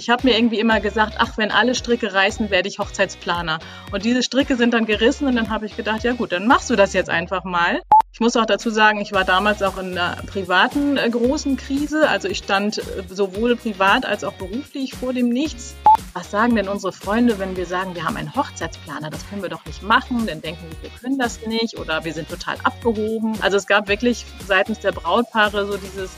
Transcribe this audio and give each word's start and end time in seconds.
ich 0.00 0.08
habe 0.08 0.26
mir 0.26 0.34
irgendwie 0.34 0.58
immer 0.58 0.80
gesagt, 0.80 1.16
ach, 1.18 1.36
wenn 1.36 1.50
alle 1.50 1.74
Stricke 1.74 2.14
reißen, 2.14 2.48
werde 2.48 2.70
ich 2.70 2.78
Hochzeitsplaner. 2.78 3.58
Und 3.92 4.06
diese 4.06 4.22
Stricke 4.22 4.56
sind 4.56 4.72
dann 4.72 4.86
gerissen 4.86 5.28
und 5.28 5.36
dann 5.36 5.50
habe 5.50 5.66
ich 5.66 5.76
gedacht, 5.76 6.04
ja 6.04 6.14
gut, 6.14 6.32
dann 6.32 6.46
machst 6.46 6.70
du 6.70 6.74
das 6.74 6.94
jetzt 6.94 7.10
einfach 7.10 7.44
mal. 7.44 7.82
Ich 8.14 8.20
muss 8.20 8.34
auch 8.34 8.46
dazu 8.46 8.70
sagen, 8.70 9.02
ich 9.02 9.12
war 9.12 9.24
damals 9.24 9.62
auch 9.62 9.76
in 9.76 9.98
einer 9.98 10.16
privaten 10.26 10.96
äh, 10.96 11.10
großen 11.10 11.58
Krise. 11.58 12.08
Also 12.08 12.28
ich 12.28 12.38
stand 12.38 12.78
äh, 12.78 12.82
sowohl 13.10 13.56
privat 13.56 14.06
als 14.06 14.24
auch 14.24 14.32
beruflich 14.32 14.94
vor 14.94 15.12
dem 15.12 15.28
Nichts. 15.28 15.74
Was 16.14 16.30
sagen 16.30 16.56
denn 16.56 16.68
unsere 16.68 16.94
Freunde, 16.94 17.38
wenn 17.38 17.58
wir 17.58 17.66
sagen, 17.66 17.94
wir 17.94 18.04
haben 18.04 18.16
einen 18.16 18.34
Hochzeitsplaner? 18.34 19.10
Das 19.10 19.28
können 19.28 19.42
wir 19.42 19.50
doch 19.50 19.66
nicht 19.66 19.82
machen. 19.82 20.26
Dann 20.26 20.40
denken 20.40 20.64
wir, 20.70 20.90
wir 20.90 20.98
können 20.98 21.18
das 21.18 21.46
nicht 21.46 21.78
oder 21.78 22.04
wir 22.06 22.14
sind 22.14 22.30
total 22.30 22.56
abgehoben. 22.64 23.34
Also 23.42 23.58
es 23.58 23.66
gab 23.66 23.86
wirklich 23.86 24.24
seitens 24.46 24.80
der 24.80 24.92
Brautpaare 24.92 25.66
so 25.66 25.76
dieses, 25.76 26.10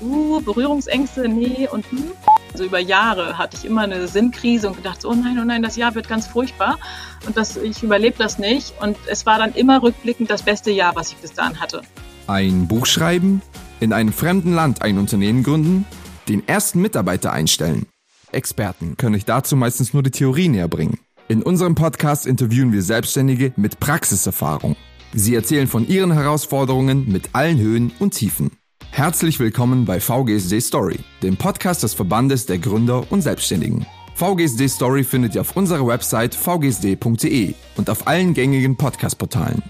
uh, 0.00 0.40
Berührungsängste, 0.40 1.28
nee 1.28 1.68
und 1.70 1.90
hm. 1.90 2.12
Also 2.56 2.64
über 2.64 2.78
Jahre 2.78 3.36
hatte 3.36 3.54
ich 3.58 3.66
immer 3.66 3.82
eine 3.82 4.08
Sinnkrise 4.08 4.68
und 4.68 4.78
gedacht, 4.78 5.04
oh 5.04 5.12
nein, 5.12 5.38
oh 5.38 5.44
nein, 5.44 5.62
das 5.62 5.76
Jahr 5.76 5.94
wird 5.94 6.08
ganz 6.08 6.26
furchtbar 6.26 6.78
und 7.26 7.36
das, 7.36 7.58
ich 7.58 7.82
überlebe 7.82 8.16
das 8.16 8.38
nicht. 8.38 8.72
Und 8.80 8.96
es 9.08 9.26
war 9.26 9.38
dann 9.38 9.52
immer 9.52 9.82
rückblickend 9.82 10.30
das 10.30 10.42
beste 10.42 10.70
Jahr, 10.70 10.96
was 10.96 11.10
ich 11.10 11.16
bis 11.16 11.34
dahin 11.34 11.60
hatte. 11.60 11.82
Ein 12.26 12.66
Buch 12.66 12.86
schreiben, 12.86 13.42
in 13.78 13.92
einem 13.92 14.10
fremden 14.10 14.54
Land 14.54 14.80
ein 14.80 14.96
Unternehmen 14.96 15.42
gründen, 15.42 15.84
den 16.30 16.48
ersten 16.48 16.80
Mitarbeiter 16.80 17.30
einstellen. 17.30 17.84
Experten 18.32 18.96
können 18.96 19.16
euch 19.16 19.26
dazu 19.26 19.54
meistens 19.54 19.92
nur 19.92 20.02
die 20.02 20.10
Theorie 20.10 20.48
näher 20.48 20.68
bringen. 20.68 20.98
In 21.28 21.42
unserem 21.42 21.74
Podcast 21.74 22.26
interviewen 22.26 22.72
wir 22.72 22.80
Selbstständige 22.80 23.52
mit 23.56 23.80
Praxiserfahrung. 23.80 24.76
Sie 25.12 25.34
erzählen 25.34 25.66
von 25.66 25.86
ihren 25.86 26.12
Herausforderungen 26.12 27.06
mit 27.06 27.34
allen 27.34 27.58
Höhen 27.58 27.92
und 27.98 28.12
Tiefen. 28.12 28.50
Herzlich 28.90 29.38
willkommen 29.38 29.84
bei 29.84 30.00
VGSD 30.00 30.60
Story, 30.60 30.98
dem 31.22 31.36
Podcast 31.36 31.82
des 31.82 31.94
Verbandes 31.94 32.46
der 32.46 32.58
Gründer 32.58 33.04
und 33.10 33.20
Selbstständigen. 33.20 33.86
VGSD 34.14 34.68
Story 34.68 35.04
findet 35.04 35.34
ihr 35.34 35.42
auf 35.42 35.56
unserer 35.56 35.86
Website 35.86 36.34
vgsd.de 36.34 37.54
und 37.76 37.90
auf 37.90 38.06
allen 38.06 38.32
gängigen 38.32 38.76
Podcast-Portalen. 38.76 39.62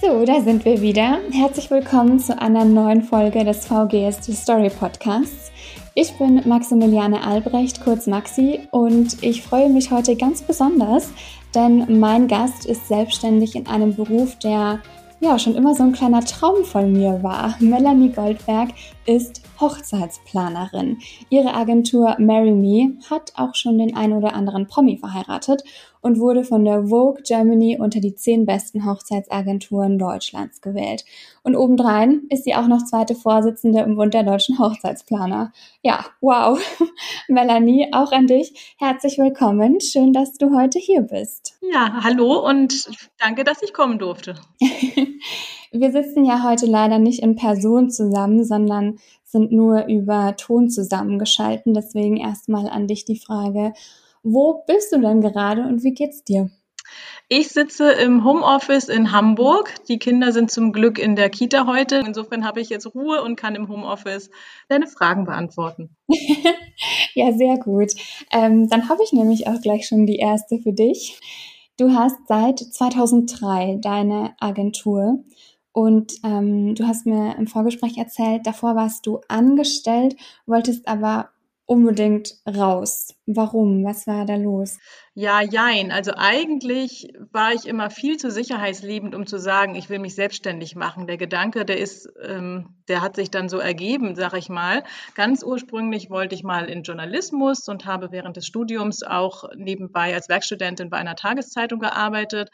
So, 0.00 0.24
da 0.24 0.40
sind 0.40 0.64
wir 0.64 0.80
wieder. 0.80 1.18
Herzlich 1.32 1.70
willkommen 1.70 2.20
zu 2.20 2.40
einer 2.40 2.64
neuen 2.64 3.02
Folge 3.02 3.44
des 3.44 3.66
VGSD 3.66 4.32
Story 4.34 4.70
Podcasts. 4.70 5.50
Ich 5.94 6.12
bin 6.18 6.42
Maximiliane 6.46 7.24
Albrecht, 7.26 7.82
kurz 7.82 8.06
Maxi, 8.06 8.60
und 8.70 9.22
ich 9.22 9.42
freue 9.42 9.70
mich 9.70 9.90
heute 9.90 10.16
ganz 10.16 10.42
besonders, 10.42 11.10
denn 11.54 12.00
mein 12.00 12.28
Gast 12.28 12.66
ist 12.66 12.88
selbstständig 12.88 13.54
in 13.54 13.66
einem 13.66 13.94
Beruf, 13.94 14.36
der 14.40 14.80
ja 15.24 15.38
schon 15.38 15.56
immer 15.56 15.74
so 15.74 15.82
ein 15.82 15.92
kleiner 15.92 16.24
Traum 16.24 16.64
von 16.64 16.92
mir 16.92 17.22
war. 17.22 17.56
Melanie 17.58 18.10
Goldberg 18.10 18.70
ist 19.06 19.40
Hochzeitsplanerin. 19.64 20.98
Ihre 21.30 21.54
Agentur 21.54 22.16
Marry 22.18 22.52
Me 22.52 22.98
hat 23.08 23.32
auch 23.36 23.54
schon 23.54 23.78
den 23.78 23.96
ein 23.96 24.12
oder 24.12 24.34
anderen 24.34 24.66
Promi 24.66 24.98
verheiratet 24.98 25.64
und 26.02 26.18
wurde 26.20 26.44
von 26.44 26.66
der 26.66 26.88
Vogue 26.88 27.22
Germany 27.22 27.78
unter 27.80 27.98
die 27.98 28.14
zehn 28.14 28.44
besten 28.44 28.84
Hochzeitsagenturen 28.84 29.98
Deutschlands 29.98 30.60
gewählt. 30.60 31.06
Und 31.42 31.56
obendrein 31.56 32.24
ist 32.28 32.44
sie 32.44 32.54
auch 32.54 32.66
noch 32.66 32.84
zweite 32.84 33.14
Vorsitzende 33.14 33.80
im 33.80 33.96
Bund 33.96 34.12
der 34.12 34.22
deutschen 34.22 34.58
Hochzeitsplaner. 34.58 35.50
Ja, 35.82 36.04
wow. 36.20 36.60
Melanie, 37.28 37.88
auch 37.92 38.12
an 38.12 38.26
dich 38.26 38.74
herzlich 38.76 39.16
willkommen. 39.16 39.80
Schön, 39.80 40.12
dass 40.12 40.34
du 40.34 40.54
heute 40.54 40.78
hier 40.78 41.00
bist. 41.00 41.56
Ja, 41.72 42.02
hallo 42.02 42.46
und 42.46 42.86
danke, 43.18 43.44
dass 43.44 43.62
ich 43.62 43.72
kommen 43.72 43.98
durfte. 43.98 44.34
Wir 45.76 45.90
sitzen 45.90 46.24
ja 46.24 46.44
heute 46.44 46.66
leider 46.66 47.00
nicht 47.00 47.20
in 47.20 47.34
Person 47.34 47.90
zusammen, 47.90 48.44
sondern 48.44 49.00
sind 49.34 49.50
nur 49.50 49.86
über 49.86 50.36
Ton 50.36 50.70
zusammengeschalten. 50.70 51.74
Deswegen 51.74 52.16
erstmal 52.16 52.68
an 52.68 52.86
dich 52.86 53.04
die 53.04 53.18
Frage, 53.18 53.72
wo 54.22 54.62
bist 54.66 54.92
du 54.92 55.00
denn 55.00 55.20
gerade 55.20 55.62
und 55.62 55.82
wie 55.82 55.92
geht's 55.92 56.22
dir? 56.22 56.50
Ich 57.28 57.48
sitze 57.48 57.90
im 57.90 58.24
Homeoffice 58.24 58.88
in 58.88 59.10
Hamburg. 59.10 59.74
Die 59.88 59.98
Kinder 59.98 60.30
sind 60.30 60.50
zum 60.50 60.72
Glück 60.72 60.98
in 60.98 61.16
der 61.16 61.30
Kita 61.30 61.66
heute. 61.66 62.02
Insofern 62.06 62.46
habe 62.46 62.60
ich 62.60 62.68
jetzt 62.68 62.94
Ruhe 62.94 63.22
und 63.22 63.36
kann 63.36 63.56
im 63.56 63.68
Homeoffice 63.68 64.30
deine 64.68 64.86
Fragen 64.86 65.24
beantworten. 65.24 65.96
ja, 67.14 67.32
sehr 67.32 67.58
gut. 67.58 67.92
Ähm, 68.30 68.68
dann 68.68 68.88
habe 68.88 69.02
ich 69.02 69.12
nämlich 69.12 69.48
auch 69.48 69.60
gleich 69.60 69.88
schon 69.88 70.06
die 70.06 70.18
erste 70.18 70.58
für 70.58 70.72
dich. 70.72 71.18
Du 71.76 71.92
hast 71.92 72.16
seit 72.28 72.60
2003 72.60 73.78
deine 73.82 74.36
Agentur 74.38 75.24
und 75.74 76.14
ähm, 76.22 76.76
du 76.76 76.86
hast 76.86 77.04
mir 77.04 77.36
im 77.36 77.48
Vorgespräch 77.48 77.98
erzählt, 77.98 78.46
davor 78.46 78.76
warst 78.76 79.06
du 79.06 79.20
angestellt, 79.26 80.14
wolltest 80.46 80.86
aber 80.86 81.30
unbedingt 81.66 82.36
raus. 82.46 83.16
Warum? 83.26 83.84
Was 83.84 84.06
war 84.06 84.24
da 84.24 84.36
los? 84.36 84.78
Ja, 85.14 85.42
jein. 85.42 85.90
Also 85.90 86.12
eigentlich 86.14 87.12
war 87.32 87.54
ich 87.54 87.66
immer 87.66 87.90
viel 87.90 88.18
zu 88.18 88.30
sicherheitsliebend, 88.30 89.16
um 89.16 89.26
zu 89.26 89.38
sagen, 89.40 89.74
ich 89.74 89.90
will 89.90 89.98
mich 89.98 90.14
selbstständig 90.14 90.76
machen. 90.76 91.08
Der 91.08 91.16
Gedanke, 91.16 91.64
der 91.64 91.78
ist, 91.78 92.08
ähm, 92.22 92.76
der 92.86 93.02
hat 93.02 93.16
sich 93.16 93.32
dann 93.32 93.48
so 93.48 93.58
ergeben, 93.58 94.14
sag 94.14 94.34
ich 94.34 94.48
mal. 94.48 94.84
Ganz 95.16 95.42
ursprünglich 95.42 96.08
wollte 96.08 96.36
ich 96.36 96.44
mal 96.44 96.66
in 96.66 96.84
Journalismus 96.84 97.68
und 97.68 97.84
habe 97.84 98.12
während 98.12 98.36
des 98.36 98.46
Studiums 98.46 99.02
auch 99.02 99.42
nebenbei 99.56 100.14
als 100.14 100.28
Werkstudentin 100.28 100.88
bei 100.88 100.98
einer 100.98 101.16
Tageszeitung 101.16 101.80
gearbeitet 101.80 102.50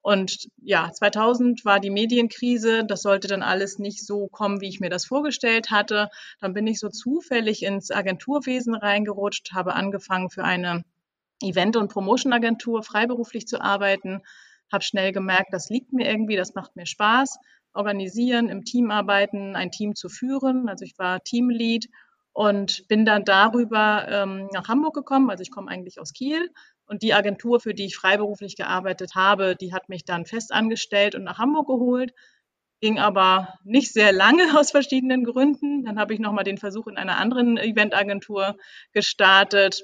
und 0.00 0.48
ja, 0.62 0.90
2000 0.92 1.64
war 1.64 1.80
die 1.80 1.90
Medienkrise. 1.90 2.84
Das 2.84 3.02
sollte 3.02 3.28
dann 3.28 3.42
alles 3.42 3.78
nicht 3.78 4.06
so 4.06 4.28
kommen, 4.28 4.60
wie 4.60 4.68
ich 4.68 4.80
mir 4.80 4.90
das 4.90 5.04
vorgestellt 5.04 5.70
hatte. 5.70 6.08
Dann 6.40 6.54
bin 6.54 6.66
ich 6.66 6.78
so 6.78 6.88
zufällig 6.88 7.62
ins 7.62 7.90
Agenturwesen 7.90 8.74
reingerutscht, 8.74 9.52
habe 9.52 9.74
angefangen 9.74 10.30
für 10.30 10.44
eine 10.44 10.84
Event- 11.42 11.76
und 11.76 11.92
Promotion-Agentur 11.92 12.82
freiberuflich 12.82 13.46
zu 13.46 13.60
arbeiten, 13.60 14.22
habe 14.72 14.84
schnell 14.84 15.12
gemerkt, 15.12 15.52
das 15.52 15.68
liegt 15.68 15.92
mir 15.92 16.08
irgendwie, 16.08 16.36
das 16.36 16.54
macht 16.54 16.76
mir 16.76 16.86
Spaß. 16.86 17.38
Organisieren, 17.74 18.48
im 18.48 18.64
Team 18.64 18.90
arbeiten, 18.90 19.54
ein 19.54 19.70
Team 19.70 19.94
zu 19.94 20.08
führen. 20.08 20.68
Also 20.68 20.84
ich 20.84 20.98
war 20.98 21.22
Teamlead 21.22 21.86
und 22.32 22.86
bin 22.88 23.04
dann 23.04 23.24
darüber 23.24 24.06
ähm, 24.08 24.48
nach 24.52 24.68
Hamburg 24.68 24.94
gekommen. 24.94 25.30
Also 25.30 25.42
ich 25.42 25.50
komme 25.50 25.70
eigentlich 25.70 26.00
aus 26.00 26.12
Kiel 26.12 26.50
und 26.88 27.02
die 27.02 27.14
Agentur, 27.14 27.60
für 27.60 27.74
die 27.74 27.86
ich 27.86 27.96
freiberuflich 27.96 28.56
gearbeitet 28.56 29.14
habe, 29.14 29.54
die 29.56 29.72
hat 29.72 29.88
mich 29.88 30.04
dann 30.04 30.24
fest 30.24 30.52
angestellt 30.52 31.14
und 31.14 31.24
nach 31.24 31.38
Hamburg 31.38 31.68
geholt. 31.68 32.12
Ging 32.80 32.98
aber 32.98 33.54
nicht 33.64 33.92
sehr 33.92 34.12
lange 34.12 34.42
aus 34.58 34.70
verschiedenen 34.70 35.24
Gründen. 35.24 35.84
Dann 35.84 35.98
habe 35.98 36.14
ich 36.14 36.20
nochmal 36.20 36.44
den 36.44 36.58
Versuch 36.58 36.86
in 36.86 36.96
einer 36.96 37.18
anderen 37.18 37.58
Eventagentur 37.58 38.56
gestartet, 38.92 39.82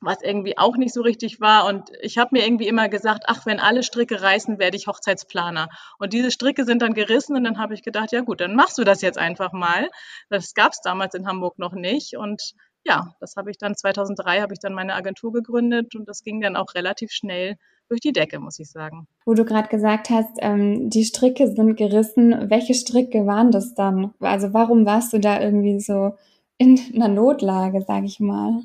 was 0.00 0.20
irgendwie 0.20 0.58
auch 0.58 0.76
nicht 0.76 0.92
so 0.92 1.02
richtig 1.02 1.40
war. 1.40 1.66
Und 1.66 1.90
ich 2.00 2.18
habe 2.18 2.30
mir 2.32 2.44
irgendwie 2.44 2.66
immer 2.66 2.88
gesagt, 2.88 3.24
ach, 3.28 3.46
wenn 3.46 3.60
alle 3.60 3.84
Stricke 3.84 4.20
reißen, 4.20 4.58
werde 4.58 4.76
ich 4.76 4.88
Hochzeitsplaner. 4.88 5.68
Und 5.98 6.12
diese 6.12 6.32
Stricke 6.32 6.64
sind 6.64 6.82
dann 6.82 6.94
gerissen 6.94 7.36
und 7.36 7.44
dann 7.44 7.58
habe 7.58 7.74
ich 7.74 7.84
gedacht, 7.84 8.10
ja 8.10 8.22
gut, 8.22 8.40
dann 8.40 8.56
machst 8.56 8.78
du 8.78 8.84
das 8.84 9.00
jetzt 9.00 9.18
einfach 9.18 9.52
mal. 9.52 9.88
Das 10.28 10.54
gab 10.54 10.72
es 10.72 10.80
damals 10.80 11.14
in 11.14 11.28
Hamburg 11.28 11.58
noch 11.60 11.72
nicht. 11.72 12.16
Und 12.16 12.54
ja, 12.84 13.14
das 13.20 13.36
habe 13.36 13.50
ich 13.50 13.58
dann 13.58 13.76
2003 13.76 14.40
habe 14.40 14.54
ich 14.54 14.60
dann 14.60 14.74
meine 14.74 14.94
Agentur 14.94 15.32
gegründet 15.32 15.94
und 15.94 16.08
das 16.08 16.24
ging 16.24 16.40
dann 16.40 16.56
auch 16.56 16.74
relativ 16.74 17.12
schnell 17.12 17.56
durch 17.88 18.00
die 18.00 18.12
Decke, 18.12 18.40
muss 18.40 18.58
ich 18.58 18.70
sagen. 18.70 19.06
Wo 19.24 19.34
du 19.34 19.44
gerade 19.44 19.68
gesagt 19.68 20.10
hast, 20.10 20.38
ähm, 20.38 20.88
die 20.88 21.04
Stricke 21.04 21.46
sind 21.46 21.76
gerissen. 21.76 22.50
Welche 22.50 22.74
Stricke 22.74 23.26
waren 23.26 23.50
das 23.50 23.74
dann? 23.74 24.14
Also 24.20 24.52
warum 24.54 24.86
warst 24.86 25.12
du 25.12 25.18
da 25.18 25.40
irgendwie 25.40 25.78
so 25.78 26.16
in 26.58 26.80
einer 26.94 27.08
Notlage, 27.08 27.82
sage 27.82 28.06
ich 28.06 28.18
mal? 28.18 28.62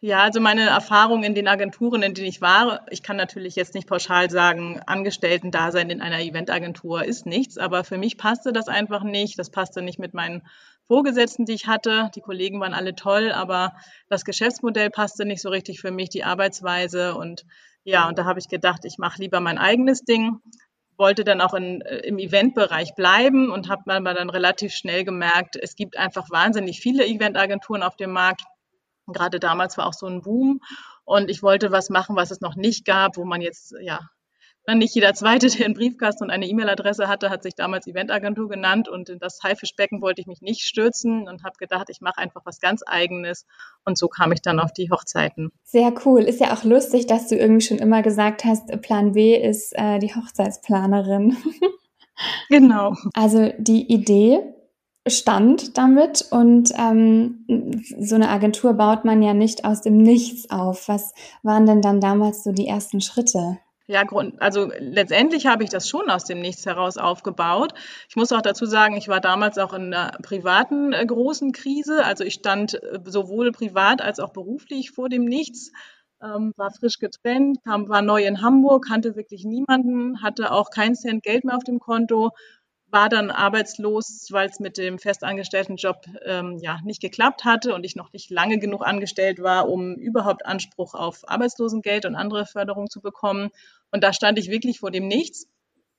Ja, 0.00 0.22
also 0.22 0.40
meine 0.40 0.62
Erfahrung 0.62 1.24
in 1.24 1.34
den 1.34 1.48
Agenturen, 1.48 2.02
in 2.02 2.12
denen 2.12 2.28
ich 2.28 2.42
war, 2.42 2.84
ich 2.90 3.02
kann 3.02 3.16
natürlich 3.16 3.56
jetzt 3.56 3.74
nicht 3.74 3.88
pauschal 3.88 4.30
sagen, 4.30 4.80
Angestellten-Dasein 4.84 5.88
in 5.88 6.02
einer 6.02 6.20
Eventagentur 6.20 7.04
ist 7.04 7.24
nichts, 7.24 7.56
aber 7.56 7.84
für 7.84 7.96
mich 7.96 8.18
passte 8.18 8.52
das 8.52 8.68
einfach 8.68 9.02
nicht. 9.02 9.38
Das 9.38 9.50
passte 9.50 9.80
nicht 9.80 9.98
mit 9.98 10.12
meinen 10.12 10.42
Vorgesetzten, 10.86 11.44
die 11.44 11.54
ich 11.54 11.66
hatte. 11.66 12.10
Die 12.14 12.20
Kollegen 12.20 12.60
waren 12.60 12.74
alle 12.74 12.94
toll, 12.94 13.32
aber 13.32 13.72
das 14.08 14.24
Geschäftsmodell 14.24 14.90
passte 14.90 15.24
nicht 15.24 15.42
so 15.42 15.48
richtig 15.48 15.80
für 15.80 15.90
mich, 15.90 16.10
die 16.10 16.24
Arbeitsweise 16.24 17.14
und 17.14 17.44
ja, 17.86 18.08
und 18.08 18.18
da 18.18 18.24
habe 18.24 18.38
ich 18.38 18.48
gedacht, 18.48 18.84
ich 18.84 18.96
mache 18.96 19.20
lieber 19.20 19.40
mein 19.40 19.58
eigenes 19.58 20.02
Ding 20.04 20.40
wollte 20.96 21.24
dann 21.24 21.40
auch 21.40 21.54
in, 21.54 21.80
äh, 21.82 21.98
im 21.98 22.18
Eventbereich 22.18 22.94
bleiben 22.94 23.50
und 23.50 23.68
habe 23.68 23.92
aber 23.92 24.14
dann 24.14 24.30
relativ 24.30 24.72
schnell 24.72 25.04
gemerkt, 25.04 25.56
es 25.56 25.76
gibt 25.76 25.96
einfach 25.96 26.30
wahnsinnig 26.30 26.80
viele 26.80 27.06
Eventagenturen 27.06 27.82
auf 27.82 27.96
dem 27.96 28.12
Markt. 28.12 28.42
Gerade 29.06 29.38
damals 29.38 29.76
war 29.76 29.86
auch 29.86 29.92
so 29.92 30.06
ein 30.06 30.22
Boom 30.22 30.60
und 31.04 31.30
ich 31.30 31.42
wollte 31.42 31.70
was 31.70 31.90
machen, 31.90 32.16
was 32.16 32.30
es 32.30 32.40
noch 32.40 32.56
nicht 32.56 32.84
gab, 32.84 33.16
wo 33.16 33.24
man 33.24 33.40
jetzt, 33.40 33.74
ja, 33.80 34.00
nicht 34.72 34.94
jeder 34.94 35.12
Zweite, 35.12 35.48
der 35.48 35.66
einen 35.66 35.74
Briefkasten 35.74 36.24
und 36.24 36.30
eine 36.30 36.46
E-Mail-Adresse 36.46 37.06
hatte, 37.06 37.28
hat 37.28 37.42
sich 37.42 37.54
damals 37.54 37.86
Eventagentur 37.86 38.48
genannt 38.48 38.88
und 38.88 39.10
in 39.10 39.18
das 39.18 39.40
Haifischbecken 39.42 40.00
wollte 40.00 40.22
ich 40.22 40.26
mich 40.26 40.40
nicht 40.40 40.62
stürzen 40.62 41.28
und 41.28 41.44
habe 41.44 41.56
gedacht, 41.58 41.88
ich 41.90 42.00
mache 42.00 42.18
einfach 42.18 42.40
was 42.46 42.60
ganz 42.60 42.82
Eigenes 42.86 43.44
und 43.84 43.98
so 43.98 44.08
kam 44.08 44.32
ich 44.32 44.40
dann 44.40 44.58
auf 44.58 44.72
die 44.72 44.90
Hochzeiten. 44.90 45.52
Sehr 45.64 45.92
cool. 46.06 46.22
Ist 46.22 46.40
ja 46.40 46.54
auch 46.54 46.64
lustig, 46.64 47.06
dass 47.06 47.28
du 47.28 47.36
irgendwie 47.36 47.66
schon 47.66 47.78
immer 47.78 48.02
gesagt 48.02 48.44
hast, 48.44 48.66
Plan 48.80 49.12
B 49.12 49.36
ist 49.36 49.76
äh, 49.76 49.98
die 49.98 50.14
Hochzeitsplanerin. 50.14 51.36
genau. 52.48 52.94
Also 53.12 53.52
die 53.58 53.92
Idee 53.92 54.40
Stand 55.06 55.76
damit 55.76 56.26
und 56.30 56.72
ähm, 56.78 57.44
so 58.00 58.14
eine 58.14 58.30
Agentur 58.30 58.72
baut 58.72 59.04
man 59.04 59.20
ja 59.20 59.34
nicht 59.34 59.66
aus 59.66 59.82
dem 59.82 59.98
Nichts 59.98 60.48
auf. 60.50 60.88
Was 60.88 61.12
waren 61.42 61.66
denn 61.66 61.82
dann 61.82 62.00
damals 62.00 62.42
so 62.42 62.52
die 62.52 62.66
ersten 62.66 63.02
Schritte? 63.02 63.58
Ja, 63.88 64.02
Grund, 64.04 64.40
also 64.40 64.70
letztendlich 64.78 65.46
habe 65.46 65.62
ich 65.62 65.68
das 65.68 65.88
schon 65.88 66.08
aus 66.08 66.24
dem 66.24 66.40
Nichts 66.40 66.64
heraus 66.64 66.96
aufgebaut. 66.96 67.74
Ich 68.08 68.16
muss 68.16 68.32
auch 68.32 68.40
dazu 68.40 68.64
sagen, 68.64 68.96
ich 68.96 69.08
war 69.08 69.20
damals 69.20 69.58
auch 69.58 69.74
in 69.74 69.92
einer 69.92 70.12
privaten 70.22 70.94
äh, 70.94 71.04
großen 71.04 71.52
Krise. 71.52 72.02
Also 72.02 72.24
ich 72.24 72.32
stand 72.34 72.82
äh, 72.82 73.00
sowohl 73.04 73.52
privat 73.52 74.00
als 74.00 74.20
auch 74.20 74.30
beruflich 74.32 74.90
vor 74.92 75.10
dem 75.10 75.26
Nichts, 75.26 75.70
ähm, 76.22 76.54
war 76.56 76.70
frisch 76.70 76.98
getrennt, 76.98 77.58
kam, 77.62 77.90
war 77.90 78.00
neu 78.00 78.24
in 78.24 78.40
Hamburg, 78.40 78.86
kannte 78.88 79.16
wirklich 79.16 79.44
niemanden, 79.44 80.22
hatte 80.22 80.52
auch 80.52 80.70
keinen 80.70 80.94
Cent 80.94 81.22
Geld 81.22 81.44
mehr 81.44 81.56
auf 81.56 81.64
dem 81.64 81.78
Konto 81.78 82.30
war 82.94 83.08
dann 83.08 83.32
arbeitslos, 83.32 84.28
weil 84.30 84.48
es 84.48 84.60
mit 84.60 84.78
dem 84.78 85.00
festangestellten 85.00 85.74
Job 85.74 86.06
ähm, 86.24 86.58
ja 86.62 86.78
nicht 86.84 87.02
geklappt 87.02 87.44
hatte 87.44 87.74
und 87.74 87.84
ich 87.84 87.96
noch 87.96 88.12
nicht 88.12 88.30
lange 88.30 88.60
genug 88.60 88.86
angestellt 88.86 89.42
war, 89.42 89.68
um 89.68 89.96
überhaupt 89.96 90.46
Anspruch 90.46 90.94
auf 90.94 91.28
Arbeitslosengeld 91.28 92.06
und 92.06 92.14
andere 92.14 92.46
Förderung 92.46 92.88
zu 92.88 93.00
bekommen. 93.00 93.50
Und 93.90 94.04
da 94.04 94.12
stand 94.12 94.38
ich 94.38 94.48
wirklich 94.48 94.78
vor 94.78 94.92
dem 94.92 95.08
Nichts. 95.08 95.48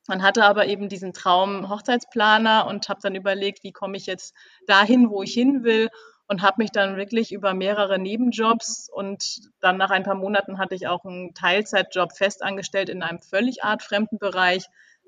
Man 0.07 0.23
hatte 0.23 0.45
aber 0.45 0.67
eben 0.67 0.87
diesen 0.87 1.11
Traum 1.11 1.67
Hochzeitsplaner 1.67 2.65
und 2.65 2.87
habe 2.87 3.01
dann 3.03 3.15
überlegt, 3.15 3.63
wie 3.63 3.73
komme 3.73 3.97
ich 3.97 4.05
jetzt 4.05 4.33
dahin, 4.65 5.09
wo 5.09 5.21
ich 5.21 5.33
hin 5.33 5.65
will 5.65 5.89
und 6.27 6.43
habe 6.43 6.61
mich 6.61 6.71
dann 6.71 6.95
wirklich 6.95 7.33
über 7.33 7.53
mehrere 7.53 7.99
Nebenjobs 7.99 8.89
und 8.89 9.51
dann 9.59 9.75
nach 9.75 9.91
ein 9.91 10.03
paar 10.03 10.15
Monaten 10.15 10.59
hatte 10.59 10.75
ich 10.75 10.87
auch 10.87 11.03
einen 11.03 11.33
Teilzeitjob 11.33 12.15
festangestellt 12.15 12.87
in 12.87 13.03
einem 13.03 13.19
völlig 13.19 13.65
artfremden 13.65 14.17
Bereich 14.17 14.65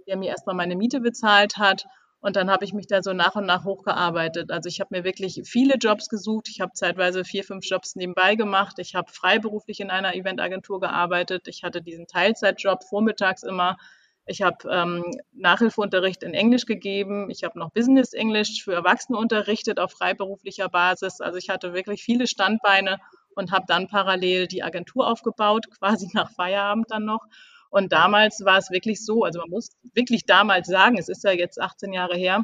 der 0.07 0.17
mir 0.17 0.29
erstmal 0.29 0.55
meine 0.55 0.75
Miete 0.75 0.99
bezahlt 0.99 1.57
hat. 1.57 1.85
Und 2.19 2.35
dann 2.35 2.49
habe 2.49 2.65
ich 2.65 2.73
mich 2.73 2.87
da 2.87 3.03
so 3.03 3.13
nach 3.13 3.35
und 3.35 3.45
nach 3.45 3.63
hochgearbeitet. 3.63 4.51
Also 4.51 4.69
ich 4.69 4.79
habe 4.79 4.97
mir 4.97 5.03
wirklich 5.03 5.41
viele 5.45 5.75
Jobs 5.75 6.09
gesucht. 6.09 6.49
Ich 6.49 6.61
habe 6.61 6.71
zeitweise 6.73 7.23
vier, 7.23 7.43
fünf 7.43 7.65
Jobs 7.65 7.95
nebenbei 7.95 8.35
gemacht. 8.35 8.79
Ich 8.79 8.95
habe 8.95 9.11
freiberuflich 9.11 9.79
in 9.79 9.91
einer 9.91 10.15
Eventagentur 10.15 10.79
gearbeitet. 10.79 11.47
Ich 11.47 11.63
hatte 11.63 11.81
diesen 11.81 12.07
Teilzeitjob 12.07 12.83
vormittags 12.83 13.43
immer. 13.43 13.77
Ich 14.25 14.41
habe 14.41 14.57
ähm, 14.69 15.05
Nachhilfeunterricht 15.31 16.23
in 16.23 16.33
Englisch 16.33 16.65
gegeben. 16.65 17.29
Ich 17.29 17.43
habe 17.43 17.57
noch 17.59 17.71
Business 17.71 18.13
Englisch 18.13 18.63
für 18.63 18.73
Erwachsene 18.73 19.17
unterrichtet 19.17 19.79
auf 19.79 19.91
freiberuflicher 19.91 20.69
Basis. 20.69 21.21
Also 21.21 21.37
ich 21.37 21.49
hatte 21.49 21.73
wirklich 21.73 22.03
viele 22.03 22.27
Standbeine 22.27 22.97
und 23.35 23.51
habe 23.51 23.65
dann 23.67 23.87
parallel 23.87 24.47
die 24.47 24.63
Agentur 24.63 25.07
aufgebaut, 25.07 25.67
quasi 25.79 26.09
nach 26.13 26.31
Feierabend 26.31 26.91
dann 26.91 27.05
noch. 27.05 27.25
Und 27.69 27.91
damals 27.91 28.43
war 28.45 28.57
es 28.57 28.71
wirklich 28.71 29.03
so, 29.03 29.23
also 29.23 29.39
man 29.39 29.49
muss 29.49 29.69
wirklich 29.93 30.25
damals 30.25 30.67
sagen, 30.67 30.97
es 30.97 31.09
ist 31.09 31.23
ja 31.23 31.31
jetzt 31.31 31.59
18 31.59 31.93
Jahre 31.93 32.15
her, 32.15 32.43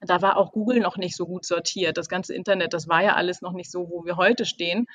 da 0.00 0.22
war 0.22 0.36
auch 0.36 0.52
Google 0.52 0.80
noch 0.80 0.96
nicht 0.96 1.16
so 1.16 1.26
gut 1.26 1.44
sortiert. 1.44 1.96
Das 1.96 2.08
ganze 2.08 2.34
Internet, 2.34 2.72
das 2.72 2.88
war 2.88 3.02
ja 3.02 3.14
alles 3.14 3.42
noch 3.42 3.52
nicht 3.52 3.70
so, 3.70 3.88
wo 3.90 4.04
wir 4.04 4.16
heute 4.16 4.44
stehen. 4.44 4.86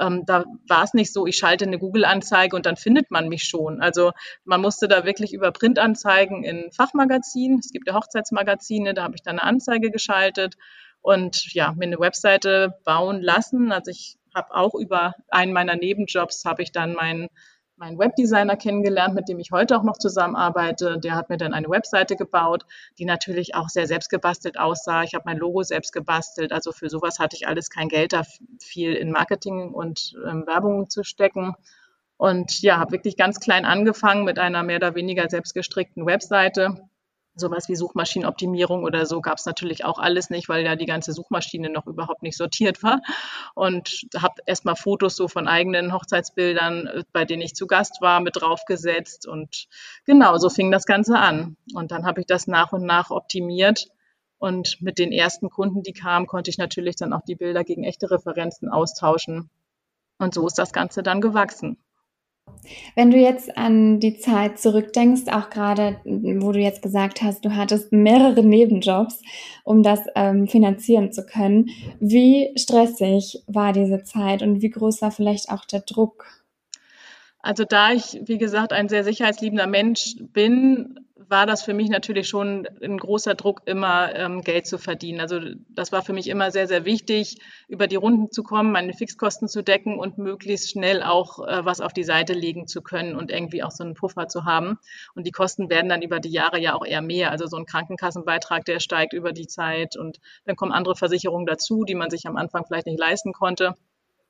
Ähm, 0.00 0.24
da 0.26 0.44
war 0.68 0.84
es 0.84 0.94
nicht 0.94 1.12
so, 1.12 1.26
ich 1.26 1.36
schalte 1.36 1.66
eine 1.66 1.78
Google-Anzeige 1.78 2.54
und 2.54 2.66
dann 2.66 2.76
findet 2.76 3.10
man 3.10 3.28
mich 3.28 3.44
schon. 3.44 3.80
Also 3.80 4.12
man 4.44 4.60
musste 4.60 4.88
da 4.88 5.04
wirklich 5.04 5.32
über 5.32 5.50
Printanzeigen 5.50 6.44
in 6.44 6.70
Fachmagazinen, 6.72 7.58
es 7.58 7.72
gibt 7.72 7.88
ja 7.88 7.94
Hochzeitsmagazine, 7.94 8.94
da 8.94 9.02
habe 9.02 9.16
ich 9.16 9.22
dann 9.22 9.38
eine 9.38 9.48
Anzeige 9.48 9.90
geschaltet 9.90 10.54
und 11.00 11.52
ja, 11.52 11.72
mir 11.72 11.86
eine 11.86 11.98
Webseite 11.98 12.78
bauen 12.84 13.20
lassen. 13.22 13.72
Also 13.72 13.90
ich 13.90 14.18
habe 14.34 14.54
auch 14.54 14.74
über 14.74 15.14
einen 15.28 15.52
meiner 15.52 15.74
Nebenjobs 15.74 16.44
habe 16.44 16.62
ich 16.62 16.70
dann 16.70 16.92
meinen 16.94 17.28
meinen 17.78 17.98
Webdesigner 17.98 18.56
kennengelernt, 18.56 19.14
mit 19.14 19.28
dem 19.28 19.38
ich 19.38 19.50
heute 19.52 19.76
auch 19.76 19.82
noch 19.82 19.98
zusammenarbeite. 19.98 20.98
Der 20.98 21.14
hat 21.14 21.30
mir 21.30 21.36
dann 21.36 21.54
eine 21.54 21.68
Webseite 21.68 22.16
gebaut, 22.16 22.64
die 22.98 23.04
natürlich 23.04 23.54
auch 23.54 23.68
sehr 23.68 23.86
selbstgebastelt 23.86 24.58
aussah. 24.58 25.02
Ich 25.02 25.14
habe 25.14 25.24
mein 25.26 25.38
Logo 25.38 25.62
selbst 25.62 25.92
gebastelt. 25.92 26.52
Also 26.52 26.72
für 26.72 26.90
sowas 26.90 27.18
hatte 27.18 27.36
ich 27.36 27.46
alles 27.46 27.70
kein 27.70 27.88
Geld, 27.88 28.12
da 28.12 28.22
viel 28.60 28.94
in 28.94 29.12
Marketing 29.12 29.72
und 29.72 30.14
ähm, 30.26 30.46
Werbung 30.46 30.90
zu 30.90 31.04
stecken. 31.04 31.54
Und 32.16 32.62
ja, 32.62 32.78
habe 32.78 32.92
wirklich 32.92 33.16
ganz 33.16 33.38
klein 33.38 33.64
angefangen 33.64 34.24
mit 34.24 34.38
einer 34.38 34.64
mehr 34.64 34.76
oder 34.76 34.94
weniger 34.94 35.28
selbstgestrickten 35.28 36.04
Webseite 36.04 36.88
sowas 37.38 37.68
wie 37.68 37.76
Suchmaschinenoptimierung 37.76 38.84
oder 38.84 39.06
so 39.06 39.20
gab 39.20 39.38
es 39.38 39.46
natürlich 39.46 39.84
auch 39.84 39.98
alles 39.98 40.30
nicht, 40.30 40.48
weil 40.48 40.64
ja 40.64 40.76
die 40.76 40.86
ganze 40.86 41.12
Suchmaschine 41.12 41.70
noch 41.70 41.86
überhaupt 41.86 42.22
nicht 42.22 42.36
sortiert 42.36 42.82
war. 42.82 43.00
Und 43.54 44.06
habe 44.16 44.42
erstmal 44.46 44.76
Fotos 44.76 45.16
so 45.16 45.28
von 45.28 45.48
eigenen 45.48 45.92
Hochzeitsbildern, 45.92 46.86
äh, 46.86 47.04
bei 47.12 47.24
denen 47.24 47.42
ich 47.42 47.54
zu 47.54 47.66
Gast 47.66 48.00
war, 48.00 48.20
mit 48.20 48.36
draufgesetzt. 48.36 49.26
Und 49.26 49.66
genau, 50.04 50.36
so 50.38 50.50
fing 50.50 50.70
das 50.70 50.86
Ganze 50.86 51.18
an. 51.18 51.56
Und 51.74 51.90
dann 51.90 52.06
habe 52.06 52.20
ich 52.20 52.26
das 52.26 52.46
nach 52.46 52.72
und 52.72 52.84
nach 52.84 53.10
optimiert. 53.10 53.88
Und 54.38 54.80
mit 54.80 54.98
den 54.98 55.10
ersten 55.10 55.50
Kunden, 55.50 55.82
die 55.82 55.92
kamen, 55.92 56.26
konnte 56.26 56.50
ich 56.50 56.58
natürlich 56.58 56.96
dann 56.96 57.12
auch 57.12 57.22
die 57.26 57.34
Bilder 57.34 57.64
gegen 57.64 57.84
echte 57.84 58.10
Referenzen 58.10 58.68
austauschen. 58.68 59.50
Und 60.18 60.34
so 60.34 60.46
ist 60.46 60.58
das 60.58 60.72
Ganze 60.72 61.02
dann 61.02 61.20
gewachsen. 61.20 61.78
Wenn 62.94 63.10
du 63.10 63.16
jetzt 63.16 63.56
an 63.56 64.00
die 64.00 64.18
Zeit 64.18 64.58
zurückdenkst, 64.58 65.32
auch 65.32 65.50
gerade, 65.50 66.00
wo 66.04 66.52
du 66.52 66.58
jetzt 66.58 66.82
gesagt 66.82 67.22
hast, 67.22 67.44
du 67.44 67.54
hattest 67.54 67.92
mehrere 67.92 68.42
Nebenjobs, 68.42 69.22
um 69.64 69.82
das 69.82 70.00
ähm, 70.14 70.46
finanzieren 70.46 71.12
zu 71.12 71.24
können, 71.24 71.70
wie 72.00 72.52
stressig 72.56 73.42
war 73.46 73.72
diese 73.72 74.02
Zeit 74.04 74.42
und 74.42 74.62
wie 74.62 74.70
groß 74.70 75.02
war 75.02 75.10
vielleicht 75.10 75.50
auch 75.50 75.64
der 75.64 75.80
Druck? 75.80 76.26
Also 77.40 77.64
da 77.64 77.92
ich, 77.92 78.20
wie 78.24 78.38
gesagt, 78.38 78.72
ein 78.72 78.88
sehr 78.88 79.04
sicherheitsliebender 79.04 79.66
Mensch 79.66 80.16
bin, 80.18 81.00
war 81.26 81.46
das 81.46 81.62
für 81.62 81.74
mich 81.74 81.88
natürlich 81.88 82.28
schon 82.28 82.68
ein 82.80 82.96
großer 82.96 83.34
Druck, 83.34 83.62
immer 83.66 84.14
ähm, 84.14 84.42
Geld 84.42 84.66
zu 84.66 84.78
verdienen. 84.78 85.20
Also 85.20 85.40
das 85.68 85.90
war 85.90 86.02
für 86.02 86.12
mich 86.12 86.28
immer 86.28 86.50
sehr, 86.50 86.68
sehr 86.68 86.84
wichtig, 86.84 87.38
über 87.66 87.88
die 87.88 87.96
Runden 87.96 88.30
zu 88.30 88.44
kommen, 88.44 88.70
meine 88.70 88.92
Fixkosten 88.92 89.48
zu 89.48 89.62
decken 89.62 89.98
und 89.98 90.18
möglichst 90.18 90.70
schnell 90.70 91.02
auch 91.02 91.46
äh, 91.46 91.64
was 91.64 91.80
auf 91.80 91.92
die 91.92 92.04
Seite 92.04 92.34
legen 92.34 92.68
zu 92.68 92.82
können 92.82 93.16
und 93.16 93.32
irgendwie 93.32 93.64
auch 93.64 93.72
so 93.72 93.82
einen 93.82 93.94
Puffer 93.94 94.28
zu 94.28 94.44
haben. 94.44 94.78
Und 95.14 95.26
die 95.26 95.32
Kosten 95.32 95.68
werden 95.68 95.88
dann 95.88 96.02
über 96.02 96.20
die 96.20 96.30
Jahre 96.30 96.60
ja 96.60 96.74
auch 96.74 96.86
eher 96.86 97.02
mehr. 97.02 97.32
Also 97.32 97.46
so 97.46 97.56
ein 97.56 97.66
Krankenkassenbeitrag, 97.66 98.64
der 98.64 98.78
steigt 98.78 99.12
über 99.12 99.32
die 99.32 99.48
Zeit 99.48 99.96
und 99.96 100.20
dann 100.44 100.56
kommen 100.56 100.72
andere 100.72 100.94
Versicherungen 100.94 101.46
dazu, 101.46 101.84
die 101.84 101.96
man 101.96 102.10
sich 102.10 102.26
am 102.26 102.36
Anfang 102.36 102.64
vielleicht 102.64 102.86
nicht 102.86 102.98
leisten 102.98 103.32
konnte. 103.32 103.74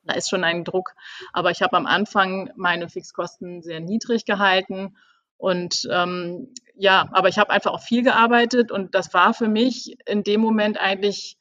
Da 0.05 0.15
ist 0.15 0.31
schon 0.31 0.43
ein 0.43 0.65
Druck. 0.65 0.95
Aber 1.35 1.51
ich 1.51 1.61
habe 1.61 1.77
am 1.77 1.85
Anfang 1.85 2.51
meine 2.57 2.89
Fixkosten 2.89 3.61
sehr 3.61 3.81
niedrig 3.81 4.25
gehalten 4.25 4.97
und 5.39 5.89
ähm, 5.91 6.53
ja, 6.75 7.09
aber 7.13 7.29
ich 7.29 7.39
habe 7.39 7.51
einfach 7.51 7.73
auch 7.73 7.83
viel 7.83 8.03
gearbeitet 8.03 8.71
und 8.71 8.95
das 8.95 9.15
war 9.15 9.33
für 9.33 9.49
mich 9.49 9.97
in 10.07 10.23
dem 10.23 10.41
Moment 10.41 10.79
eigentlich, 10.79 11.39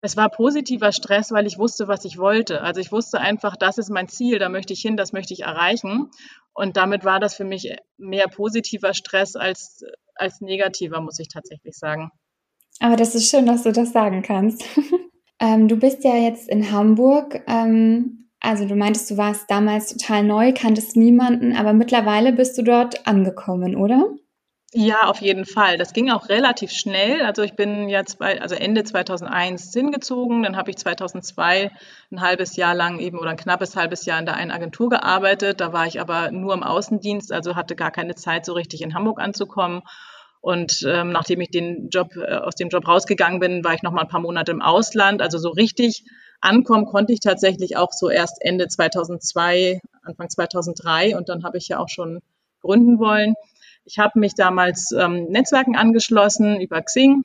es 0.00 0.16
war 0.16 0.30
positiver 0.30 0.92
Stress, 0.92 1.30
weil 1.30 1.46
ich 1.46 1.58
wusste, 1.58 1.86
was 1.86 2.04
ich 2.04 2.16
wollte. 2.16 2.62
Also 2.62 2.80
ich 2.80 2.90
wusste 2.90 3.20
einfach, 3.20 3.56
das 3.56 3.76
ist 3.76 3.90
mein 3.90 4.08
Ziel, 4.08 4.38
da 4.38 4.48
möchte 4.48 4.72
ich 4.72 4.80
hin, 4.80 4.96
das 4.96 5.12
möchte 5.12 5.34
ich 5.34 5.40
erreichen. 5.40 6.10
Und 6.54 6.76
damit 6.76 7.04
war 7.04 7.20
das 7.20 7.34
für 7.34 7.44
mich 7.44 7.76
mehr 7.98 8.28
positiver 8.28 8.94
Stress 8.94 9.36
als, 9.36 9.84
als 10.14 10.40
negativer, 10.40 11.00
muss 11.00 11.18
ich 11.18 11.28
tatsächlich 11.28 11.76
sagen. 11.76 12.10
Aber 12.80 12.96
das 12.96 13.14
ist 13.14 13.30
schön, 13.30 13.46
dass 13.46 13.64
du 13.64 13.72
das 13.72 13.92
sagen 13.92 14.22
kannst. 14.22 14.64
ähm, 15.40 15.68
du 15.68 15.76
bist 15.76 16.02
ja 16.04 16.16
jetzt 16.16 16.48
in 16.48 16.72
Hamburg. 16.72 17.42
Ähm, 17.46 18.29
also 18.40 18.66
du 18.66 18.74
meintest, 18.74 19.10
du 19.10 19.16
warst 19.16 19.50
damals 19.50 19.92
total 19.92 20.24
neu, 20.24 20.52
kanntest 20.54 20.96
niemanden, 20.96 21.54
aber 21.54 21.72
mittlerweile 21.72 22.32
bist 22.32 22.56
du 22.58 22.62
dort 22.62 23.06
angekommen, 23.06 23.76
oder? 23.76 24.08
Ja, 24.72 25.00
auf 25.02 25.20
jeden 25.20 25.46
Fall. 25.46 25.78
Das 25.78 25.92
ging 25.92 26.10
auch 26.10 26.28
relativ 26.28 26.70
schnell. 26.70 27.22
Also 27.22 27.42
ich 27.42 27.54
bin 27.54 27.88
ja 27.88 28.04
zwei, 28.04 28.40
also 28.40 28.54
Ende 28.54 28.84
2001 28.84 29.72
hingezogen, 29.72 30.44
dann 30.44 30.56
habe 30.56 30.70
ich 30.70 30.76
2002 30.76 31.72
ein 32.12 32.20
halbes 32.20 32.54
Jahr 32.54 32.74
lang 32.74 33.00
eben 33.00 33.18
oder 33.18 33.30
ein 33.30 33.36
knappes 33.36 33.74
halbes 33.74 34.06
Jahr 34.06 34.20
in 34.20 34.26
der 34.26 34.36
einen 34.36 34.52
Agentur 34.52 34.88
gearbeitet. 34.88 35.60
Da 35.60 35.72
war 35.72 35.86
ich 35.86 36.00
aber 36.00 36.30
nur 36.30 36.54
im 36.54 36.62
Außendienst, 36.62 37.32
also 37.32 37.56
hatte 37.56 37.74
gar 37.74 37.90
keine 37.90 38.14
Zeit, 38.14 38.46
so 38.46 38.52
richtig 38.52 38.82
in 38.82 38.94
Hamburg 38.94 39.18
anzukommen. 39.20 39.82
Und 40.40 40.86
ähm, 40.86 41.10
nachdem 41.10 41.40
ich 41.40 41.50
den 41.50 41.88
Job 41.90 42.14
äh, 42.16 42.36
aus 42.36 42.54
dem 42.54 42.68
Job 42.68 42.86
rausgegangen 42.86 43.40
bin, 43.40 43.64
war 43.64 43.74
ich 43.74 43.82
noch 43.82 43.92
mal 43.92 44.02
ein 44.02 44.08
paar 44.08 44.20
Monate 44.20 44.52
im 44.52 44.62
Ausland. 44.62 45.20
Also 45.20 45.38
so 45.38 45.50
richtig 45.50 46.04
Ankommen 46.40 46.86
konnte 46.86 47.12
ich 47.12 47.20
tatsächlich 47.20 47.76
auch 47.76 47.92
so 47.92 48.08
erst 48.08 48.38
Ende 48.40 48.68
2002, 48.68 49.80
Anfang 50.02 50.30
2003 50.30 51.16
und 51.16 51.28
dann 51.28 51.44
habe 51.44 51.58
ich 51.58 51.68
ja 51.68 51.78
auch 51.78 51.88
schon 51.88 52.20
gründen 52.60 52.98
wollen. 52.98 53.34
Ich 53.84 53.98
habe 53.98 54.18
mich 54.18 54.34
damals 54.34 54.92
ähm, 54.92 55.24
Netzwerken 55.24 55.76
angeschlossen 55.76 56.60
über 56.60 56.80
Xing. 56.82 57.22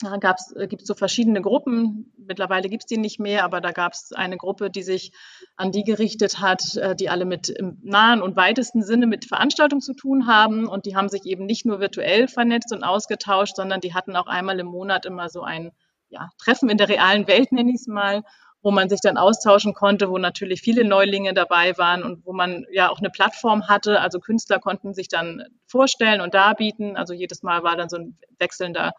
Da 0.00 0.16
äh, 0.56 0.66
gibt 0.66 0.82
es 0.82 0.88
so 0.88 0.94
verschiedene 0.94 1.40
Gruppen. 1.40 2.12
Mittlerweile 2.16 2.68
gibt 2.68 2.82
es 2.82 2.86
die 2.86 2.98
nicht 2.98 3.20
mehr, 3.20 3.44
aber 3.44 3.60
da 3.60 3.70
gab 3.70 3.92
es 3.92 4.12
eine 4.12 4.36
Gruppe, 4.36 4.70
die 4.70 4.82
sich 4.82 5.12
an 5.56 5.70
die 5.70 5.84
gerichtet 5.84 6.40
hat, 6.40 6.76
äh, 6.76 6.96
die 6.96 7.08
alle 7.08 7.24
mit 7.24 7.48
im 7.48 7.78
nahen 7.82 8.20
und 8.20 8.36
weitesten 8.36 8.82
Sinne 8.82 9.06
mit 9.06 9.24
Veranstaltungen 9.24 9.82
zu 9.82 9.94
tun 9.94 10.26
haben. 10.26 10.66
Und 10.66 10.86
die 10.86 10.96
haben 10.96 11.08
sich 11.08 11.24
eben 11.24 11.46
nicht 11.46 11.64
nur 11.64 11.80
virtuell 11.80 12.28
vernetzt 12.28 12.72
und 12.72 12.82
ausgetauscht, 12.82 13.56
sondern 13.56 13.80
die 13.80 13.94
hatten 13.94 14.16
auch 14.16 14.26
einmal 14.26 14.58
im 14.58 14.66
Monat 14.66 15.06
immer 15.06 15.28
so 15.28 15.42
ein 15.42 15.70
ja, 16.08 16.28
Treffen 16.38 16.68
in 16.68 16.78
der 16.78 16.88
realen 16.88 17.26
Welt, 17.26 17.52
nenne 17.52 17.70
ich 17.70 17.76
es 17.76 17.86
mal, 17.86 18.22
wo 18.64 18.70
man 18.70 18.88
sich 18.88 19.00
dann 19.02 19.18
austauschen 19.18 19.74
konnte, 19.74 20.08
wo 20.08 20.16
natürlich 20.16 20.62
viele 20.62 20.84
Neulinge 20.84 21.34
dabei 21.34 21.76
waren 21.76 22.02
und 22.02 22.24
wo 22.24 22.32
man 22.32 22.64
ja 22.72 22.88
auch 22.88 22.98
eine 22.98 23.10
Plattform 23.10 23.68
hatte. 23.68 24.00
Also 24.00 24.20
Künstler 24.20 24.58
konnten 24.58 24.94
sich 24.94 25.08
dann 25.08 25.44
vorstellen 25.66 26.22
und 26.22 26.32
darbieten. 26.32 26.96
Also 26.96 27.12
jedes 27.12 27.42
Mal 27.42 27.62
war 27.62 27.76
dann 27.76 27.90
so 27.90 27.98
ein 27.98 28.18
wechselnder 28.38 28.94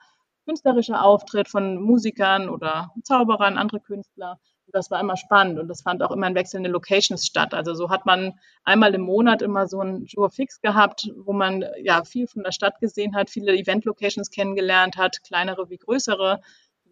künstlerischer 0.45 1.03
Auftritt 1.03 1.50
von 1.50 1.81
Musikern 1.81 2.48
oder 2.48 2.91
Zauberern, 3.03 3.57
andere 3.57 3.79
Künstler. 3.79 4.38
Das 4.67 4.91
war 4.91 5.00
immer 5.00 5.17
spannend 5.17 5.57
und 5.57 5.67
das 5.67 5.81
fand 5.81 6.03
auch 6.03 6.12
immer 6.12 6.27
in 6.27 6.36
wechselnden 6.36 6.72
Locations 6.72 7.25
statt. 7.25 7.55
Also 7.55 7.74
so 7.74 7.89
hat 7.89 8.05
man 8.05 8.34
einmal 8.63 8.93
im 8.93 9.01
Monat 9.01 9.41
immer 9.41 9.67
so 9.67 9.81
ein 9.81 10.05
Jour 10.05 10.29
fix 10.29 10.62
gehabt, 10.62 11.10
wo 11.17 11.34
man 11.34 11.65
ja 11.81 12.03
viel 12.03 12.27
von 12.27 12.43
der 12.43 12.51
Stadt 12.51 12.79
gesehen 12.79 13.15
hat, 13.15 13.31
viele 13.31 13.55
Event-Locations 13.55 14.29
kennengelernt 14.29 14.98
hat, 14.98 15.24
kleinere 15.24 15.69
wie 15.72 15.77
größere, 15.77 16.41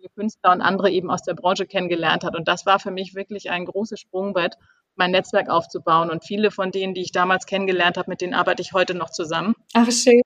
viele 0.04 0.10
Künstler 0.16 0.52
und 0.52 0.62
andere 0.62 0.90
eben 0.92 1.10
aus 1.10 1.24
der 1.24 1.34
Branche 1.34 1.66
kennengelernt 1.66 2.24
hat. 2.24 2.36
Und 2.36 2.48
das 2.48 2.66
war 2.66 2.80
für 2.80 2.92
mich 2.92 3.16
wirklich 3.16 3.50
ein 3.50 3.66
großes 3.66 4.00
Sprungbrett, 4.00 4.56
mein 4.96 5.12
Netzwerk 5.12 5.50
aufzubauen. 5.50 6.10
Und 6.10 6.26
viele 6.26 6.52
von 6.52 6.72
denen, 6.72 6.94
die 6.94 7.02
ich 7.02 7.12
damals 7.12 7.46
kennengelernt 7.46 7.98
habe, 7.98 8.10
mit 8.10 8.22
denen 8.22 8.34
arbeite 8.34 8.62
ich 8.62 8.74
heute 8.74 8.96
noch 8.96 9.10
zusammen. 9.10 9.56
Ach, 9.74 9.90
schön. 9.92 10.22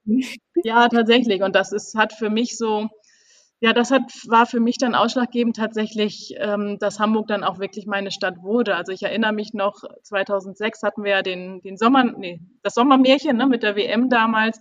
Ja, 0.63 0.88
tatsächlich. 0.89 1.43
Und 1.43 1.55
das 1.55 1.72
ist, 1.72 1.96
hat 1.96 2.13
für 2.13 2.29
mich 2.29 2.57
so, 2.57 2.88
ja, 3.60 3.74
das 3.74 3.91
hat, 3.91 4.01
war 4.27 4.46
für 4.46 4.60
mich 4.60 4.77
dann 4.77 4.96
ausschlaggebend 4.96 5.55
tatsächlich, 5.55 6.36
ähm, 6.38 6.77
dass 6.79 7.00
Hamburg 7.00 7.27
dann 7.27 7.43
auch 7.43 7.60
wirklich 7.60 7.86
meine 7.86 8.12
Stadt 8.12 8.41
wurde. 8.41 8.75
Also 8.75 8.91
ich 8.91 9.03
erinnere 9.03 9.34
mich 9.34 9.53
noch, 9.53 9.84
2006 10.03 10.84
hatten 10.84 11.03
wir 11.03 11.12
ja 11.12 11.22
den, 11.22 11.62
den 11.62 11.77
Sommer, 11.77 12.03
nee, 12.03 12.41
das 12.63 12.74
Sommermärchen 12.74 13.38
ne, 13.38 13.46
mit 13.46 13.63
der 13.63 13.75
WM 13.75 14.10
damals. 14.10 14.60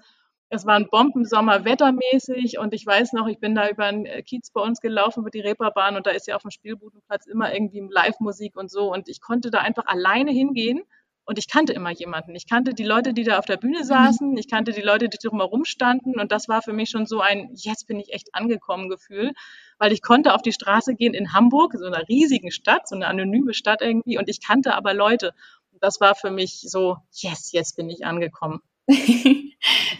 Es 0.49 0.65
war 0.65 0.77
ein 0.77 0.89
Bombensommer 0.89 1.65
wettermäßig 1.65 2.59
und 2.59 2.73
ich 2.73 2.87
weiß 2.87 3.13
noch, 3.13 3.27
ich 3.27 3.41
bin 3.41 3.55
da 3.55 3.69
über 3.69 3.91
den 3.91 4.05
Kiez 4.25 4.51
bei 4.53 4.61
uns 4.61 4.81
gelaufen, 4.81 5.21
über 5.21 5.31
die 5.31 5.41
Reeperbahn 5.41 5.97
und 5.97 6.07
da 6.07 6.11
ist 6.11 6.29
ja 6.29 6.37
auf 6.37 6.43
dem 6.43 6.53
Spielbudenplatz 6.53 7.27
immer 7.27 7.53
irgendwie 7.53 7.87
Live-Musik 7.91 8.57
und 8.57 8.71
so 8.71 8.93
und 8.93 9.09
ich 9.09 9.21
konnte 9.21 9.51
da 9.51 9.59
einfach 9.59 9.87
alleine 9.87 10.31
hingehen 10.31 10.85
und 11.29 11.41
ich 11.41 11.49
kannte 11.49 11.73
immer 11.73 11.91
jemanden. 11.91 12.37
Ich 12.37 12.49
kannte 12.49 12.73
die 12.73 12.85
Leute, 12.85 13.13
die 13.13 13.25
da 13.25 13.39
auf 13.41 13.47
der 13.47 13.57
Bühne 13.57 13.81
mhm. 13.81 13.85
saßen. 13.85 14.37
Ich 14.37 14.49
kannte 14.49 14.73
die 14.73 14.81
Leute, 14.81 15.09
die 15.09 15.19
drumherum 15.19 15.65
standen. 15.65 16.21
Und 16.21 16.31
das 16.31 16.49
war 16.49 16.63
für 16.63 16.73
mich 16.73 16.89
schon 16.89 17.05
so 17.05 17.21
ein, 17.21 17.51
jetzt 17.53 17.89
bin 17.89 17.99
ich 17.99 18.13
echt 18.13 18.33
angekommen 18.33 18.89
Gefühl, 18.89 19.33
weil 19.79 19.91
ich 19.91 20.03
konnte 20.03 20.35
auf 20.35 20.43
die 20.43 20.53
Straße 20.53 20.95
gehen 20.95 21.15
in 21.15 21.33
Hamburg, 21.33 21.75
so 21.77 21.85
einer 21.85 22.09
riesigen 22.09 22.53
Stadt, 22.53 22.87
so 22.87 22.95
eine 22.95 23.09
anonyme 23.09 23.55
Stadt 23.55 23.83
irgendwie. 23.83 24.19
Und 24.19 24.29
ich 24.29 24.41
kannte 24.41 24.75
aber 24.77 24.95
Leute. 24.95 25.35
Und 25.73 25.83
das 25.83 26.01
war 26.01 26.15
für 26.15 26.31
mich 26.31 26.61
so, 26.61 26.99
yes, 27.11 27.51
jetzt 27.51 27.77
bin 27.77 27.91
ich 27.91 28.07
angekommen. 28.07 28.61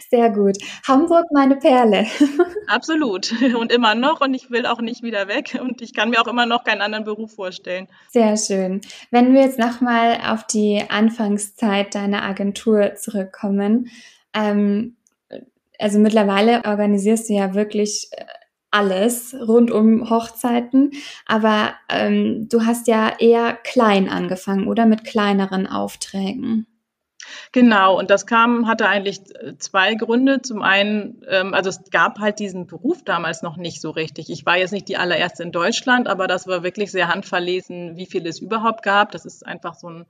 Sehr 0.09 0.29
gut. 0.29 0.57
Hamburg, 0.87 1.25
meine 1.31 1.57
Perle. 1.57 2.05
Absolut. 2.67 3.33
Und 3.59 3.71
immer 3.71 3.95
noch. 3.95 4.21
Und 4.21 4.33
ich 4.33 4.49
will 4.49 4.65
auch 4.65 4.81
nicht 4.81 5.03
wieder 5.03 5.27
weg. 5.27 5.57
Und 5.61 5.81
ich 5.81 5.93
kann 5.93 6.09
mir 6.09 6.21
auch 6.21 6.27
immer 6.27 6.45
noch 6.45 6.63
keinen 6.63 6.81
anderen 6.81 7.03
Beruf 7.03 7.35
vorstellen. 7.35 7.87
Sehr 8.09 8.37
schön. 8.37 8.81
Wenn 9.11 9.33
wir 9.33 9.41
jetzt 9.41 9.59
nochmal 9.59 10.19
auf 10.25 10.45
die 10.47 10.83
Anfangszeit 10.87 11.95
deiner 11.95 12.23
Agentur 12.23 12.95
zurückkommen. 12.95 13.89
Ähm, 14.33 14.95
also 15.79 15.99
mittlerweile 15.99 16.63
organisierst 16.65 17.29
du 17.29 17.33
ja 17.33 17.53
wirklich 17.53 18.09
äh, 18.11 18.25
alles 18.71 19.33
rund 19.33 19.71
um 19.71 20.09
Hochzeiten, 20.09 20.91
aber 21.25 21.73
ähm, 21.89 22.47
du 22.49 22.65
hast 22.65 22.87
ja 22.87 23.13
eher 23.17 23.53
klein 23.53 24.09
angefangen 24.09 24.67
oder 24.67 24.85
mit 24.85 25.03
kleineren 25.05 25.67
Aufträgen. 25.67 26.67
Genau, 27.51 27.97
und 27.97 28.09
das 28.09 28.25
kam, 28.25 28.67
hatte 28.67 28.87
eigentlich 28.87 29.21
äh, 29.35 29.57
zwei 29.57 29.95
Gründe. 29.95 30.41
Zum 30.41 30.61
einen, 30.61 31.21
ähm, 31.27 31.53
also 31.53 31.69
es 31.69 31.89
gab 31.91 32.19
halt 32.19 32.39
diesen 32.39 32.67
Beruf 32.67 33.03
damals 33.03 33.41
noch 33.41 33.57
nicht 33.57 33.81
so 33.81 33.89
richtig. 33.89 34.29
Ich 34.29 34.45
war 34.45 34.57
jetzt 34.57 34.71
nicht 34.71 34.87
die 34.87 34.97
allererste 34.97 35.43
in 35.43 35.51
Deutschland, 35.51 36.07
aber 36.07 36.27
das 36.27 36.47
war 36.47 36.63
wirklich 36.63 36.91
sehr 36.91 37.07
handverlesen, 37.07 37.95
wie 37.95 38.05
viel 38.05 38.25
es 38.27 38.39
überhaupt 38.39 38.83
gab. 38.83 39.11
Das 39.11 39.25
ist 39.25 39.45
einfach 39.45 39.75
so 39.75 39.89
ein, 39.89 40.05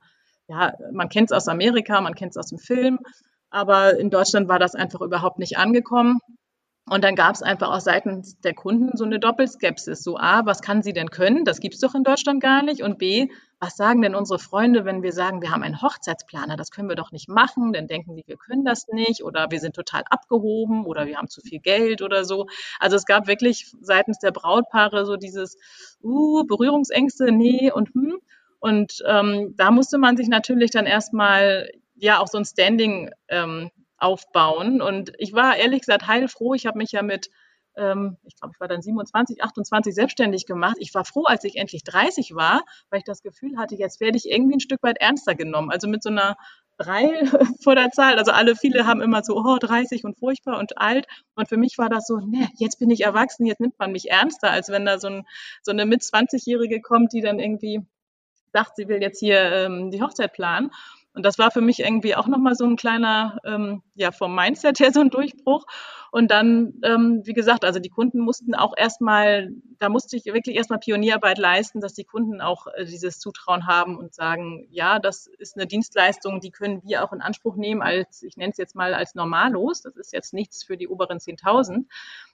ja, 0.48 0.74
man 0.92 1.08
kennt 1.08 1.30
es 1.30 1.36
aus 1.36 1.48
Amerika, 1.48 2.00
man 2.00 2.14
kennt 2.14 2.32
es 2.32 2.36
aus 2.36 2.48
dem 2.48 2.58
Film, 2.58 2.98
aber 3.50 3.98
in 3.98 4.10
Deutschland 4.10 4.48
war 4.48 4.58
das 4.58 4.74
einfach 4.74 5.00
überhaupt 5.00 5.38
nicht 5.38 5.58
angekommen. 5.58 6.18
Und 6.90 7.04
dann 7.04 7.14
gab 7.14 7.34
es 7.34 7.42
einfach 7.42 7.70
auch 7.70 7.80
seitens 7.80 8.40
der 8.40 8.54
Kunden 8.54 8.96
so 8.96 9.04
eine 9.04 9.18
Doppelskepsis. 9.18 10.02
So, 10.02 10.16
A, 10.16 10.46
was 10.46 10.62
kann 10.62 10.82
sie 10.82 10.92
denn 10.92 11.10
können? 11.10 11.44
Das 11.44 11.60
gibt's 11.60 11.80
doch 11.80 11.94
in 11.94 12.04
Deutschland 12.04 12.42
gar 12.42 12.62
nicht. 12.62 12.82
Und 12.82 12.98
B, 12.98 13.28
was 13.60 13.76
sagen 13.76 14.02
denn 14.02 14.14
unsere 14.14 14.38
Freunde, 14.38 14.84
wenn 14.84 15.02
wir 15.02 15.12
sagen, 15.12 15.42
wir 15.42 15.50
haben 15.50 15.62
einen 15.62 15.82
Hochzeitsplaner? 15.82 16.56
Das 16.56 16.70
können 16.70 16.88
wir 16.88 16.96
doch 16.96 17.12
nicht 17.12 17.28
machen. 17.28 17.72
Dann 17.72 17.88
denken 17.88 18.16
die, 18.16 18.24
wir 18.26 18.36
können 18.36 18.64
das 18.64 18.86
nicht 18.88 19.22
oder 19.22 19.50
wir 19.50 19.60
sind 19.60 19.74
total 19.74 20.02
abgehoben 20.08 20.86
oder 20.86 21.06
wir 21.06 21.16
haben 21.16 21.28
zu 21.28 21.40
viel 21.40 21.60
Geld 21.60 22.02
oder 22.02 22.24
so. 22.24 22.46
Also 22.78 22.96
es 22.96 23.04
gab 23.04 23.26
wirklich 23.26 23.70
seitens 23.80 24.18
der 24.18 24.30
Brautpaare 24.30 25.04
so 25.04 25.16
dieses, 25.16 25.56
uh, 26.02 26.44
Berührungsängste, 26.44 27.32
nee 27.32 27.70
und 27.70 27.88
hm. 27.94 28.18
Und 28.60 29.04
ähm, 29.06 29.54
da 29.56 29.70
musste 29.70 29.98
man 29.98 30.16
sich 30.16 30.28
natürlich 30.28 30.72
dann 30.72 30.86
erstmal 30.86 31.70
ja 31.94 32.18
auch 32.18 32.26
so 32.26 32.38
ein 32.38 32.44
Standing 32.44 33.10
ähm, 33.28 33.70
aufbauen. 33.98 34.80
Und 34.80 35.12
ich 35.18 35.32
war 35.32 35.56
ehrlich 35.56 35.80
gesagt 35.80 36.06
heilfroh. 36.06 36.54
Ich 36.54 36.66
habe 36.66 36.78
mich 36.78 36.92
ja 36.92 37.02
mit, 37.02 37.30
ähm, 37.76 38.16
ich 38.24 38.36
glaube, 38.36 38.52
ich 38.54 38.60
war 38.60 38.68
dann 38.68 38.82
27, 38.82 39.42
28 39.42 39.94
selbstständig 39.94 40.46
gemacht. 40.46 40.76
Ich 40.78 40.94
war 40.94 41.04
froh, 41.04 41.24
als 41.24 41.44
ich 41.44 41.56
endlich 41.56 41.84
30 41.84 42.34
war, 42.34 42.62
weil 42.90 43.00
ich 43.00 43.04
das 43.04 43.22
Gefühl 43.22 43.58
hatte, 43.58 43.74
jetzt 43.74 44.00
werde 44.00 44.16
ich 44.16 44.30
irgendwie 44.30 44.56
ein 44.56 44.60
Stück 44.60 44.82
weit 44.82 44.98
ernster 44.98 45.34
genommen. 45.34 45.70
Also 45.70 45.88
mit 45.88 46.02
so 46.02 46.10
einer 46.10 46.36
drei 46.78 47.24
vor 47.62 47.74
der 47.74 47.90
Zahl. 47.90 48.18
Also 48.18 48.30
alle, 48.30 48.56
viele 48.56 48.86
haben 48.86 49.02
immer 49.02 49.22
so, 49.22 49.36
oh, 49.36 49.58
30 49.58 50.04
und 50.04 50.18
furchtbar 50.18 50.58
und 50.58 50.78
alt. 50.78 51.06
Und 51.34 51.48
für 51.48 51.56
mich 51.56 51.76
war 51.76 51.88
das 51.88 52.06
so, 52.06 52.18
ne, 52.18 52.48
jetzt 52.56 52.78
bin 52.78 52.90
ich 52.90 53.02
erwachsen, 53.02 53.46
jetzt 53.46 53.60
nimmt 53.60 53.78
man 53.78 53.92
mich 53.92 54.10
ernster, 54.10 54.50
als 54.50 54.68
wenn 54.70 54.86
da 54.86 54.98
so, 54.98 55.08
ein, 55.08 55.26
so 55.62 55.72
eine 55.72 55.84
mit 55.84 56.02
20-Jährige 56.02 56.80
kommt, 56.80 57.12
die 57.12 57.20
dann 57.20 57.38
irgendwie 57.38 57.82
sagt, 58.52 58.76
sie 58.76 58.88
will 58.88 59.02
jetzt 59.02 59.18
hier 59.18 59.40
ähm, 59.40 59.90
die 59.90 60.00
Hochzeit 60.00 60.32
planen. 60.32 60.70
Und 61.18 61.24
das 61.24 61.36
war 61.36 61.50
für 61.50 61.60
mich 61.60 61.80
irgendwie 61.80 62.14
auch 62.14 62.28
nochmal 62.28 62.54
so 62.54 62.64
ein 62.64 62.76
kleiner, 62.76 63.38
ähm, 63.44 63.82
ja, 63.96 64.12
vom 64.12 64.36
Mindset 64.36 64.78
her 64.78 64.92
so 64.92 65.00
ein 65.00 65.10
Durchbruch. 65.10 65.64
Und 66.12 66.30
dann, 66.30 66.74
ähm, 66.84 67.22
wie 67.24 67.32
gesagt, 67.32 67.64
also 67.64 67.80
die 67.80 67.88
Kunden 67.88 68.20
mussten 68.20 68.54
auch 68.54 68.72
erstmal, 68.76 69.48
da 69.80 69.88
musste 69.88 70.16
ich 70.16 70.26
wirklich 70.26 70.54
erstmal 70.54 70.78
Pionierarbeit 70.78 71.38
leisten, 71.38 71.80
dass 71.80 71.94
die 71.94 72.04
Kunden 72.04 72.40
auch 72.40 72.68
äh, 72.68 72.84
dieses 72.84 73.18
Zutrauen 73.18 73.66
haben 73.66 73.98
und 73.98 74.14
sagen, 74.14 74.68
ja, 74.70 75.00
das 75.00 75.26
ist 75.26 75.56
eine 75.56 75.66
Dienstleistung, 75.66 76.38
die 76.38 76.52
können 76.52 76.82
wir 76.84 77.02
auch 77.02 77.12
in 77.12 77.20
Anspruch 77.20 77.56
nehmen 77.56 77.82
als, 77.82 78.22
ich 78.22 78.36
nenne 78.36 78.52
es 78.52 78.56
jetzt 78.56 78.76
mal 78.76 78.94
als 78.94 79.16
normallos. 79.16 79.82
Das 79.82 79.96
ist 79.96 80.12
jetzt 80.12 80.32
nichts 80.32 80.62
für 80.62 80.76
die 80.76 80.86
oberen 80.86 81.18
10.000 81.18 81.86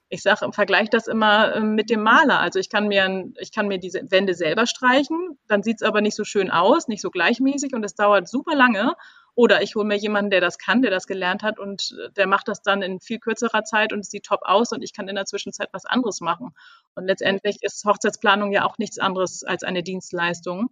ich 0.09 0.23
sage, 0.23 0.51
vergleiche 0.53 0.91
das 0.91 1.07
immer 1.07 1.55
ähm, 1.57 1.75
mit 1.75 1.91
dem 1.91 2.03
Maler. 2.03 2.41
Also 2.41 2.59
ich 2.59 2.69
kann 2.69 2.89
mir, 2.89 3.33
ich 3.39 3.53
kann 3.53 3.69
mir 3.69 3.79
diese 3.79 4.11
Wände 4.11 4.35
selber 4.35 4.67
streichen, 4.67 5.39
dann 5.49 5.63
sieht 5.63 5.77
es 5.81 5.83
aber 5.83 6.01
nicht 6.01 6.15
so 6.15 6.25
schön 6.25 6.51
aus, 6.51 6.89
nicht 6.89 7.01
so 7.01 7.11
gleichmäßig 7.11 7.75
und 7.75 7.85
es 7.85 7.95
dauert 7.95 8.29
super 8.29 8.55
lange. 8.55 8.95
Oder 9.37 9.63
ich 9.63 9.75
hole 9.75 9.85
mir 9.85 9.97
jemanden, 9.97 10.31
der 10.31 10.41
das 10.41 10.59
kann, 10.59 10.83
der 10.83 10.93
das 10.93 11.09
gelernt 11.09 11.43
hat 11.43 11.59
und 11.59 11.97
äh, 11.99 12.13
der 12.13 12.27
macht 12.27 12.47
das 12.49 12.63
dann 12.63 12.83
in 12.83 13.01
viel 13.01 13.19
kürzerer 13.19 13.65
Zeit 13.65 13.93
und 13.93 14.01
es 14.01 14.11
sieht 14.11 14.27
top 14.27 14.41
aus 14.45 14.71
und 14.73 14.83
ich 14.83 14.93
kann 14.93 15.09
in 15.09 15.17
der 15.17 15.25
Zwischenzeit 15.25 15.69
was 15.73 15.87
anderes 15.87 16.21
machen. 16.21 16.55
Und 16.95 17.07
letztendlich 17.07 17.59
ist 17.63 17.85
Hochzeitsplanung 17.85 18.53
ja 18.53 18.65
auch 18.65 18.79
nichts 18.79 18.99
anderes 18.99 19.43
als 19.43 19.65
eine 19.65 19.83
Dienstleistung. 19.83 20.69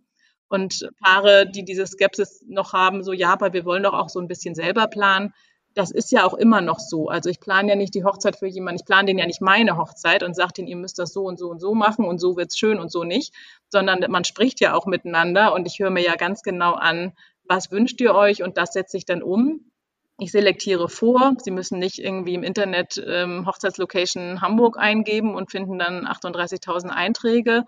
Und 0.48 0.90
Paare, 1.02 1.50
die 1.50 1.64
diese 1.64 1.86
Skepsis 1.86 2.44
noch 2.46 2.74
haben, 2.74 3.02
so 3.02 3.12
ja, 3.12 3.32
aber 3.32 3.54
wir 3.54 3.64
wollen 3.64 3.82
doch 3.82 3.94
auch 3.94 4.10
so 4.10 4.20
ein 4.20 4.28
bisschen 4.28 4.54
selber 4.54 4.86
planen, 4.86 5.32
das 5.74 5.90
ist 5.90 6.12
ja 6.12 6.24
auch 6.24 6.34
immer 6.34 6.60
noch 6.60 6.78
so. 6.78 7.08
Also 7.08 7.30
ich 7.30 7.40
plane 7.40 7.70
ja 7.70 7.76
nicht 7.76 7.94
die 7.94 8.04
Hochzeit 8.04 8.36
für 8.36 8.46
jemanden, 8.46 8.80
ich 8.80 8.86
plane 8.86 9.06
den 9.06 9.18
ja 9.18 9.26
nicht 9.26 9.40
meine 9.40 9.76
Hochzeit 9.76 10.22
und 10.22 10.34
sage 10.34 10.54
denen, 10.58 10.68
ihr 10.68 10.76
müsst 10.76 10.98
das 10.98 11.12
so 11.12 11.24
und 11.24 11.38
so 11.38 11.48
und 11.48 11.60
so 11.60 11.74
machen 11.74 12.04
und 12.04 12.18
so 12.18 12.36
wird's 12.36 12.58
schön 12.58 12.78
und 12.78 12.90
so 12.90 13.04
nicht, 13.04 13.34
sondern 13.68 14.04
man 14.10 14.24
spricht 14.24 14.60
ja 14.60 14.74
auch 14.74 14.86
miteinander 14.86 15.52
und 15.54 15.66
ich 15.66 15.78
höre 15.78 15.90
mir 15.90 16.04
ja 16.04 16.16
ganz 16.16 16.42
genau 16.42 16.72
an, 16.72 17.12
was 17.44 17.70
wünscht 17.70 18.00
ihr 18.00 18.14
euch 18.14 18.42
und 18.42 18.56
das 18.56 18.72
setze 18.72 18.96
ich 18.96 19.04
dann 19.04 19.22
um. 19.22 19.72
Ich 20.18 20.30
selektiere 20.30 20.88
vor. 20.88 21.34
Sie 21.38 21.50
müssen 21.50 21.78
nicht 21.78 21.98
irgendwie 21.98 22.34
im 22.34 22.42
Internet 22.44 23.02
ähm, 23.04 23.46
Hochzeitslocation 23.46 24.40
Hamburg 24.40 24.78
eingeben 24.78 25.34
und 25.34 25.50
finden 25.50 25.78
dann 25.78 26.06
38.000 26.06 26.90
Einträge, 26.90 27.64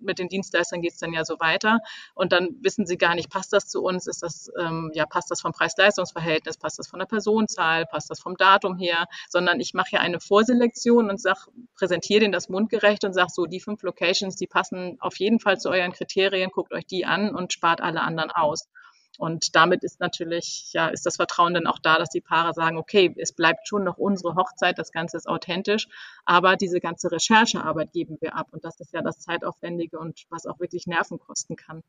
mit 0.00 0.18
den 0.18 0.28
Dienstleistern 0.28 0.82
geht 0.82 0.92
es 0.92 0.98
dann 0.98 1.12
ja 1.12 1.24
so 1.24 1.38
weiter. 1.40 1.78
Und 2.14 2.32
dann 2.32 2.56
wissen 2.60 2.86
sie 2.86 2.96
gar 2.96 3.14
nicht, 3.14 3.30
passt 3.30 3.52
das 3.52 3.68
zu 3.68 3.82
uns? 3.82 4.06
Ist 4.06 4.22
das, 4.22 4.50
ähm, 4.58 4.90
ja, 4.94 5.06
passt 5.06 5.30
das 5.30 5.40
vom 5.40 5.52
Preis-Leistungs-Verhältnis? 5.52 6.56
Passt 6.56 6.78
das 6.78 6.88
von 6.88 6.98
der 6.98 7.06
Personenzahl? 7.06 7.86
Passt 7.86 8.10
das 8.10 8.20
vom 8.20 8.36
Datum 8.36 8.76
her? 8.76 9.06
Sondern 9.28 9.60
ich 9.60 9.74
mache 9.74 9.92
ja 9.92 10.00
eine 10.00 10.20
Vorselektion 10.20 11.10
und 11.10 11.20
sag, 11.20 11.46
präsentiere 11.76 12.20
den 12.20 12.32
das 12.32 12.48
mundgerecht 12.48 13.04
und 13.04 13.12
sage 13.12 13.30
so, 13.30 13.46
die 13.46 13.60
fünf 13.60 13.82
Locations, 13.82 14.36
die 14.36 14.46
passen 14.46 14.96
auf 15.00 15.18
jeden 15.18 15.40
Fall 15.40 15.58
zu 15.58 15.70
euren 15.70 15.92
Kriterien, 15.92 16.50
guckt 16.50 16.72
euch 16.72 16.86
die 16.86 17.04
an 17.04 17.34
und 17.34 17.52
spart 17.52 17.80
alle 17.80 18.02
anderen 18.02 18.30
aus. 18.30 18.68
Und 19.18 19.56
damit 19.56 19.82
ist 19.82 19.98
natürlich, 19.98 20.70
ja, 20.72 20.88
ist 20.88 21.04
das 21.04 21.16
Vertrauen 21.16 21.52
dann 21.52 21.66
auch 21.66 21.80
da, 21.80 21.98
dass 21.98 22.08
die 22.08 22.20
Paare 22.20 22.54
sagen, 22.54 22.78
okay, 22.78 23.12
es 23.18 23.32
bleibt 23.32 23.66
schon 23.66 23.82
noch 23.82 23.98
unsere 23.98 24.36
Hochzeit, 24.36 24.78
das 24.78 24.92
Ganze 24.92 25.16
ist 25.16 25.28
authentisch, 25.28 25.88
aber 26.24 26.54
diese 26.54 26.78
ganze 26.78 27.10
Recherchearbeit 27.10 27.92
geben 27.92 28.16
wir 28.20 28.36
ab. 28.36 28.46
Und 28.52 28.64
das 28.64 28.78
ist 28.78 28.94
ja 28.94 29.02
das 29.02 29.18
Zeitaufwendige 29.18 29.98
und 29.98 30.22
was 30.30 30.46
auch 30.46 30.60
wirklich 30.60 30.86
Nerven 30.86 31.18
kosten 31.18 31.56
kann. 31.56 31.82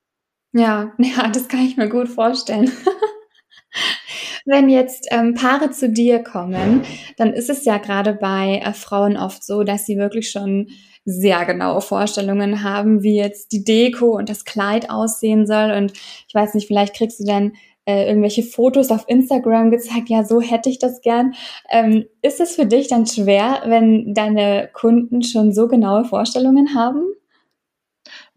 Ja, 0.53 0.91
ja, 0.97 1.27
das 1.27 1.47
kann 1.47 1.61
ich 1.61 1.77
mir 1.77 1.87
gut 1.87 2.09
vorstellen. 2.09 2.71
Wenn 4.45 4.67
jetzt 4.67 5.07
ähm, 5.11 5.35
Paare 5.35 5.69
zu 5.69 5.89
dir 5.89 6.23
kommen, 6.23 6.83
dann 7.17 7.33
ist 7.33 7.51
es 7.51 7.63
ja 7.63 7.77
gerade 7.77 8.13
bei 8.13 8.59
äh, 8.63 8.73
Frauen 8.73 9.17
oft 9.17 9.43
so, 9.43 9.63
dass 9.63 9.85
sie 9.85 9.97
wirklich 9.97 10.31
schon 10.31 10.69
sehr 11.05 11.45
genaue 11.45 11.81
Vorstellungen 11.81 12.63
haben, 12.63 13.03
wie 13.03 13.15
jetzt 13.15 13.51
die 13.51 13.63
Deko 13.63 14.17
und 14.17 14.29
das 14.29 14.45
Kleid 14.45 14.89
aussehen 14.89 15.47
soll. 15.47 15.71
Und 15.71 15.93
ich 16.27 16.33
weiß 16.33 16.53
nicht, 16.53 16.67
vielleicht 16.67 16.95
kriegst 16.95 17.19
du 17.19 17.25
dann 17.25 17.53
äh, 17.85 18.07
irgendwelche 18.07 18.43
Fotos 18.43 18.91
auf 18.91 19.05
Instagram 19.07 19.71
gezeigt, 19.71 20.09
ja, 20.09 20.23
so 20.23 20.41
hätte 20.41 20.69
ich 20.69 20.77
das 20.77 21.01
gern. 21.01 21.33
Ähm, 21.69 22.05
ist 22.21 22.39
es 22.39 22.55
für 22.55 22.67
dich 22.67 22.87
dann 22.87 23.07
schwer, 23.07 23.63
wenn 23.65 24.13
deine 24.13 24.69
Kunden 24.73 25.23
schon 25.23 25.53
so 25.53 25.67
genaue 25.67 26.05
Vorstellungen 26.05 26.75
haben? 26.75 27.01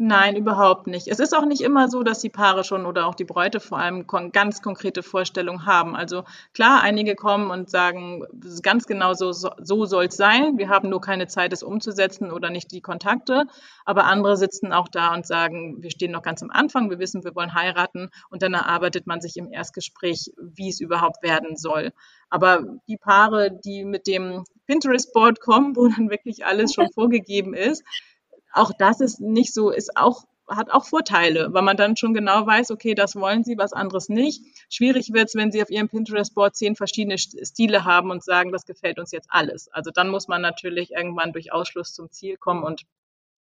Nein, 0.05 0.35
überhaupt 0.35 0.89
nicht. 0.89 1.07
Es 1.07 1.21
ist 1.21 1.33
auch 1.33 1.45
nicht 1.45 1.61
immer 1.61 1.89
so, 1.89 2.03
dass 2.03 2.19
die 2.19 2.29
Paare 2.29 2.65
schon 2.65 2.87
oder 2.87 3.07
auch 3.07 3.15
die 3.15 3.25
Bräute 3.25 3.61
vor 3.61 3.79
allem 3.79 4.09
kon 4.09 4.33
ganz 4.33 4.61
konkrete 4.61 5.05
Vorstellungen 5.05 5.65
haben. 5.65 5.95
Also 5.95 6.25
klar, 6.55 6.83
einige 6.83 7.15
kommen 7.15 7.53
und 7.53 7.71
sagen, 7.71 8.25
ganz 8.65 8.87
genau 8.87 9.15
so, 9.15 9.31
so, 9.31 9.51
so 9.63 9.85
soll 9.85 10.07
es 10.07 10.17
sein. 10.17 10.59
Wir 10.59 10.71
haben 10.71 10.89
nur 10.89 11.01
keine 11.01 11.29
Zeit, 11.29 11.53
es 11.53 11.63
umzusetzen 11.63 12.33
oder 12.33 12.51
nicht 12.51 12.73
die 12.73 12.81
Kontakte. 12.81 13.45
Aber 13.85 14.07
andere 14.07 14.37
sitzen 14.37 14.73
auch 14.73 14.89
da 14.89 15.15
und 15.15 15.25
sagen, 15.25 15.81
wir 15.85 15.93
stehen 15.93 16.11
noch 16.11 16.23
ganz 16.23 16.43
am 16.43 16.51
Anfang, 16.51 16.91
wir 16.91 16.99
wissen, 16.99 17.23
wir 17.23 17.37
wollen 17.37 17.55
heiraten 17.55 18.11
und 18.29 18.43
dann 18.43 18.55
erarbeitet 18.55 19.07
man 19.07 19.21
sich 19.21 19.37
im 19.37 19.53
Erstgespräch, 19.53 20.33
wie 20.37 20.69
es 20.69 20.81
überhaupt 20.81 21.23
werden 21.23 21.57
soll. 21.57 21.93
Aber 22.29 22.65
die 22.89 22.97
Paare, 22.97 23.53
die 23.65 23.85
mit 23.85 24.09
dem 24.09 24.43
Pinterest-Board 24.67 25.39
kommen, 25.39 25.77
wo 25.77 25.87
dann 25.87 26.11
wirklich 26.11 26.45
alles 26.45 26.75
schon 26.75 26.91
vorgegeben 26.93 27.55
ist, 27.55 27.85
auch 28.53 28.73
das 28.79 29.01
ist 29.01 29.21
nicht 29.21 29.55
so, 29.55 29.71
ist 29.71 29.97
auch 29.97 30.25
hat 30.49 30.71
auch 30.71 30.85
Vorteile, 30.85 31.53
weil 31.53 31.63
man 31.63 31.77
dann 31.77 31.97
schon 31.97 32.15
genau 32.15 32.47
weiß, 32.47 32.71
okay, 32.73 32.95
das 32.95 33.17
wollen 33.17 33.45
sie, 33.45 33.57
was 33.59 33.73
anderes 33.73 34.09
nicht. 34.09 34.43
Schwierig 34.69 35.13
wird 35.13 35.29
es, 35.29 35.35
wenn 35.35 35.53
sie 35.53 35.63
auf 35.63 35.71
ihrem 35.71 35.89
Pinterest-Board 35.89 36.55
zehn 36.57 36.77
verschiedene 36.77 37.17
Stile 37.19 37.85
haben 37.85 38.11
und 38.11 38.23
sagen, 38.25 38.53
das 38.53 38.67
gefällt 38.67 38.99
uns 38.99 39.13
jetzt 39.13 39.29
alles. 39.31 39.69
Also 39.69 39.91
dann 39.91 40.09
muss 40.09 40.29
man 40.29 40.43
natürlich 40.43 40.93
irgendwann 40.93 41.33
durch 41.33 41.53
Ausschluss 41.53 41.95
zum 41.95 42.11
Ziel 42.11 42.37
kommen 42.37 42.65
und 42.65 42.83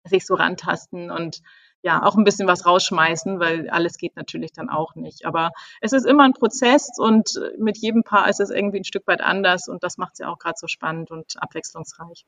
sich 0.03 0.25
so 0.25 0.35
rantasten 0.35 1.11
und 1.11 1.41
ja, 1.83 2.03
auch 2.03 2.15
ein 2.15 2.23
bisschen 2.23 2.47
was 2.47 2.65
rausschmeißen, 2.65 3.39
weil 3.39 3.69
alles 3.69 3.97
geht 3.97 4.15
natürlich 4.15 4.51
dann 4.51 4.69
auch 4.69 4.93
nicht. 4.95 5.25
Aber 5.25 5.51
es 5.81 5.93
ist 5.93 6.05
immer 6.05 6.23
ein 6.23 6.33
Prozess 6.33 6.91
und 6.97 7.39
mit 7.57 7.77
jedem 7.77 8.03
Paar 8.03 8.29
ist 8.29 8.39
es 8.39 8.51
irgendwie 8.51 8.79
ein 8.79 8.83
Stück 8.83 9.07
weit 9.07 9.21
anders 9.21 9.67
und 9.67 9.83
das 9.83 9.97
macht 9.97 10.13
es 10.13 10.19
ja 10.19 10.29
auch 10.29 10.37
gerade 10.37 10.57
so 10.57 10.67
spannend 10.67 11.09
und 11.09 11.41
abwechslungsreich. 11.41 12.25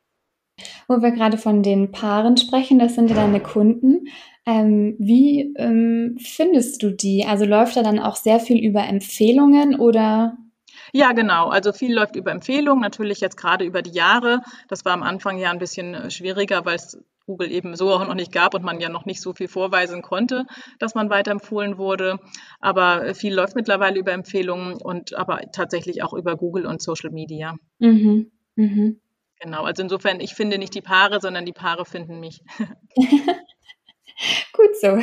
Wo 0.88 1.02
wir 1.02 1.12
gerade 1.12 1.38
von 1.38 1.64
den 1.64 1.92
Paaren 1.92 2.38
sprechen, 2.38 2.80
das 2.80 2.96
sind 2.96 3.10
ja 3.10 3.16
deine 3.16 3.40
Kunden. 3.40 4.08
Ähm, 4.46 4.96
wie 5.00 5.54
ähm, 5.58 6.18
findest 6.20 6.84
du 6.84 6.92
die? 6.92 7.26
Also 7.26 7.46
läuft 7.46 7.78
da 7.78 7.84
dann 7.84 8.00
auch 8.00 8.16
sehr 8.16 8.40
viel 8.40 8.64
über 8.64 8.84
Empfehlungen 8.84 9.80
oder? 9.80 10.38
Ja, 10.92 11.14
genau. 11.14 11.48
Also 11.48 11.72
viel 11.72 11.94
läuft 11.94 12.16
über 12.16 12.32
Empfehlungen, 12.32 12.82
natürlich 12.82 13.22
jetzt 13.22 13.38
gerade 13.38 13.66
über 13.66 13.82
die 13.82 13.92
Jahre. 13.92 14.42
Das 14.68 14.86
war 14.86 14.94
am 14.94 15.04
Anfang 15.04 15.38
ja 15.38 15.50
ein 15.50 15.60
bisschen 15.60 15.94
äh, 15.94 16.12
schwieriger, 16.12 16.66
weil 16.66 16.76
es 16.76 16.98
Google 17.26 17.52
eben 17.52 17.76
so 17.76 17.90
auch 17.90 18.06
noch 18.06 18.16
nicht 18.16 18.34
gab 18.34 18.54
und 18.54 18.64
man 18.64 18.82
ja 18.82 18.90
noch 18.90 19.06
nicht 19.06 19.22
so 19.22 19.34
viel 19.34 19.48
vorweisen 19.48 20.02
konnte, 20.02 20.46
dass 20.80 20.94
man 20.94 21.10
weiterempfohlen 21.10 21.78
wurde. 21.78 22.20
Aber 22.60 23.06
äh, 23.06 23.14
viel 23.14 23.34
läuft 23.34 23.56
mittlerweile 23.56 24.00
über 24.00 24.12
Empfehlungen 24.12 24.76
und 24.76 25.16
aber 25.16 25.40
tatsächlich 25.54 26.04
auch 26.04 26.14
über 26.14 26.36
Google 26.36 26.66
und 26.66 26.82
Social 26.82 27.12
Media. 27.12 27.56
Mhm. 27.80 28.32
Mhm. 28.56 29.00
Genau, 29.44 29.64
also 29.64 29.84
insofern, 29.84 30.22
ich 30.22 30.36
finde 30.36 30.58
nicht 30.58 30.74
die 30.74 30.82
Paare, 30.82 31.20
sondern 31.20 31.46
die 31.46 31.52
Paare 31.52 31.84
finden 31.84 32.22
mich. 32.22 32.42
Gut 34.54 34.76
so. 34.82 34.98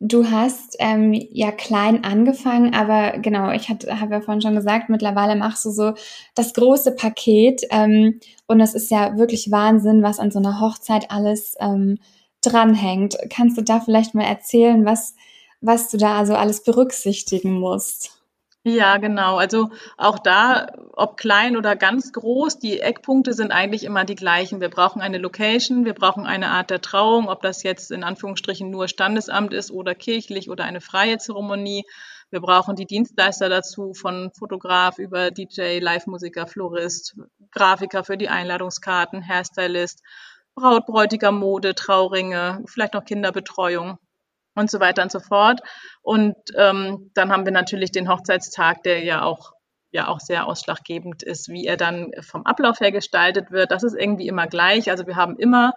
Du 0.00 0.30
hast 0.30 0.76
ähm, 0.80 1.14
ja 1.14 1.50
klein 1.50 2.04
angefangen, 2.04 2.74
aber 2.74 3.18
genau, 3.20 3.50
ich 3.52 3.70
habe 3.70 3.86
ja 3.86 4.20
vorhin 4.20 4.42
schon 4.42 4.54
gesagt, 4.56 4.90
mittlerweile 4.90 5.34
machst 5.36 5.64
du 5.64 5.70
so 5.70 5.94
das 6.34 6.52
große 6.52 6.94
Paket 6.94 7.62
ähm, 7.70 8.20
und 8.48 8.60
es 8.60 8.74
ist 8.74 8.90
ja 8.90 9.16
wirklich 9.16 9.50
Wahnsinn, 9.50 10.02
was 10.02 10.18
an 10.18 10.30
so 10.30 10.38
einer 10.38 10.60
Hochzeit 10.60 11.10
alles 11.10 11.54
ähm, 11.60 11.98
dranhängt. 12.42 13.16
Kannst 13.30 13.56
du 13.56 13.62
da 13.62 13.80
vielleicht 13.80 14.14
mal 14.14 14.24
erzählen, 14.24 14.84
was, 14.84 15.14
was 15.62 15.88
du 15.88 15.96
da 15.96 16.18
also 16.18 16.34
alles 16.34 16.64
berücksichtigen 16.64 17.52
musst? 17.60 18.21
Ja, 18.64 18.98
genau. 18.98 19.38
Also 19.38 19.70
auch 19.96 20.20
da, 20.20 20.68
ob 20.92 21.16
klein 21.16 21.56
oder 21.56 21.74
ganz 21.74 22.12
groß, 22.12 22.60
die 22.60 22.78
Eckpunkte 22.78 23.32
sind 23.32 23.50
eigentlich 23.50 23.82
immer 23.82 24.04
die 24.04 24.14
gleichen. 24.14 24.60
Wir 24.60 24.68
brauchen 24.68 25.02
eine 25.02 25.18
Location, 25.18 25.84
wir 25.84 25.94
brauchen 25.94 26.26
eine 26.26 26.48
Art 26.48 26.70
der 26.70 26.80
Trauung, 26.80 27.28
ob 27.28 27.42
das 27.42 27.64
jetzt 27.64 27.90
in 27.90 28.04
Anführungsstrichen 28.04 28.70
nur 28.70 28.86
Standesamt 28.86 29.52
ist 29.52 29.72
oder 29.72 29.96
kirchlich 29.96 30.48
oder 30.48 30.62
eine 30.62 30.80
freie 30.80 31.18
Zeremonie. 31.18 31.82
Wir 32.30 32.40
brauchen 32.40 32.76
die 32.76 32.86
Dienstleister 32.86 33.48
dazu, 33.48 33.94
von 33.94 34.30
Fotograf 34.38 34.98
über 34.98 35.32
DJ, 35.32 35.80
Live-Musiker, 35.80 36.46
Florist, 36.46 37.16
Grafiker 37.50 38.04
für 38.04 38.16
die 38.16 38.28
Einladungskarten, 38.28 39.26
Hairstylist, 39.26 40.02
Braut, 40.54 40.84
Mode, 40.88 41.74
Trauringe, 41.74 42.62
vielleicht 42.66 42.94
noch 42.94 43.04
Kinderbetreuung 43.04 43.98
und 44.54 44.70
so 44.70 44.80
weiter 44.80 45.02
und 45.02 45.12
so 45.12 45.20
fort. 45.20 45.60
Und 46.02 46.36
ähm, 46.56 47.10
dann 47.14 47.32
haben 47.32 47.44
wir 47.44 47.52
natürlich 47.52 47.92
den 47.92 48.08
Hochzeitstag, 48.08 48.82
der 48.82 49.02
ja 49.02 49.22
auch 49.22 49.52
ja 49.92 50.08
auch 50.08 50.20
sehr 50.20 50.46
ausschlaggebend 50.46 51.22
ist, 51.22 51.48
wie 51.48 51.66
er 51.66 51.76
dann 51.76 52.12
vom 52.22 52.46
Ablauf 52.46 52.80
her 52.80 52.92
gestaltet 52.92 53.50
wird. 53.50 53.70
Das 53.70 53.82
ist 53.82 53.94
irgendwie 53.94 54.26
immer 54.26 54.46
gleich. 54.46 54.90
Also 54.90 55.06
wir 55.06 55.16
haben 55.16 55.36
immer 55.38 55.74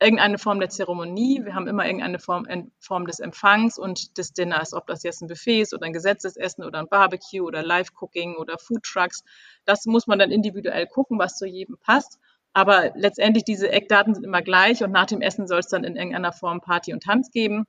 irgendeine 0.00 0.38
Form 0.38 0.60
der 0.60 0.68
Zeremonie, 0.68 1.44
wir 1.44 1.54
haben 1.54 1.66
immer 1.66 1.84
irgendeine 1.84 2.18
Form, 2.18 2.46
Form 2.78 3.06
des 3.06 3.18
Empfangs 3.18 3.78
und 3.78 4.16
des 4.16 4.32
Dinners, 4.32 4.72
ob 4.72 4.86
das 4.86 5.02
jetzt 5.02 5.22
ein 5.22 5.28
Buffet 5.28 5.62
ist 5.62 5.74
oder 5.74 5.86
ein 5.86 5.92
Gesetzesessen 5.92 6.64
oder 6.64 6.78
ein 6.78 6.88
Barbecue 6.88 7.42
oder 7.42 7.62
Live-Cooking 7.62 8.36
oder 8.36 8.58
Food 8.58 8.84
Trucks. 8.84 9.24
Das 9.64 9.86
muss 9.86 10.06
man 10.06 10.18
dann 10.18 10.30
individuell 10.30 10.86
gucken, 10.86 11.18
was 11.18 11.36
zu 11.36 11.46
jedem 11.46 11.78
passt. 11.80 12.18
Aber 12.52 12.92
letztendlich 12.94 13.44
diese 13.44 13.70
Eckdaten 13.70 14.14
sind 14.14 14.24
immer 14.24 14.42
gleich 14.42 14.82
und 14.82 14.92
nach 14.92 15.06
dem 15.06 15.20
Essen 15.20 15.46
soll 15.48 15.60
es 15.60 15.68
dann 15.68 15.84
in 15.84 15.96
irgendeiner 15.96 16.32
Form 16.32 16.60
Party 16.60 16.92
und 16.92 17.02
Tanz 17.02 17.30
geben. 17.30 17.66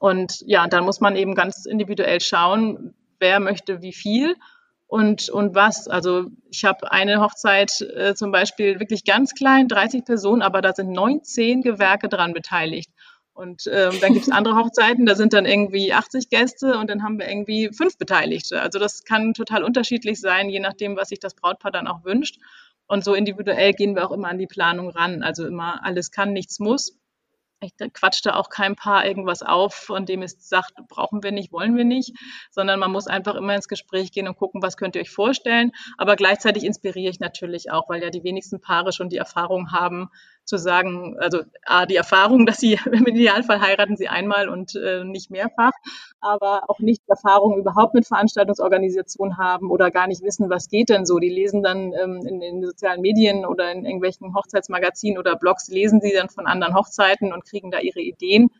Und 0.00 0.42
ja, 0.46 0.66
dann 0.66 0.84
muss 0.84 1.00
man 1.00 1.16
eben 1.16 1.34
ganz 1.34 1.66
individuell 1.66 2.20
schauen, 2.20 2.94
wer 3.18 3.40
möchte 3.40 3.82
wie 3.82 3.92
viel 3.92 4.34
und, 4.86 5.28
und 5.30 5.54
was. 5.54 5.88
Also 5.88 6.26
ich 6.50 6.64
habe 6.64 6.90
eine 6.90 7.20
Hochzeit 7.20 7.80
äh, 7.80 8.14
zum 8.14 8.32
Beispiel 8.32 8.80
wirklich 8.80 9.04
ganz 9.04 9.34
klein, 9.34 9.68
30 9.68 10.04
Personen, 10.04 10.42
aber 10.42 10.60
da 10.60 10.72
sind 10.74 10.90
19 10.90 11.62
Gewerke 11.62 12.08
dran 12.08 12.34
beteiligt. 12.34 12.90
Und 13.34 13.62
ähm, 13.72 13.92
dann 14.02 14.12
gibt 14.12 14.26
es 14.26 14.30
andere 14.30 14.56
Hochzeiten, 14.62 15.06
da 15.06 15.14
sind 15.14 15.32
dann 15.32 15.46
irgendwie 15.46 15.92
80 15.94 16.28
Gäste 16.28 16.76
und 16.76 16.90
dann 16.90 17.02
haben 17.02 17.18
wir 17.18 17.28
irgendwie 17.28 17.70
fünf 17.72 17.96
Beteiligte. 17.96 18.60
Also 18.60 18.78
das 18.78 19.04
kann 19.04 19.32
total 19.32 19.64
unterschiedlich 19.64 20.20
sein, 20.20 20.50
je 20.50 20.60
nachdem, 20.60 20.96
was 20.96 21.08
sich 21.08 21.20
das 21.20 21.34
Brautpaar 21.34 21.70
dann 21.72 21.86
auch 21.86 22.04
wünscht. 22.04 22.38
Und 22.86 23.04
so 23.04 23.14
individuell 23.14 23.72
gehen 23.72 23.94
wir 23.94 24.06
auch 24.06 24.12
immer 24.12 24.28
an 24.28 24.38
die 24.38 24.46
Planung 24.46 24.90
ran. 24.90 25.22
Also 25.22 25.46
immer 25.46 25.82
alles 25.82 26.10
kann, 26.10 26.34
nichts 26.34 26.58
muss 26.58 26.98
ich 27.62 27.74
quatscht 27.92 28.26
da 28.26 28.34
auch 28.34 28.48
kein 28.48 28.76
Paar 28.76 29.06
irgendwas 29.06 29.42
auf, 29.42 29.74
von 29.74 30.06
dem 30.06 30.22
es 30.22 30.48
sagt, 30.48 30.72
brauchen 30.88 31.22
wir 31.22 31.32
nicht, 31.32 31.52
wollen 31.52 31.76
wir 31.76 31.84
nicht, 31.84 32.16
sondern 32.50 32.80
man 32.80 32.90
muss 32.90 33.06
einfach 33.06 33.34
immer 33.34 33.54
ins 33.54 33.68
Gespräch 33.68 34.12
gehen 34.12 34.28
und 34.28 34.36
gucken, 34.36 34.62
was 34.62 34.76
könnt 34.76 34.96
ihr 34.96 35.02
euch 35.02 35.10
vorstellen. 35.10 35.72
Aber 35.98 36.16
gleichzeitig 36.16 36.64
inspiriere 36.64 37.10
ich 37.10 37.20
natürlich 37.20 37.70
auch, 37.70 37.88
weil 37.88 38.02
ja 38.02 38.10
die 38.10 38.24
wenigsten 38.24 38.60
Paare 38.60 38.92
schon 38.92 39.08
die 39.08 39.16
Erfahrung 39.16 39.72
haben, 39.72 40.10
zu 40.44 40.56
sagen, 40.56 41.16
also 41.18 41.42
A, 41.64 41.86
die 41.86 41.96
Erfahrung, 41.96 42.46
dass 42.46 42.58
sie 42.58 42.78
im 42.92 43.06
Idealfall 43.06 43.60
heiraten 43.60 43.96
sie 43.96 44.08
einmal 44.08 44.48
und 44.48 44.74
äh, 44.74 45.04
nicht 45.04 45.30
mehrfach, 45.30 45.72
aber 46.20 46.68
auch 46.68 46.80
nicht 46.80 47.02
Erfahrung 47.08 47.58
überhaupt 47.58 47.94
mit 47.94 48.06
Veranstaltungsorganisation 48.06 49.38
haben 49.38 49.70
oder 49.70 49.90
gar 49.90 50.06
nicht 50.06 50.22
wissen, 50.22 50.50
was 50.50 50.68
geht 50.68 50.88
denn 50.88 51.06
so. 51.06 51.18
Die 51.18 51.30
lesen 51.30 51.62
dann 51.62 51.92
ähm, 51.92 52.20
in 52.26 52.40
den 52.40 52.64
sozialen 52.64 53.00
Medien 53.00 53.46
oder 53.46 53.70
in 53.72 53.84
irgendwelchen 53.84 54.34
Hochzeitsmagazinen 54.34 55.18
oder 55.18 55.36
Blogs, 55.36 55.68
lesen 55.68 56.00
sie 56.00 56.12
dann 56.12 56.28
von 56.28 56.46
anderen 56.46 56.74
Hochzeiten 56.74 57.32
und 57.32 57.44
kriegen 57.44 57.70
da 57.70 57.78
ihre 57.78 58.00
Ideen 58.00 58.50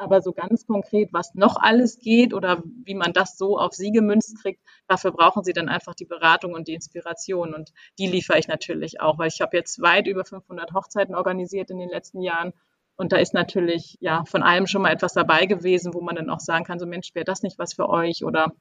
aber 0.00 0.22
so 0.22 0.32
ganz 0.32 0.66
konkret, 0.66 1.10
was 1.12 1.34
noch 1.34 1.56
alles 1.56 1.98
geht 1.98 2.34
oder 2.34 2.62
wie 2.84 2.94
man 2.94 3.12
das 3.12 3.36
so 3.36 3.58
auf 3.58 3.74
sie 3.74 3.92
gemünzt 3.92 4.40
kriegt, 4.42 4.60
dafür 4.88 5.12
brauchen 5.12 5.44
sie 5.44 5.52
dann 5.52 5.68
einfach 5.68 5.94
die 5.94 6.06
Beratung 6.06 6.54
und 6.54 6.68
die 6.68 6.74
Inspiration. 6.74 7.54
Und 7.54 7.72
die 7.98 8.06
liefere 8.06 8.38
ich 8.38 8.48
natürlich 8.48 9.00
auch, 9.00 9.18
weil 9.18 9.28
ich 9.28 9.40
habe 9.40 9.56
jetzt 9.56 9.80
weit 9.80 10.06
über 10.06 10.24
500 10.24 10.72
Hochzeiten 10.72 11.14
organisiert 11.14 11.70
in 11.70 11.78
den 11.78 11.88
letzten 11.88 12.22
Jahren. 12.22 12.52
Und 12.96 13.12
da 13.12 13.16
ist 13.16 13.34
natürlich 13.34 13.96
ja 14.00 14.24
von 14.24 14.42
allem 14.42 14.66
schon 14.66 14.82
mal 14.82 14.92
etwas 14.92 15.14
dabei 15.14 15.46
gewesen, 15.46 15.94
wo 15.94 16.00
man 16.00 16.16
dann 16.16 16.30
auch 16.30 16.40
sagen 16.40 16.64
kann, 16.64 16.78
so 16.78 16.86
Mensch, 16.86 17.14
wäre 17.14 17.24
das 17.24 17.42
nicht 17.42 17.58
was 17.58 17.74
für 17.74 17.88
euch 17.88 18.24
oder 18.24 18.52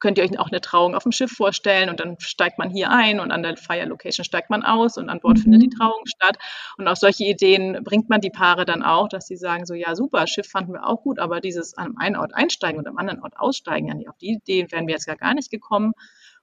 könnt 0.00 0.18
ihr 0.18 0.24
euch 0.24 0.38
auch 0.38 0.50
eine 0.50 0.60
Trauung 0.60 0.94
auf 0.94 1.02
dem 1.02 1.12
Schiff 1.12 1.30
vorstellen 1.30 1.90
und 1.90 2.00
dann 2.00 2.18
steigt 2.20 2.58
man 2.58 2.70
hier 2.70 2.90
ein 2.90 3.20
und 3.20 3.30
an 3.30 3.42
der 3.42 3.56
Fire 3.56 3.84
Location 3.84 4.24
steigt 4.24 4.50
man 4.50 4.62
aus 4.62 4.96
und 4.96 5.08
an 5.08 5.20
Bord 5.20 5.38
mhm. 5.38 5.42
findet 5.42 5.62
die 5.62 5.70
Trauung 5.70 6.04
statt. 6.04 6.36
Und 6.76 6.88
auf 6.88 6.98
solche 6.98 7.24
Ideen 7.24 7.82
bringt 7.84 8.08
man 8.08 8.20
die 8.20 8.30
Paare 8.30 8.64
dann 8.64 8.82
auch, 8.82 9.08
dass 9.08 9.26
sie 9.26 9.36
sagen 9.36 9.66
so, 9.66 9.74
ja 9.74 9.94
super, 9.94 10.26
Schiff 10.26 10.48
fanden 10.48 10.72
wir 10.72 10.86
auch 10.86 11.02
gut, 11.02 11.18
aber 11.18 11.40
dieses 11.40 11.76
an 11.76 11.96
einem 11.96 12.20
Ort 12.20 12.34
einsteigen 12.34 12.78
und 12.78 12.86
am 12.86 12.98
anderen 12.98 13.22
Ort 13.22 13.36
aussteigen, 13.36 14.00
ja, 14.00 14.10
auf 14.10 14.18
die 14.18 14.32
Idee 14.32 14.66
wären 14.70 14.86
wir 14.86 14.94
jetzt 14.94 15.06
ja 15.06 15.14
gar 15.14 15.34
nicht 15.34 15.50
gekommen. 15.50 15.92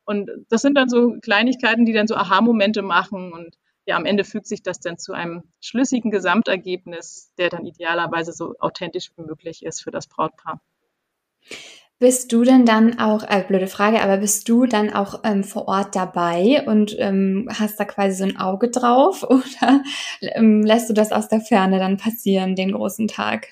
Und 0.03 0.29
das 0.49 0.61
sind 0.61 0.75
dann 0.75 0.89
so 0.89 1.17
Kleinigkeiten, 1.21 1.85
die 1.85 1.93
dann 1.93 2.07
so 2.07 2.15
Aha-Momente 2.15 2.81
machen 2.81 3.31
und 3.31 3.55
ja, 3.85 3.95
am 3.95 4.05
Ende 4.05 4.23
fügt 4.23 4.47
sich 4.47 4.61
das 4.61 4.79
dann 4.79 4.97
zu 4.97 5.13
einem 5.13 5.43
schlüssigen 5.59 6.11
Gesamtergebnis, 6.11 7.33
der 7.37 7.49
dann 7.49 7.65
idealerweise 7.65 8.31
so 8.31 8.55
authentisch 8.59 9.11
wie 9.15 9.23
möglich 9.23 9.65
ist 9.65 9.81
für 9.81 9.91
das 9.91 10.07
Brautpaar. 10.07 10.61
Bist 12.01 12.33
du 12.33 12.43
denn 12.43 12.65
dann 12.65 12.97
auch, 12.97 13.21
äh, 13.29 13.43
blöde 13.47 13.67
Frage, 13.67 14.01
aber 14.01 14.17
bist 14.17 14.49
du 14.49 14.65
dann 14.65 14.91
auch 14.91 15.19
ähm, 15.23 15.43
vor 15.43 15.67
Ort 15.67 15.95
dabei 15.95 16.63
und 16.65 16.95
ähm, 16.97 17.47
hast 17.53 17.79
da 17.79 17.85
quasi 17.85 18.15
so 18.15 18.23
ein 18.23 18.37
Auge 18.37 18.71
drauf 18.71 19.21
oder 19.29 19.83
ähm, 20.19 20.63
lässt 20.63 20.89
du 20.89 20.93
das 20.93 21.11
aus 21.11 21.27
der 21.27 21.41
Ferne 21.41 21.77
dann 21.77 21.97
passieren, 21.97 22.55
den 22.55 22.71
großen 22.71 23.07
Tag? 23.07 23.49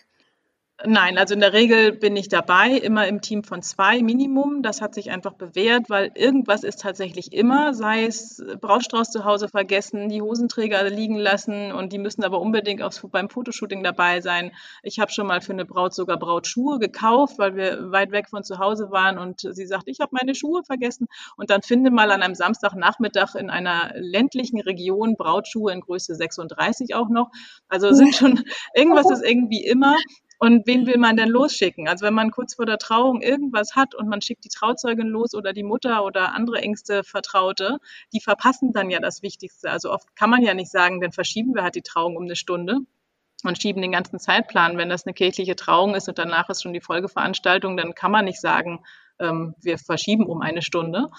Nein, 0.85 1.17
also 1.17 1.33
in 1.33 1.41
der 1.41 1.51
Regel 1.51 1.91
bin 1.91 2.15
ich 2.15 2.29
dabei, 2.29 2.69
immer 2.69 3.05
im 3.05 3.19
Team 3.19 3.43
von 3.43 3.61
zwei 3.61 4.01
Minimum. 4.01 4.63
Das 4.63 4.79
hat 4.79 4.93
sich 4.93 5.11
einfach 5.11 5.33
bewährt, 5.33 5.89
weil 5.89 6.11
irgendwas 6.15 6.63
ist 6.63 6.79
tatsächlich 6.79 7.33
immer, 7.33 7.73
sei 7.73 8.05
es 8.05 8.41
Brautstrauß 8.61 9.11
zu 9.11 9.25
Hause 9.25 9.49
vergessen, 9.49 10.07
die 10.07 10.21
Hosenträger 10.21 10.89
liegen 10.89 11.17
lassen 11.17 11.73
und 11.73 11.91
die 11.91 11.97
müssen 11.97 12.23
aber 12.23 12.39
unbedingt 12.39 12.81
aufs, 12.81 13.05
beim 13.11 13.29
Fotoshooting 13.29 13.83
dabei 13.83 14.21
sein. 14.21 14.53
Ich 14.81 15.01
habe 15.01 15.11
schon 15.11 15.27
mal 15.27 15.41
für 15.41 15.51
eine 15.51 15.65
Braut 15.65 15.93
sogar 15.93 16.17
Brautschuhe 16.17 16.79
gekauft, 16.79 17.39
weil 17.39 17.57
wir 17.57 17.91
weit 17.91 18.11
weg 18.11 18.29
von 18.29 18.45
zu 18.45 18.57
Hause 18.57 18.89
waren 18.89 19.17
und 19.17 19.41
sie 19.41 19.67
sagt, 19.67 19.89
ich 19.89 19.99
habe 19.99 20.15
meine 20.17 20.33
Schuhe 20.33 20.63
vergessen. 20.63 21.07
Und 21.35 21.49
dann 21.49 21.61
finde 21.61 21.91
mal 21.91 22.09
an 22.09 22.23
einem 22.23 22.35
Samstagnachmittag 22.35 23.35
in 23.35 23.49
einer 23.49 23.91
ländlichen 23.95 24.61
Region 24.61 25.17
Brautschuhe 25.17 25.73
in 25.73 25.81
Größe 25.81 26.15
36 26.15 26.95
auch 26.95 27.09
noch. 27.09 27.31
Also 27.67 27.91
sind 27.91 28.15
schon, 28.15 28.45
irgendwas 28.73 29.11
ist 29.11 29.25
irgendwie 29.25 29.65
immer. 29.65 29.97
Und 30.41 30.65
wen 30.67 30.87
will 30.87 30.97
man 30.97 31.17
denn 31.17 31.27
losschicken? 31.27 31.89
Also 31.89 32.05
wenn 32.05 32.13
man 32.13 32.31
kurz 32.31 32.55
vor 32.55 32.65
der 32.65 32.77
Trauung 32.77 33.21
irgendwas 33.21 33.75
hat 33.75 33.93
und 33.93 34.07
man 34.07 34.21
schickt 34.21 34.45
die 34.45 34.49
Trauzeugin 34.49 35.07
los 35.07 35.35
oder 35.35 35.51
die 35.51 35.63
Mutter 35.63 36.05
oder 36.05 36.33
andere 36.33 36.61
engste 36.61 37.03
Vertraute, 37.03 37.79
die 38.13 38.21
verpassen 38.21 38.71
dann 38.71 38.89
ja 38.89 38.99
das 39.01 39.21
Wichtigste. 39.21 39.69
Also 39.69 39.91
oft 39.91 40.15
kann 40.15 40.29
man 40.29 40.41
ja 40.41 40.53
nicht 40.53 40.71
sagen, 40.71 41.01
dann 41.01 41.11
verschieben 41.11 41.53
wir 41.55 41.63
halt 41.63 41.75
die 41.75 41.81
Trauung 41.81 42.15
um 42.15 42.23
eine 42.23 42.37
Stunde 42.37 42.77
und 43.43 43.61
schieben 43.61 43.81
den 43.81 43.91
ganzen 43.91 44.17
Zeitplan. 44.17 44.77
Wenn 44.77 44.87
das 44.87 45.05
eine 45.05 45.13
kirchliche 45.13 45.57
Trauung 45.57 45.93
ist 45.93 46.07
und 46.07 46.17
danach 46.17 46.49
ist 46.49 46.63
schon 46.63 46.73
die 46.73 46.79
Folgeveranstaltung, 46.79 47.75
dann 47.75 47.93
kann 47.93 48.11
man 48.11 48.23
nicht 48.23 48.39
sagen, 48.39 48.79
ähm, 49.19 49.55
wir 49.61 49.77
verschieben 49.77 50.25
um 50.25 50.41
eine 50.41 50.61
Stunde. 50.61 51.09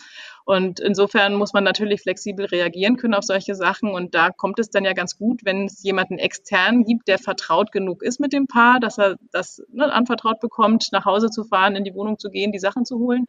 Und 0.44 0.80
insofern 0.80 1.34
muss 1.34 1.52
man 1.52 1.64
natürlich 1.64 2.02
flexibel 2.02 2.46
reagieren 2.46 2.96
können 2.96 3.14
auf 3.14 3.24
solche 3.24 3.54
Sachen. 3.54 3.90
Und 3.90 4.14
da 4.14 4.30
kommt 4.30 4.58
es 4.58 4.70
dann 4.70 4.84
ja 4.84 4.92
ganz 4.92 5.16
gut, 5.16 5.44
wenn 5.44 5.66
es 5.66 5.82
jemanden 5.82 6.18
extern 6.18 6.84
gibt, 6.84 7.08
der 7.08 7.18
vertraut 7.18 7.72
genug 7.72 8.02
ist 8.02 8.20
mit 8.20 8.32
dem 8.32 8.46
Paar, 8.46 8.80
dass 8.80 8.98
er 8.98 9.16
das 9.32 9.62
ne, 9.72 9.92
anvertraut 9.92 10.40
bekommt, 10.40 10.88
nach 10.92 11.04
Hause 11.04 11.30
zu 11.30 11.44
fahren, 11.44 11.76
in 11.76 11.84
die 11.84 11.94
Wohnung 11.94 12.18
zu 12.18 12.30
gehen, 12.30 12.52
die 12.52 12.58
Sachen 12.58 12.84
zu 12.84 12.98
holen 12.98 13.26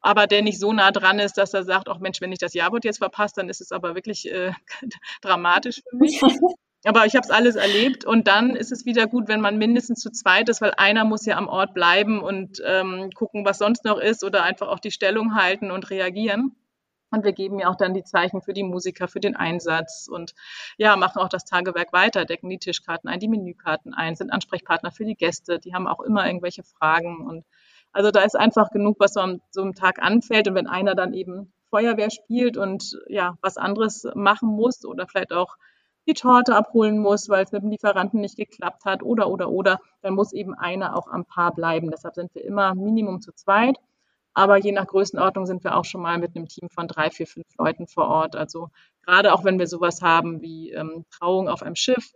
aber 0.00 0.28
der 0.28 0.40
nicht 0.42 0.60
so 0.60 0.72
nah 0.72 0.92
dran 0.92 1.18
ist, 1.18 1.36
dass 1.36 1.52
er 1.52 1.64
sagt, 1.64 1.88
ach 1.88 1.98
Mensch, 1.98 2.20
wenn 2.20 2.30
ich 2.30 2.38
das 2.38 2.54
Jawort 2.54 2.84
jetzt 2.84 2.98
verpasse, 2.98 3.34
dann 3.36 3.48
ist 3.48 3.60
es 3.60 3.72
aber 3.72 3.96
wirklich 3.96 4.30
äh, 4.30 4.52
dramatisch 5.20 5.82
für 5.88 5.96
mich. 5.96 6.20
Aber 6.86 7.04
ich 7.04 7.16
habe 7.16 7.24
es 7.24 7.30
alles 7.30 7.56
erlebt 7.56 8.04
und 8.04 8.28
dann 8.28 8.54
ist 8.54 8.70
es 8.70 8.86
wieder 8.86 9.08
gut, 9.08 9.26
wenn 9.26 9.40
man 9.40 9.58
mindestens 9.58 10.00
zu 10.00 10.10
zweit 10.10 10.48
ist, 10.48 10.60
weil 10.60 10.72
einer 10.76 11.04
muss 11.04 11.26
ja 11.26 11.36
am 11.36 11.48
Ort 11.48 11.74
bleiben 11.74 12.22
und 12.22 12.62
ähm, 12.64 13.10
gucken, 13.12 13.44
was 13.44 13.58
sonst 13.58 13.84
noch 13.84 13.98
ist 13.98 14.22
oder 14.22 14.44
einfach 14.44 14.68
auch 14.68 14.78
die 14.78 14.92
Stellung 14.92 15.34
halten 15.34 15.72
und 15.72 15.90
reagieren. 15.90 16.54
Und 17.10 17.24
wir 17.24 17.32
geben 17.32 17.58
ja 17.58 17.68
auch 17.68 17.76
dann 17.76 17.92
die 17.92 18.04
Zeichen 18.04 18.40
für 18.40 18.52
die 18.52 18.62
Musiker, 18.62 19.08
für 19.08 19.18
den 19.18 19.34
Einsatz 19.34 20.08
und 20.08 20.34
ja, 20.76 20.96
machen 20.96 21.20
auch 21.20 21.28
das 21.28 21.44
Tagewerk 21.44 21.92
weiter, 21.92 22.24
decken 22.24 22.48
die 22.50 22.58
Tischkarten 22.58 23.10
ein, 23.10 23.18
die 23.18 23.28
Menükarten 23.28 23.92
ein, 23.92 24.14
sind 24.14 24.32
Ansprechpartner 24.32 24.92
für 24.92 25.04
die 25.04 25.16
Gäste, 25.16 25.58
die 25.58 25.74
haben 25.74 25.88
auch 25.88 26.00
immer 26.00 26.24
irgendwelche 26.24 26.62
Fragen 26.62 27.26
und 27.26 27.44
also 27.92 28.10
da 28.12 28.20
ist 28.20 28.36
einfach 28.36 28.70
genug, 28.70 28.96
was 29.00 29.14
so 29.14 29.20
am 29.20 29.40
so 29.50 29.62
einem 29.62 29.74
Tag 29.74 30.00
anfällt 30.00 30.46
und 30.46 30.54
wenn 30.54 30.66
einer 30.68 30.94
dann 30.94 31.14
eben 31.14 31.52
Feuerwehr 31.70 32.10
spielt 32.10 32.56
und 32.56 32.96
ja, 33.08 33.38
was 33.40 33.56
anderes 33.56 34.06
machen 34.14 34.48
muss 34.50 34.84
oder 34.84 35.08
vielleicht 35.08 35.32
auch 35.32 35.56
die 36.06 36.14
Torte 36.14 36.54
abholen 36.54 36.98
muss, 36.98 37.28
weil 37.28 37.44
es 37.44 37.52
mit 37.52 37.62
dem 37.62 37.70
Lieferanten 37.70 38.20
nicht 38.20 38.36
geklappt 38.36 38.84
hat 38.84 39.02
oder, 39.02 39.28
oder, 39.28 39.50
oder, 39.50 39.80
dann 40.02 40.14
muss 40.14 40.32
eben 40.32 40.54
einer 40.54 40.96
auch 40.96 41.08
am 41.08 41.24
Paar 41.24 41.54
bleiben. 41.54 41.90
Deshalb 41.90 42.14
sind 42.14 42.34
wir 42.34 42.44
immer 42.44 42.74
Minimum 42.74 43.20
zu 43.20 43.32
zweit. 43.32 43.76
Aber 44.34 44.58
je 44.58 44.72
nach 44.72 44.86
Größenordnung 44.86 45.46
sind 45.46 45.64
wir 45.64 45.74
auch 45.76 45.86
schon 45.86 46.02
mal 46.02 46.18
mit 46.18 46.36
einem 46.36 46.46
Team 46.46 46.68
von 46.68 46.88
drei, 46.88 47.10
vier, 47.10 47.26
fünf 47.26 47.46
Leuten 47.58 47.86
vor 47.86 48.06
Ort. 48.08 48.36
Also 48.36 48.68
gerade 49.02 49.32
auch 49.32 49.44
wenn 49.44 49.58
wir 49.58 49.66
sowas 49.66 50.02
haben 50.02 50.42
wie 50.42 50.72
ähm, 50.72 51.06
Trauung 51.10 51.48
auf 51.48 51.62
einem 51.62 51.74
Schiff, 51.74 52.12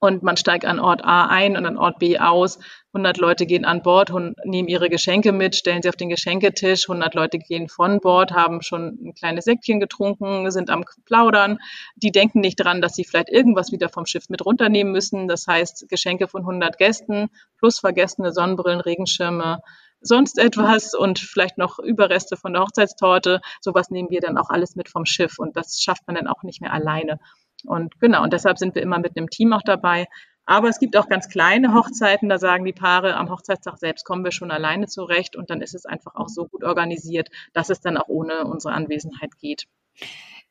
und 0.00 0.22
man 0.22 0.36
steigt 0.36 0.64
an 0.64 0.78
Ort 0.78 1.04
A 1.04 1.26
ein 1.26 1.56
und 1.56 1.64
an 1.64 1.78
Ort 1.78 1.98
B 1.98 2.18
aus. 2.18 2.58
100 2.92 3.18
Leute 3.18 3.46
gehen 3.46 3.64
an 3.64 3.82
Bord 3.82 4.10
und 4.10 4.36
nehmen 4.44 4.68
ihre 4.68 4.88
Geschenke 4.88 5.32
mit, 5.32 5.56
stellen 5.56 5.82
sie 5.82 5.88
auf 5.88 5.96
den 5.96 6.08
Geschenketisch. 6.08 6.88
100 6.88 7.14
Leute 7.14 7.38
gehen 7.38 7.68
von 7.68 8.00
Bord, 8.00 8.32
haben 8.32 8.62
schon 8.62 8.98
ein 9.02 9.14
kleines 9.14 9.44
Säckchen 9.44 9.80
getrunken, 9.80 10.50
sind 10.50 10.70
am 10.70 10.84
Plaudern. 11.04 11.58
Die 11.96 12.12
denken 12.12 12.40
nicht 12.40 12.56
dran, 12.56 12.80
dass 12.80 12.94
sie 12.94 13.04
vielleicht 13.04 13.30
irgendwas 13.30 13.72
wieder 13.72 13.88
vom 13.88 14.06
Schiff 14.06 14.28
mit 14.28 14.44
runternehmen 14.44 14.92
müssen. 14.92 15.28
Das 15.28 15.46
heißt, 15.46 15.88
Geschenke 15.88 16.28
von 16.28 16.42
100 16.42 16.78
Gästen 16.78 17.28
plus 17.58 17.78
vergessene 17.78 18.32
Sonnenbrillen, 18.32 18.80
Regenschirme, 18.80 19.60
sonst 20.00 20.38
etwas 20.38 20.94
und 20.94 21.18
vielleicht 21.18 21.58
noch 21.58 21.78
Überreste 21.78 22.36
von 22.36 22.52
der 22.52 22.62
Hochzeitstorte. 22.62 23.40
Sowas 23.60 23.90
nehmen 23.90 24.10
wir 24.10 24.20
dann 24.20 24.38
auch 24.38 24.50
alles 24.50 24.76
mit 24.76 24.88
vom 24.88 25.06
Schiff 25.06 25.38
und 25.38 25.56
das 25.56 25.80
schafft 25.80 26.06
man 26.06 26.16
dann 26.16 26.28
auch 26.28 26.42
nicht 26.42 26.60
mehr 26.60 26.72
alleine. 26.72 27.18
Und 27.66 27.98
genau, 28.00 28.22
und 28.22 28.32
deshalb 28.32 28.58
sind 28.58 28.74
wir 28.74 28.82
immer 28.82 28.98
mit 28.98 29.16
einem 29.16 29.30
Team 29.30 29.52
auch 29.52 29.62
dabei. 29.62 30.06
Aber 30.46 30.68
es 30.68 30.78
gibt 30.78 30.96
auch 30.96 31.08
ganz 31.08 31.28
kleine 31.28 31.74
Hochzeiten, 31.74 32.28
da 32.28 32.38
sagen 32.38 32.64
die 32.64 32.72
Paare, 32.72 33.16
am 33.16 33.30
Hochzeitstag 33.30 33.78
selbst 33.78 34.04
kommen 34.04 34.24
wir 34.24 34.30
schon 34.30 34.52
alleine 34.52 34.86
zurecht 34.86 35.34
und 35.34 35.50
dann 35.50 35.60
ist 35.60 35.74
es 35.74 35.86
einfach 35.86 36.14
auch 36.14 36.28
so 36.28 36.46
gut 36.46 36.62
organisiert, 36.62 37.28
dass 37.52 37.68
es 37.68 37.80
dann 37.80 37.96
auch 37.96 38.06
ohne 38.06 38.44
unsere 38.44 38.72
Anwesenheit 38.72 39.36
geht. 39.40 39.66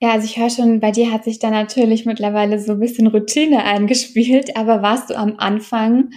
Ja, 0.02 0.12
also 0.12 0.26
ich 0.26 0.38
höre 0.38 0.50
schon, 0.50 0.82
bei 0.82 0.92
dir 0.92 1.14
hat 1.14 1.24
sich 1.24 1.40
da 1.40 1.50
natürlich 1.50 2.06
mittlerweile 2.06 2.60
so 2.60 2.74
ein 2.74 2.80
bisschen 2.82 3.08
Routine 3.08 3.64
eingespielt, 3.64 4.58
aber 4.58 4.82
warst 4.82 5.10
du 5.10 5.18
am 5.18 5.36
Anfang 5.38 6.10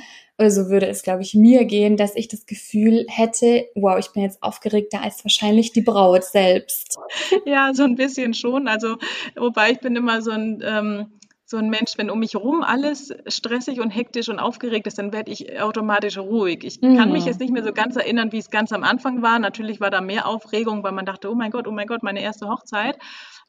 so 0.46 0.68
würde 0.68 0.86
es, 0.86 1.02
glaube 1.02 1.22
ich, 1.22 1.34
mir 1.34 1.64
gehen, 1.64 1.96
dass 1.96 2.14
ich 2.14 2.28
das 2.28 2.46
Gefühl 2.46 3.06
hätte, 3.08 3.66
wow, 3.74 3.98
ich 3.98 4.12
bin 4.12 4.22
jetzt 4.22 4.42
aufgeregter 4.42 5.02
als 5.02 5.24
wahrscheinlich 5.24 5.72
die 5.72 5.82
Braut 5.82 6.24
selbst. 6.24 6.98
Ja, 7.44 7.72
so 7.74 7.84
ein 7.84 7.96
bisschen 7.96 8.34
schon. 8.34 8.68
Also, 8.68 8.96
wobei 9.36 9.72
ich 9.72 9.80
bin 9.80 9.96
immer 9.96 10.22
so 10.22 10.30
ein, 10.30 10.62
ähm, 10.62 11.06
so 11.44 11.56
ein 11.56 11.70
Mensch, 11.70 11.96
wenn 11.96 12.10
um 12.10 12.18
mich 12.20 12.34
herum 12.34 12.62
alles 12.62 13.12
stressig 13.26 13.80
und 13.80 13.90
hektisch 13.90 14.28
und 14.28 14.38
aufgeregt 14.38 14.86
ist, 14.86 14.98
dann 14.98 15.12
werde 15.12 15.32
ich 15.32 15.60
automatisch 15.60 16.18
ruhig. 16.18 16.62
Ich 16.62 16.80
mhm. 16.80 16.96
kann 16.96 17.10
mich 17.10 17.22
mhm. 17.22 17.28
jetzt 17.28 17.40
nicht 17.40 17.52
mehr 17.52 17.64
so 17.64 17.72
ganz 17.72 17.96
erinnern, 17.96 18.32
wie 18.32 18.38
es 18.38 18.50
ganz 18.50 18.70
am 18.72 18.84
Anfang 18.84 19.22
war. 19.22 19.38
Natürlich 19.38 19.80
war 19.80 19.90
da 19.90 20.00
mehr 20.00 20.26
Aufregung, 20.26 20.84
weil 20.84 20.92
man 20.92 21.06
dachte, 21.06 21.30
oh 21.30 21.34
mein 21.34 21.50
Gott, 21.50 21.66
oh 21.66 21.72
mein 21.72 21.86
Gott, 21.86 22.02
meine 22.02 22.22
erste 22.22 22.48
Hochzeit 22.48 22.98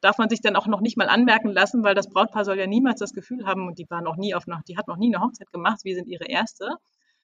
darf 0.02 0.18
man 0.18 0.30
sich 0.30 0.42
dann 0.42 0.56
auch 0.56 0.68
noch 0.68 0.82
nicht 0.82 0.98
mal 0.98 1.10
anmerken 1.10 1.50
lassen, 1.50 1.84
weil 1.84 1.96
das 1.96 2.10
Brautpaar 2.10 2.46
soll 2.46 2.58
ja 2.58 2.68
niemals 2.68 3.00
das 3.00 3.14
Gefühl 3.14 3.46
haben, 3.46 3.68
und 3.68 3.80
die 3.80 3.90
war 3.90 4.02
noch 4.02 4.18
nie 4.18 4.34
auf 4.36 4.46
die 4.68 4.78
hat 4.78 4.88
noch 4.88 4.98
nie 4.98 5.14
eine 5.14 5.24
Hochzeit 5.24 5.52
gemacht, 5.52 5.82
wir 5.84 5.96
sind 5.96 6.08
ihre 6.08 6.26
erste. 6.26 6.70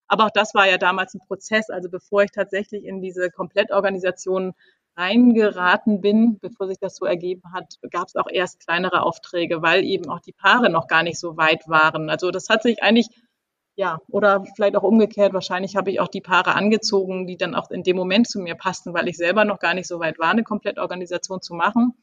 Aber 0.07 0.25
auch 0.25 0.31
das 0.31 0.53
war 0.53 0.67
ja 0.67 0.77
damals 0.77 1.13
ein 1.15 1.21
Prozess. 1.27 1.69
Also 1.69 1.89
bevor 1.89 2.23
ich 2.23 2.31
tatsächlich 2.31 2.85
in 2.85 3.01
diese 3.01 3.31
Komplettorganisation 3.31 4.53
reingeraten 4.97 5.99
bin, 6.01 6.39
bevor 6.39 6.67
sich 6.67 6.77
das 6.79 6.95
so 6.95 7.05
ergeben 7.05 7.41
hat, 7.53 7.75
gab 7.91 8.07
es 8.07 8.15
auch 8.15 8.27
erst 8.31 8.59
kleinere 8.65 9.01
Aufträge, 9.03 9.61
weil 9.61 9.83
eben 9.83 10.09
auch 10.09 10.21
die 10.21 10.31
Paare 10.31 10.69
noch 10.69 10.87
gar 10.87 11.03
nicht 11.03 11.19
so 11.19 11.37
weit 11.37 11.67
waren. 11.67 12.09
Also 12.09 12.31
das 12.31 12.49
hat 12.49 12.63
sich 12.63 12.81
eigentlich 12.83 13.09
ja, 13.77 13.99
oder 14.07 14.45
vielleicht 14.55 14.77
auch 14.77 14.83
umgekehrt, 14.83 15.33
wahrscheinlich 15.33 15.75
habe 15.75 15.91
ich 15.91 15.99
auch 15.99 16.07
die 16.07 16.21
Paare 16.21 16.55
angezogen, 16.55 17.27
die 17.27 17.35
dann 17.35 17.55
auch 17.55 17.71
in 17.71 17.83
dem 17.83 17.97
Moment 17.97 18.27
zu 18.29 18.39
mir 18.39 18.55
passten, 18.55 18.93
weil 18.93 19.09
ich 19.09 19.17
selber 19.17 19.43
noch 19.43 19.59
gar 19.59 19.73
nicht 19.73 19.87
so 19.87 19.99
weit 19.99 20.17
war, 20.17 20.29
eine 20.29 20.43
Komplettorganisation 20.43 21.41
zu 21.41 21.53
machen. 21.55 21.93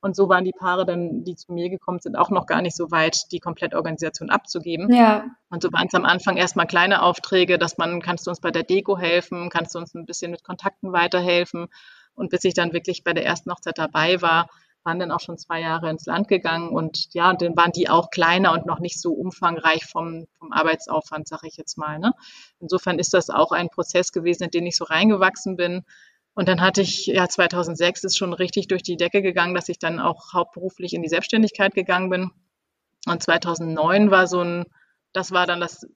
Und 0.00 0.16
so 0.16 0.28
waren 0.28 0.44
die 0.44 0.52
Paare 0.52 0.86
dann, 0.86 1.24
die 1.24 1.36
zu 1.36 1.52
mir 1.52 1.68
gekommen 1.68 1.98
sind, 2.00 2.16
auch 2.16 2.30
noch 2.30 2.46
gar 2.46 2.62
nicht 2.62 2.74
so 2.74 2.90
weit, 2.90 3.30
die 3.32 3.38
Komplettorganisation 3.38 4.30
abzugeben. 4.30 4.92
Ja. 4.92 5.26
Und 5.50 5.62
so 5.62 5.72
waren 5.72 5.88
es 5.88 5.94
am 5.94 6.06
Anfang 6.06 6.36
erstmal 6.36 6.66
kleine 6.66 7.02
Aufträge, 7.02 7.58
dass 7.58 7.76
man, 7.76 8.00
kannst 8.00 8.26
du 8.26 8.30
uns 8.30 8.40
bei 8.40 8.50
der 8.50 8.62
Deko 8.62 8.96
helfen, 8.96 9.50
kannst 9.50 9.74
du 9.74 9.78
uns 9.78 9.94
ein 9.94 10.06
bisschen 10.06 10.30
mit 10.30 10.42
Kontakten 10.42 10.92
weiterhelfen. 10.92 11.68
Und 12.14 12.30
bis 12.30 12.44
ich 12.44 12.54
dann 12.54 12.72
wirklich 12.72 13.04
bei 13.04 13.12
der 13.12 13.26
ersten 13.26 13.50
Hochzeit 13.50 13.78
dabei 13.78 14.22
war, 14.22 14.48
waren 14.82 14.98
dann 14.98 15.10
auch 15.10 15.20
schon 15.20 15.36
zwei 15.36 15.60
Jahre 15.60 15.90
ins 15.90 16.06
Land 16.06 16.28
gegangen 16.28 16.70
und 16.70 17.12
ja, 17.12 17.30
und 17.30 17.42
dann 17.42 17.54
waren 17.54 17.72
die 17.72 17.90
auch 17.90 18.10
kleiner 18.10 18.52
und 18.52 18.64
noch 18.64 18.80
nicht 18.80 18.98
so 18.98 19.12
umfangreich 19.12 19.84
vom, 19.84 20.26
vom 20.38 20.52
Arbeitsaufwand, 20.52 21.28
sage 21.28 21.48
ich 21.48 21.58
jetzt 21.58 21.76
mal. 21.76 21.98
Ne? 21.98 22.12
Insofern 22.60 22.98
ist 22.98 23.12
das 23.12 23.28
auch 23.28 23.52
ein 23.52 23.68
Prozess 23.68 24.10
gewesen, 24.10 24.44
in 24.44 24.50
den 24.50 24.66
ich 24.66 24.76
so 24.76 24.84
reingewachsen 24.84 25.56
bin 25.56 25.84
und 26.34 26.48
dann 26.48 26.60
hatte 26.60 26.82
ich, 26.82 27.06
ja, 27.06 27.28
2006 27.28 28.04
ist 28.04 28.16
schon 28.16 28.32
richtig 28.32 28.68
durch 28.68 28.82
die 28.82 28.96
Decke 28.96 29.22
gegangen, 29.22 29.54
dass 29.54 29.68
ich 29.68 29.78
dann 29.78 29.98
auch 29.98 30.32
hauptberuflich 30.32 30.94
in 30.94 31.02
die 31.02 31.08
Selbstständigkeit 31.08 31.74
gegangen 31.74 32.10
bin. 32.10 32.30
Und 33.06 33.22
2009 33.22 34.10
war 34.10 34.26
so 34.26 34.40
ein, 34.40 34.64
das 35.12 35.32
war 35.32 35.46
dann 35.46 35.60
das 35.60 35.86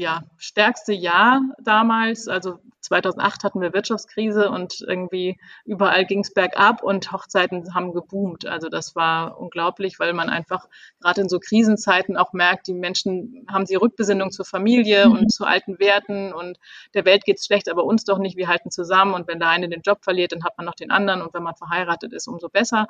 ja, 0.00 0.24
stärkste 0.38 0.92
Jahr 0.92 1.42
damals. 1.62 2.26
Also 2.26 2.58
2008 2.80 3.44
hatten 3.44 3.60
wir 3.60 3.74
Wirtschaftskrise 3.74 4.48
und 4.50 4.80
irgendwie 4.80 5.38
überall 5.66 6.06
ging 6.06 6.20
es 6.20 6.32
bergab 6.32 6.82
und 6.82 7.12
Hochzeiten 7.12 7.74
haben 7.74 7.92
geboomt. 7.92 8.46
Also 8.46 8.70
das 8.70 8.96
war 8.96 9.38
unglaublich, 9.38 10.00
weil 10.00 10.14
man 10.14 10.30
einfach 10.30 10.66
gerade 11.00 11.20
in 11.20 11.28
so 11.28 11.38
Krisenzeiten 11.38 12.16
auch 12.16 12.32
merkt, 12.32 12.66
die 12.66 12.74
Menschen 12.74 13.46
haben 13.48 13.66
sie 13.66 13.76
Rückbesinnung 13.76 14.30
zur 14.30 14.46
Familie 14.46 15.06
mhm. 15.06 15.12
und 15.12 15.32
zu 15.32 15.44
alten 15.44 15.78
Werten 15.78 16.32
und 16.32 16.58
der 16.94 17.04
Welt 17.04 17.24
geht's 17.24 17.44
schlecht, 17.44 17.70
aber 17.70 17.84
uns 17.84 18.04
doch 18.04 18.18
nicht. 18.18 18.36
Wir 18.36 18.48
halten 18.48 18.70
zusammen 18.70 19.12
und 19.14 19.28
wenn 19.28 19.38
der 19.38 19.50
eine 19.50 19.68
den 19.68 19.82
Job 19.82 20.02
verliert, 20.02 20.32
dann 20.32 20.44
hat 20.44 20.56
man 20.56 20.64
noch 20.64 20.74
den 20.74 20.90
anderen 20.90 21.20
und 21.20 21.34
wenn 21.34 21.42
man 21.42 21.54
verheiratet 21.56 22.14
ist, 22.14 22.26
umso 22.26 22.48
besser. 22.48 22.86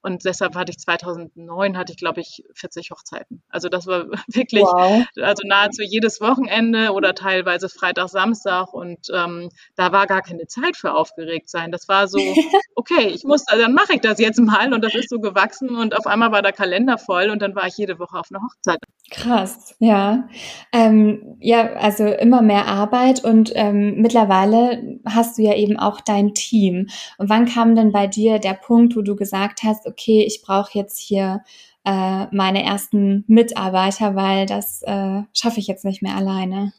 Und 0.00 0.24
deshalb 0.24 0.54
hatte 0.54 0.70
ich 0.70 0.78
2009, 0.78 1.76
hatte 1.76 1.92
ich 1.92 1.98
glaube 1.98 2.20
ich 2.20 2.44
40 2.54 2.90
Hochzeiten. 2.90 3.42
Also 3.48 3.68
das 3.68 3.86
war 3.86 4.06
wirklich, 4.28 4.62
wow. 4.62 5.04
also 5.20 5.42
nahezu 5.46 5.82
jedes 5.82 6.20
Wochenende 6.20 6.92
oder 6.92 7.14
teilweise 7.14 7.68
Freitag, 7.68 8.08
Samstag. 8.08 8.72
Und 8.72 9.08
ähm, 9.12 9.50
da 9.74 9.92
war 9.92 10.06
gar 10.06 10.22
keine 10.22 10.46
Zeit 10.46 10.76
für 10.76 10.94
aufgeregt 10.94 11.48
sein. 11.48 11.72
Das 11.72 11.88
war 11.88 12.08
so, 12.08 12.18
okay, 12.74 13.08
ich 13.08 13.24
muss, 13.24 13.44
dann 13.44 13.74
mache 13.74 13.94
ich 13.94 14.00
das 14.00 14.18
jetzt 14.18 14.38
mal. 14.40 14.72
Und 14.72 14.84
das 14.84 14.94
ist 14.94 15.10
so 15.10 15.18
gewachsen. 15.18 15.76
Und 15.76 15.96
auf 15.96 16.06
einmal 16.06 16.32
war 16.32 16.42
der 16.42 16.52
Kalender 16.52 16.98
voll 16.98 17.30
und 17.30 17.42
dann 17.42 17.54
war 17.54 17.66
ich 17.66 17.76
jede 17.76 17.98
Woche 17.98 18.18
auf 18.18 18.28
einer 18.30 18.42
Hochzeit. 18.42 18.78
Krass, 19.10 19.74
ja. 19.78 20.28
Ähm, 20.70 21.36
ja, 21.40 21.72
also 21.74 22.04
immer 22.04 22.42
mehr 22.42 22.66
Arbeit 22.66 23.24
und 23.24 23.52
ähm, 23.54 23.94
mittlerweile 24.02 25.00
hast 25.06 25.38
du 25.38 25.42
ja 25.42 25.54
eben 25.54 25.78
auch 25.78 26.02
dein 26.02 26.34
Team. 26.34 26.88
Und 27.16 27.30
wann 27.30 27.46
kam 27.46 27.74
denn 27.74 27.90
bei 27.90 28.06
dir 28.06 28.38
der 28.38 28.52
Punkt, 28.52 28.96
wo 28.96 29.02
du 29.02 29.16
gesagt 29.16 29.62
hast, 29.62 29.86
okay, 29.86 30.24
ich 30.26 30.42
brauche 30.42 30.78
jetzt 30.78 30.98
hier 30.98 31.42
äh, 31.84 32.26
meine 32.32 32.62
ersten 32.64 33.24
Mitarbeiter, 33.28 34.14
weil 34.14 34.44
das 34.44 34.82
äh, 34.82 35.22
schaffe 35.32 35.60
ich 35.60 35.68
jetzt 35.68 35.86
nicht 35.86 36.02
mehr 36.02 36.16
alleine? 36.16 36.74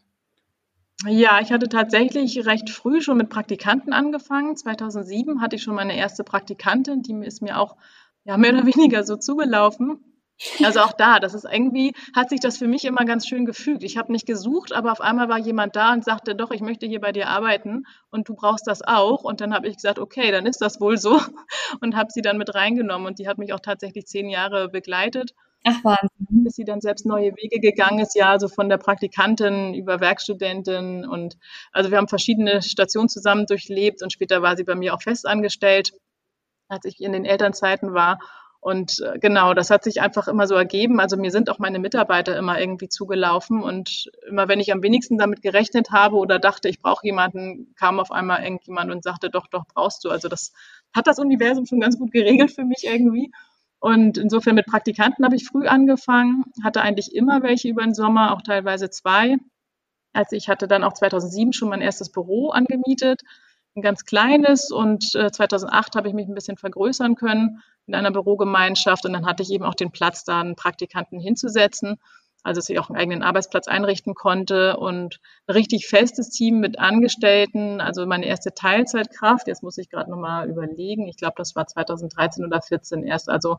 Ja, 1.08 1.40
ich 1.42 1.52
hatte 1.52 1.70
tatsächlich 1.70 2.46
recht 2.46 2.70
früh 2.70 3.02
schon 3.02 3.18
mit 3.18 3.30
Praktikanten 3.30 3.92
angefangen. 3.92 4.56
2007 4.56 5.42
hatte 5.42 5.56
ich 5.56 5.64
schon 5.64 5.76
meine 5.76 5.96
erste 5.96 6.24
Praktikantin, 6.24 7.02
die 7.02 7.14
ist 7.26 7.42
mir 7.42 7.58
auch 7.58 7.76
ja, 8.24 8.38
mehr 8.38 8.54
oder 8.54 8.66
weniger 8.66 9.04
so 9.04 9.16
zugelaufen. 9.16 10.09
Also 10.64 10.80
auch 10.82 10.94
da, 10.94 11.20
das 11.20 11.34
ist 11.34 11.46
irgendwie, 11.46 11.94
hat 12.16 12.30
sich 12.30 12.40
das 12.40 12.58
für 12.58 12.68
mich 12.68 12.86
immer 12.86 13.04
ganz 13.06 13.28
schön 13.28 13.46
gefügt. 13.46 13.84
Ich 13.84 13.98
habe 13.98 14.12
nicht 14.12 14.26
gesucht, 14.26 14.74
aber 14.74 14.92
auf 14.92 15.02
einmal 15.02 15.28
war 15.28 15.38
jemand 15.38 15.76
da 15.76 15.92
und 15.94 16.06
sagte, 16.06 16.36
doch, 16.36 16.52
ich 16.52 16.62
möchte 16.62 16.86
hier 16.86 17.02
bei 17.02 17.12
dir 17.12 17.28
arbeiten 17.28 17.84
und 18.10 18.30
du 18.30 18.36
brauchst 18.36 18.68
das 18.68 18.82
auch. 18.82 19.24
Und 19.24 19.42
dann 19.42 19.54
habe 19.54 19.68
ich 19.68 19.76
gesagt, 19.76 20.00
okay, 20.00 20.32
dann 20.32 20.46
ist 20.46 20.62
das 20.62 20.80
wohl 20.80 20.98
so 20.98 21.20
und 21.82 21.96
habe 21.96 22.10
sie 22.12 22.22
dann 22.22 22.38
mit 22.38 22.56
reingenommen. 22.56 23.08
Und 23.08 23.20
die 23.20 23.28
hat 23.28 23.38
mich 23.38 23.54
auch 23.54 23.60
tatsächlich 23.60 24.06
zehn 24.06 24.30
Jahre 24.30 24.70
begleitet. 24.70 25.34
Ach, 25.66 25.84
Wahnsinn. 25.84 26.44
Bis 26.44 26.56
sie 26.56 26.64
dann 26.64 26.80
selbst 26.80 27.06
neue 27.06 27.36
Wege 27.36 27.60
gegangen 27.60 28.00
ist, 28.00 28.16
ja, 28.16 28.30
also 28.30 28.48
von 28.48 28.70
der 28.70 28.78
Praktikantin 28.78 29.74
über 29.74 30.00
Werkstudentin 30.00 31.06
und 31.06 31.38
also 31.74 31.92
wir 31.92 31.98
haben 31.98 32.08
verschiedene 32.08 32.62
Stationen 32.62 33.10
zusammen 33.10 33.46
durchlebt 33.46 34.02
und 34.02 34.14
später 34.14 34.42
war 34.42 34.56
sie 34.56 34.64
bei 34.64 34.76
mir 34.76 34.94
auch 34.94 35.02
festangestellt, 35.02 35.92
als 36.70 36.86
ich 36.86 37.02
in 37.02 37.12
den 37.12 37.26
Elternzeiten 37.26 37.94
war. 37.94 38.20
Und 38.62 39.00
äh, 39.00 39.20
genau, 39.20 39.54
das 39.54 39.70
hat 39.70 39.84
sich 39.86 40.02
einfach 40.02 40.28
immer 40.28 40.46
so 40.46 40.56
ergeben. 40.56 41.00
Also 41.00 41.16
mir 41.16 41.32
sind 41.32 41.50
auch 41.50 41.60
meine 41.60 41.80
Mitarbeiter 41.80 42.38
immer 42.38 42.60
irgendwie 42.60 42.90
zugelaufen 42.90 43.64
und 43.64 44.12
immer 44.28 44.50
wenn 44.50 44.60
ich 44.60 44.74
am 44.74 44.84
wenigsten 44.84 45.18
damit 45.18 45.42
gerechnet 45.42 45.92
habe 45.92 46.18
oder 46.18 46.40
dachte, 46.40 46.68
ich 46.68 46.82
brauche 46.82 47.06
jemanden, 47.06 47.74
kam 47.76 48.00
auf 48.00 48.12
einmal 48.12 48.44
irgendjemand 48.44 48.92
und 48.92 49.04
sagte, 49.04 49.30
doch, 49.30 49.48
doch, 49.48 49.66
brauchst 49.74 50.04
du. 50.04 50.10
Also 50.10 50.28
das 50.28 50.52
hat 50.94 51.08
das 51.08 51.20
Universum 51.20 51.66
schon 51.66 51.80
ganz 51.80 51.98
gut 51.98 52.12
geregelt 52.12 52.52
für 52.52 52.66
mich 52.66 52.84
irgendwie. 52.84 53.32
Und 53.80 54.18
insofern 54.18 54.56
mit 54.56 54.66
Praktikanten 54.66 55.24
habe 55.24 55.36
ich 55.38 55.48
früh 55.48 55.66
angefangen, 55.68 56.44
hatte 56.62 56.82
eigentlich 56.82 57.16
immer 57.16 57.42
welche 57.44 57.70
über 57.70 57.84
den 57.84 57.94
Sommer, 57.94 58.34
auch 58.34 58.42
teilweise 58.42 58.90
zwei. 58.90 59.38
Also 60.12 60.36
ich 60.36 60.50
hatte 60.50 60.68
dann 60.68 60.84
auch 60.84 60.94
2007 60.94 61.54
schon 61.54 61.70
mein 61.70 61.82
erstes 61.82 62.12
Büro 62.12 62.50
angemietet 62.50 63.22
ein 63.80 63.82
ganz 63.82 64.06
kleines 64.06 64.72
und 64.72 65.16
äh, 65.16 65.32
2008 65.32 65.96
habe 65.96 66.08
ich 66.08 66.14
mich 66.14 66.28
ein 66.28 66.36
bisschen 66.36 66.58
vergrößern 66.58 67.16
können 67.16 67.62
in 67.88 67.96
einer 67.96 68.12
Bürogemeinschaft 68.12 69.06
und 69.06 69.14
dann 69.14 69.26
hatte 69.26 69.44
ich 69.44 69.52
eben 69.52 69.66
auch 69.66 69.76
den 69.76 69.92
Platz, 69.92 70.24
da 70.24 70.42
einen 70.42 70.56
Praktikanten 70.56 71.20
hinzusetzen, 71.20 71.98
also 72.44 72.60
dass 72.60 72.70
ich 72.70 72.80
auch 72.80 72.90
einen 72.90 73.00
eigenen 73.00 73.24
Arbeitsplatz 73.24 73.68
einrichten 73.68 74.14
konnte 74.14 74.78
und 74.78 75.20
ein 75.48 75.54
richtig 75.54 75.88
festes 75.88 76.30
Team 76.30 76.60
mit 76.60 76.78
Angestellten, 76.78 77.82
also 77.82 78.06
meine 78.06 78.26
erste 78.26 78.54
Teilzeitkraft, 78.54 79.48
jetzt 79.48 79.64
muss 79.64 79.78
ich 79.78 79.90
gerade 79.90 80.12
nochmal 80.12 80.50
überlegen, 80.50 81.08
ich 81.08 81.18
glaube, 81.18 81.36
das 81.38 81.56
war 81.56 81.66
2013 81.66 82.46
oder 82.46 82.62
14 82.62 83.04
erst, 83.04 83.30
also 83.30 83.58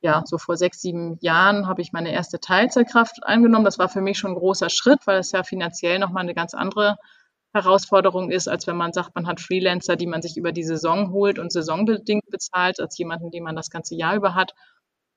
ja, 0.00 0.22
so 0.26 0.36
vor 0.36 0.58
sechs, 0.58 0.82
sieben 0.82 1.16
Jahren 1.22 1.66
habe 1.66 1.80
ich 1.80 1.92
meine 1.92 2.12
erste 2.12 2.38
Teilzeitkraft 2.38 3.24
eingenommen. 3.24 3.64
Das 3.64 3.78
war 3.78 3.88
für 3.88 4.02
mich 4.02 4.18
schon 4.18 4.32
ein 4.32 4.36
großer 4.36 4.68
Schritt, 4.68 5.06
weil 5.06 5.18
es 5.18 5.32
ja 5.32 5.42
finanziell 5.44 5.98
nochmal 5.98 6.24
eine 6.24 6.34
ganz 6.34 6.52
andere 6.52 6.98
Herausforderung 7.54 8.30
ist, 8.30 8.48
als 8.48 8.66
wenn 8.66 8.76
man 8.76 8.92
sagt, 8.92 9.14
man 9.14 9.26
hat 9.26 9.40
Freelancer, 9.40 9.96
die 9.96 10.08
man 10.08 10.22
sich 10.22 10.36
über 10.36 10.52
die 10.52 10.64
Saison 10.64 11.12
holt 11.12 11.38
und 11.38 11.52
saisonbedingt 11.52 12.28
bezahlt, 12.28 12.80
als 12.80 12.98
jemanden, 12.98 13.30
den 13.30 13.44
man 13.44 13.56
das 13.56 13.70
ganze 13.70 13.94
Jahr 13.94 14.16
über 14.16 14.34
hat. 14.34 14.54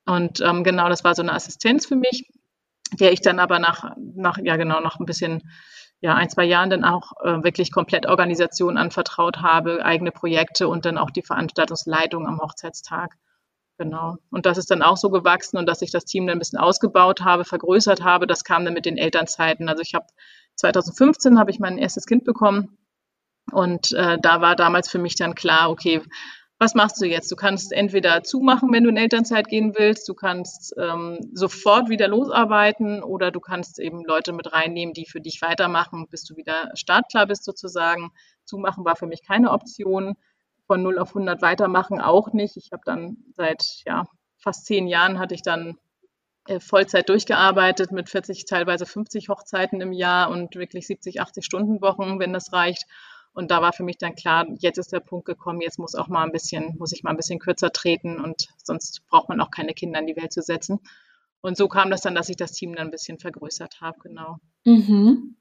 Und 0.06 0.40
ähm, 0.40 0.64
genau, 0.64 0.88
das 0.88 1.04
war 1.04 1.14
so 1.14 1.22
eine 1.22 1.32
Assistenz 1.32 1.84
für 1.84 1.96
mich, 1.96 2.30
der 2.98 3.12
ich 3.12 3.20
dann 3.20 3.40
aber 3.40 3.58
nach, 3.58 3.92
nach 3.96 4.38
ja 4.38 4.56
genau, 4.56 4.80
noch 4.80 5.00
ein 5.00 5.04
bisschen, 5.04 5.50
ja, 6.00 6.14
ein, 6.14 6.30
zwei 6.30 6.44
Jahren 6.44 6.70
dann 6.70 6.84
auch 6.84 7.12
äh, 7.24 7.42
wirklich 7.42 7.72
komplett 7.72 8.06
Organisation 8.06 8.78
anvertraut 8.78 9.38
habe, 9.38 9.84
eigene 9.84 10.12
Projekte 10.12 10.68
und 10.68 10.84
dann 10.84 10.96
auch 10.96 11.10
die 11.10 11.22
Veranstaltungsleitung 11.22 12.26
am 12.26 12.40
Hochzeitstag. 12.40 13.16
Genau. 13.78 14.16
Und 14.30 14.46
das 14.46 14.58
ist 14.58 14.70
dann 14.70 14.82
auch 14.82 14.96
so 14.96 15.10
gewachsen 15.10 15.56
und 15.56 15.66
dass 15.66 15.82
ich 15.82 15.90
das 15.90 16.04
Team 16.04 16.26
dann 16.26 16.36
ein 16.36 16.38
bisschen 16.40 16.58
ausgebaut 16.58 17.20
habe, 17.22 17.44
vergrößert 17.44 18.02
habe, 18.02 18.26
das 18.26 18.44
kam 18.44 18.64
dann 18.64 18.74
mit 18.74 18.86
den 18.86 18.96
Elternzeiten. 18.96 19.68
Also 19.68 19.82
ich 19.82 19.94
habe 19.94 20.06
2015 20.58 21.38
habe 21.38 21.50
ich 21.50 21.58
mein 21.58 21.78
erstes 21.78 22.06
Kind 22.06 22.24
bekommen 22.24 22.78
und 23.52 23.92
äh, 23.92 24.18
da 24.20 24.40
war 24.40 24.56
damals 24.56 24.88
für 24.90 24.98
mich 24.98 25.14
dann 25.14 25.34
klar, 25.34 25.70
okay, 25.70 26.02
was 26.60 26.74
machst 26.74 27.00
du 27.00 27.06
jetzt? 27.06 27.30
Du 27.30 27.36
kannst 27.36 27.72
entweder 27.72 28.24
zumachen, 28.24 28.72
wenn 28.72 28.82
du 28.82 28.90
in 28.90 28.96
Elternzeit 28.96 29.46
gehen 29.46 29.74
willst, 29.76 30.08
du 30.08 30.14
kannst 30.14 30.74
ähm, 30.76 31.18
sofort 31.32 31.88
wieder 31.88 32.08
losarbeiten 32.08 33.02
oder 33.02 33.30
du 33.30 33.38
kannst 33.38 33.78
eben 33.78 34.04
Leute 34.04 34.32
mit 34.32 34.52
reinnehmen, 34.52 34.92
die 34.92 35.06
für 35.06 35.20
dich 35.20 35.40
weitermachen, 35.40 36.08
bis 36.10 36.24
du 36.24 36.36
wieder 36.36 36.70
startklar 36.74 37.26
bist 37.26 37.44
sozusagen. 37.44 38.10
Zumachen 38.44 38.84
war 38.84 38.96
für 38.96 39.06
mich 39.06 39.22
keine 39.22 39.52
Option 39.52 40.16
von 40.66 40.82
0 40.82 40.98
auf 40.98 41.10
100 41.10 41.40
weitermachen 41.42 42.00
auch 42.00 42.32
nicht. 42.32 42.56
Ich 42.56 42.72
habe 42.72 42.82
dann 42.84 43.18
seit 43.34 43.82
ja, 43.86 44.04
fast 44.36 44.66
zehn 44.66 44.88
Jahren 44.88 45.20
hatte 45.20 45.34
ich 45.34 45.42
dann 45.42 45.78
Vollzeit 46.60 47.08
durchgearbeitet 47.08 47.92
mit 47.92 48.08
40, 48.08 48.44
teilweise 48.44 48.86
50 48.86 49.28
Hochzeiten 49.28 49.80
im 49.80 49.92
Jahr 49.92 50.30
und 50.30 50.54
wirklich 50.54 50.86
70, 50.86 51.20
80 51.20 51.44
Stunden 51.44 51.80
Wochen, 51.80 52.18
wenn 52.18 52.32
das 52.32 52.52
reicht. 52.52 52.86
Und 53.32 53.50
da 53.50 53.62
war 53.62 53.72
für 53.72 53.84
mich 53.84 53.98
dann 53.98 54.14
klar, 54.14 54.46
jetzt 54.58 54.78
ist 54.78 54.92
der 54.92 55.00
Punkt 55.00 55.26
gekommen, 55.26 55.60
jetzt 55.60 55.78
muss 55.78 55.94
auch 55.94 56.08
mal 56.08 56.24
ein 56.24 56.32
bisschen, 56.32 56.74
muss 56.78 56.92
ich 56.92 57.04
mal 57.04 57.10
ein 57.10 57.16
bisschen 57.16 57.38
kürzer 57.38 57.70
treten 57.70 58.20
und 58.20 58.48
sonst 58.62 59.06
braucht 59.08 59.28
man 59.28 59.40
auch 59.40 59.50
keine 59.50 59.74
Kinder 59.74 60.00
in 60.00 60.06
die 60.06 60.16
Welt 60.16 60.32
zu 60.32 60.42
setzen. 60.42 60.80
Und 61.40 61.56
so 61.56 61.68
kam 61.68 61.90
das 61.90 62.00
dann, 62.00 62.14
dass 62.14 62.28
ich 62.28 62.36
das 62.36 62.52
Team 62.52 62.74
dann 62.74 62.88
ein 62.88 62.90
bisschen 62.90 63.18
vergrößert 63.18 63.80
habe, 63.80 63.98
genau. 64.00 64.38
Mhm. 64.64 65.36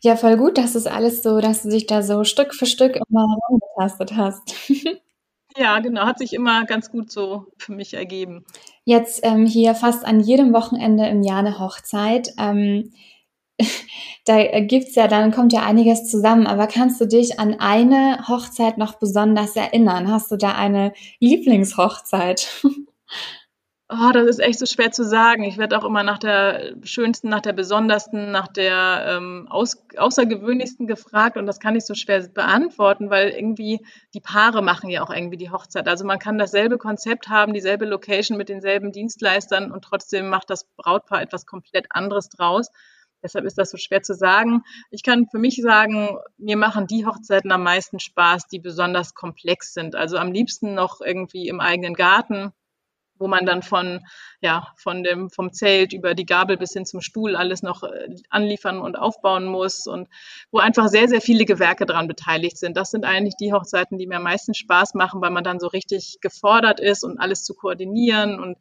Ja, 0.00 0.16
voll 0.16 0.36
gut, 0.36 0.58
dass 0.58 0.74
es 0.74 0.86
alles 0.86 1.22
so, 1.22 1.40
dass 1.40 1.62
du 1.62 1.70
dich 1.70 1.86
da 1.86 2.02
so 2.02 2.24
Stück 2.24 2.54
für 2.54 2.66
Stück 2.66 2.96
immer 2.96 3.26
herangetastet 3.26 4.16
hast. 4.16 4.54
Ja, 5.56 5.80
genau, 5.80 6.06
hat 6.06 6.18
sich 6.18 6.32
immer 6.32 6.64
ganz 6.64 6.90
gut 6.90 7.10
so 7.10 7.48
für 7.58 7.72
mich 7.72 7.94
ergeben. 7.94 8.44
Jetzt 8.90 9.20
ähm, 9.22 9.46
hier 9.46 9.76
fast 9.76 10.04
an 10.04 10.18
jedem 10.18 10.52
Wochenende 10.52 11.06
im 11.06 11.22
Jahr 11.22 11.38
eine 11.38 11.60
Hochzeit. 11.60 12.34
Ähm, 12.40 12.90
da 14.24 14.42
gibt's 14.62 14.96
ja, 14.96 15.06
dann 15.06 15.30
kommt 15.30 15.52
ja 15.52 15.62
einiges 15.62 16.10
zusammen, 16.10 16.48
aber 16.48 16.66
kannst 16.66 17.00
du 17.00 17.06
dich 17.06 17.38
an 17.38 17.60
eine 17.60 18.26
Hochzeit 18.26 18.78
noch 18.78 18.94
besonders 18.94 19.54
erinnern? 19.54 20.10
Hast 20.10 20.32
du 20.32 20.36
da 20.36 20.56
eine 20.56 20.92
Lieblingshochzeit? 21.20 22.48
Oh, 23.92 24.10
das 24.12 24.28
ist 24.28 24.38
echt 24.38 24.60
so 24.60 24.66
schwer 24.66 24.92
zu 24.92 25.04
sagen. 25.04 25.42
Ich 25.42 25.58
werde 25.58 25.76
auch 25.76 25.84
immer 25.84 26.04
nach 26.04 26.18
der 26.18 26.76
schönsten, 26.84 27.28
nach 27.28 27.40
der 27.40 27.52
besondersten, 27.52 28.30
nach 28.30 28.46
der 28.46 29.04
ähm, 29.08 29.48
aus, 29.50 29.84
außergewöhnlichsten 29.96 30.86
gefragt 30.86 31.36
und 31.36 31.44
das 31.46 31.58
kann 31.58 31.74
ich 31.74 31.84
so 31.84 31.94
schwer 31.94 32.20
beantworten, 32.28 33.10
weil 33.10 33.30
irgendwie 33.30 33.84
die 34.14 34.20
Paare 34.20 34.62
machen 34.62 34.90
ja 34.90 35.02
auch 35.02 35.10
irgendwie 35.10 35.36
die 35.38 35.50
Hochzeit. 35.50 35.88
Also 35.88 36.04
man 36.04 36.20
kann 36.20 36.38
dasselbe 36.38 36.78
Konzept 36.78 37.28
haben, 37.28 37.52
dieselbe 37.52 37.84
Location 37.84 38.38
mit 38.38 38.48
denselben 38.48 38.92
Dienstleistern 38.92 39.72
und 39.72 39.82
trotzdem 39.82 40.28
macht 40.28 40.50
das 40.50 40.66
Brautpaar 40.76 41.20
etwas 41.20 41.44
komplett 41.44 41.86
anderes 41.90 42.28
draus. 42.28 42.68
Deshalb 43.24 43.44
ist 43.44 43.58
das 43.58 43.72
so 43.72 43.76
schwer 43.76 44.02
zu 44.02 44.14
sagen. 44.14 44.62
Ich 44.92 45.02
kann 45.02 45.26
für 45.28 45.38
mich 45.40 45.56
sagen, 45.60 46.16
mir 46.38 46.56
machen 46.56 46.86
die 46.86 47.06
Hochzeiten 47.06 47.50
am 47.50 47.64
meisten 47.64 47.98
Spaß, 47.98 48.46
die 48.46 48.60
besonders 48.60 49.14
komplex 49.14 49.74
sind. 49.74 49.96
Also 49.96 50.16
am 50.16 50.30
liebsten 50.30 50.74
noch 50.74 51.00
irgendwie 51.00 51.48
im 51.48 51.58
eigenen 51.58 51.94
Garten 51.94 52.52
wo 53.20 53.28
man 53.28 53.46
dann 53.46 53.62
von, 53.62 54.00
ja, 54.40 54.66
von 54.76 55.04
dem, 55.04 55.30
vom 55.30 55.52
Zelt 55.52 55.92
über 55.92 56.14
die 56.14 56.26
Gabel 56.26 56.56
bis 56.56 56.72
hin 56.72 56.86
zum 56.86 57.00
Stuhl 57.00 57.36
alles 57.36 57.62
noch 57.62 57.84
äh, 57.84 58.16
anliefern 58.30 58.80
und 58.80 58.98
aufbauen 58.98 59.44
muss 59.44 59.86
und 59.86 60.08
wo 60.50 60.58
einfach 60.58 60.88
sehr, 60.88 61.08
sehr 61.08 61.20
viele 61.20 61.44
Gewerke 61.44 61.86
daran 61.86 62.08
beteiligt 62.08 62.56
sind. 62.56 62.76
Das 62.76 62.90
sind 62.90 63.04
eigentlich 63.04 63.36
die 63.36 63.52
Hochzeiten, 63.52 63.98
die 63.98 64.06
mir 64.06 64.16
am 64.16 64.24
meisten 64.24 64.54
Spaß 64.54 64.94
machen, 64.94 65.20
weil 65.20 65.30
man 65.30 65.44
dann 65.44 65.60
so 65.60 65.68
richtig 65.68 66.18
gefordert 66.20 66.80
ist 66.80 67.04
und 67.04 67.18
alles 67.18 67.44
zu 67.44 67.54
koordinieren 67.54 68.40
und 68.40 68.56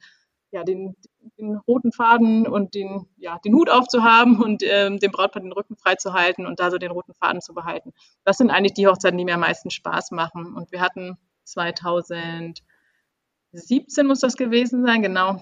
ja, 0.51 0.63
den, 0.63 0.95
den 1.37 1.57
roten 1.67 1.91
Faden 1.91 2.47
und 2.47 2.73
den, 2.73 3.07
ja, 3.17 3.39
den 3.45 3.53
Hut 3.53 3.69
aufzuhaben 3.69 4.41
und 4.41 4.63
ähm, 4.63 4.99
dem 4.99 5.11
Brautpaar 5.11 5.41
den 5.41 5.51
Rücken 5.51 5.77
frei 5.77 5.95
zu 5.95 6.13
halten 6.13 6.45
und 6.45 6.59
da 6.59 6.71
so 6.71 6.77
den 6.77 6.91
roten 6.91 7.13
Faden 7.13 7.41
zu 7.41 7.53
behalten. 7.53 7.93
Das 8.25 8.37
sind 8.37 8.49
eigentlich 8.49 8.73
die 8.73 8.87
Hochzeiten, 8.87 9.17
die 9.17 9.25
mir 9.25 9.35
am 9.35 9.41
meisten 9.41 9.69
Spaß 9.69 10.11
machen. 10.11 10.55
Und 10.55 10.71
wir 10.71 10.81
hatten 10.81 11.17
2000 11.43 12.61
17 13.51 14.05
muss 14.05 14.19
das 14.19 14.35
gewesen 14.35 14.85
sein, 14.85 15.01
genau. 15.01 15.41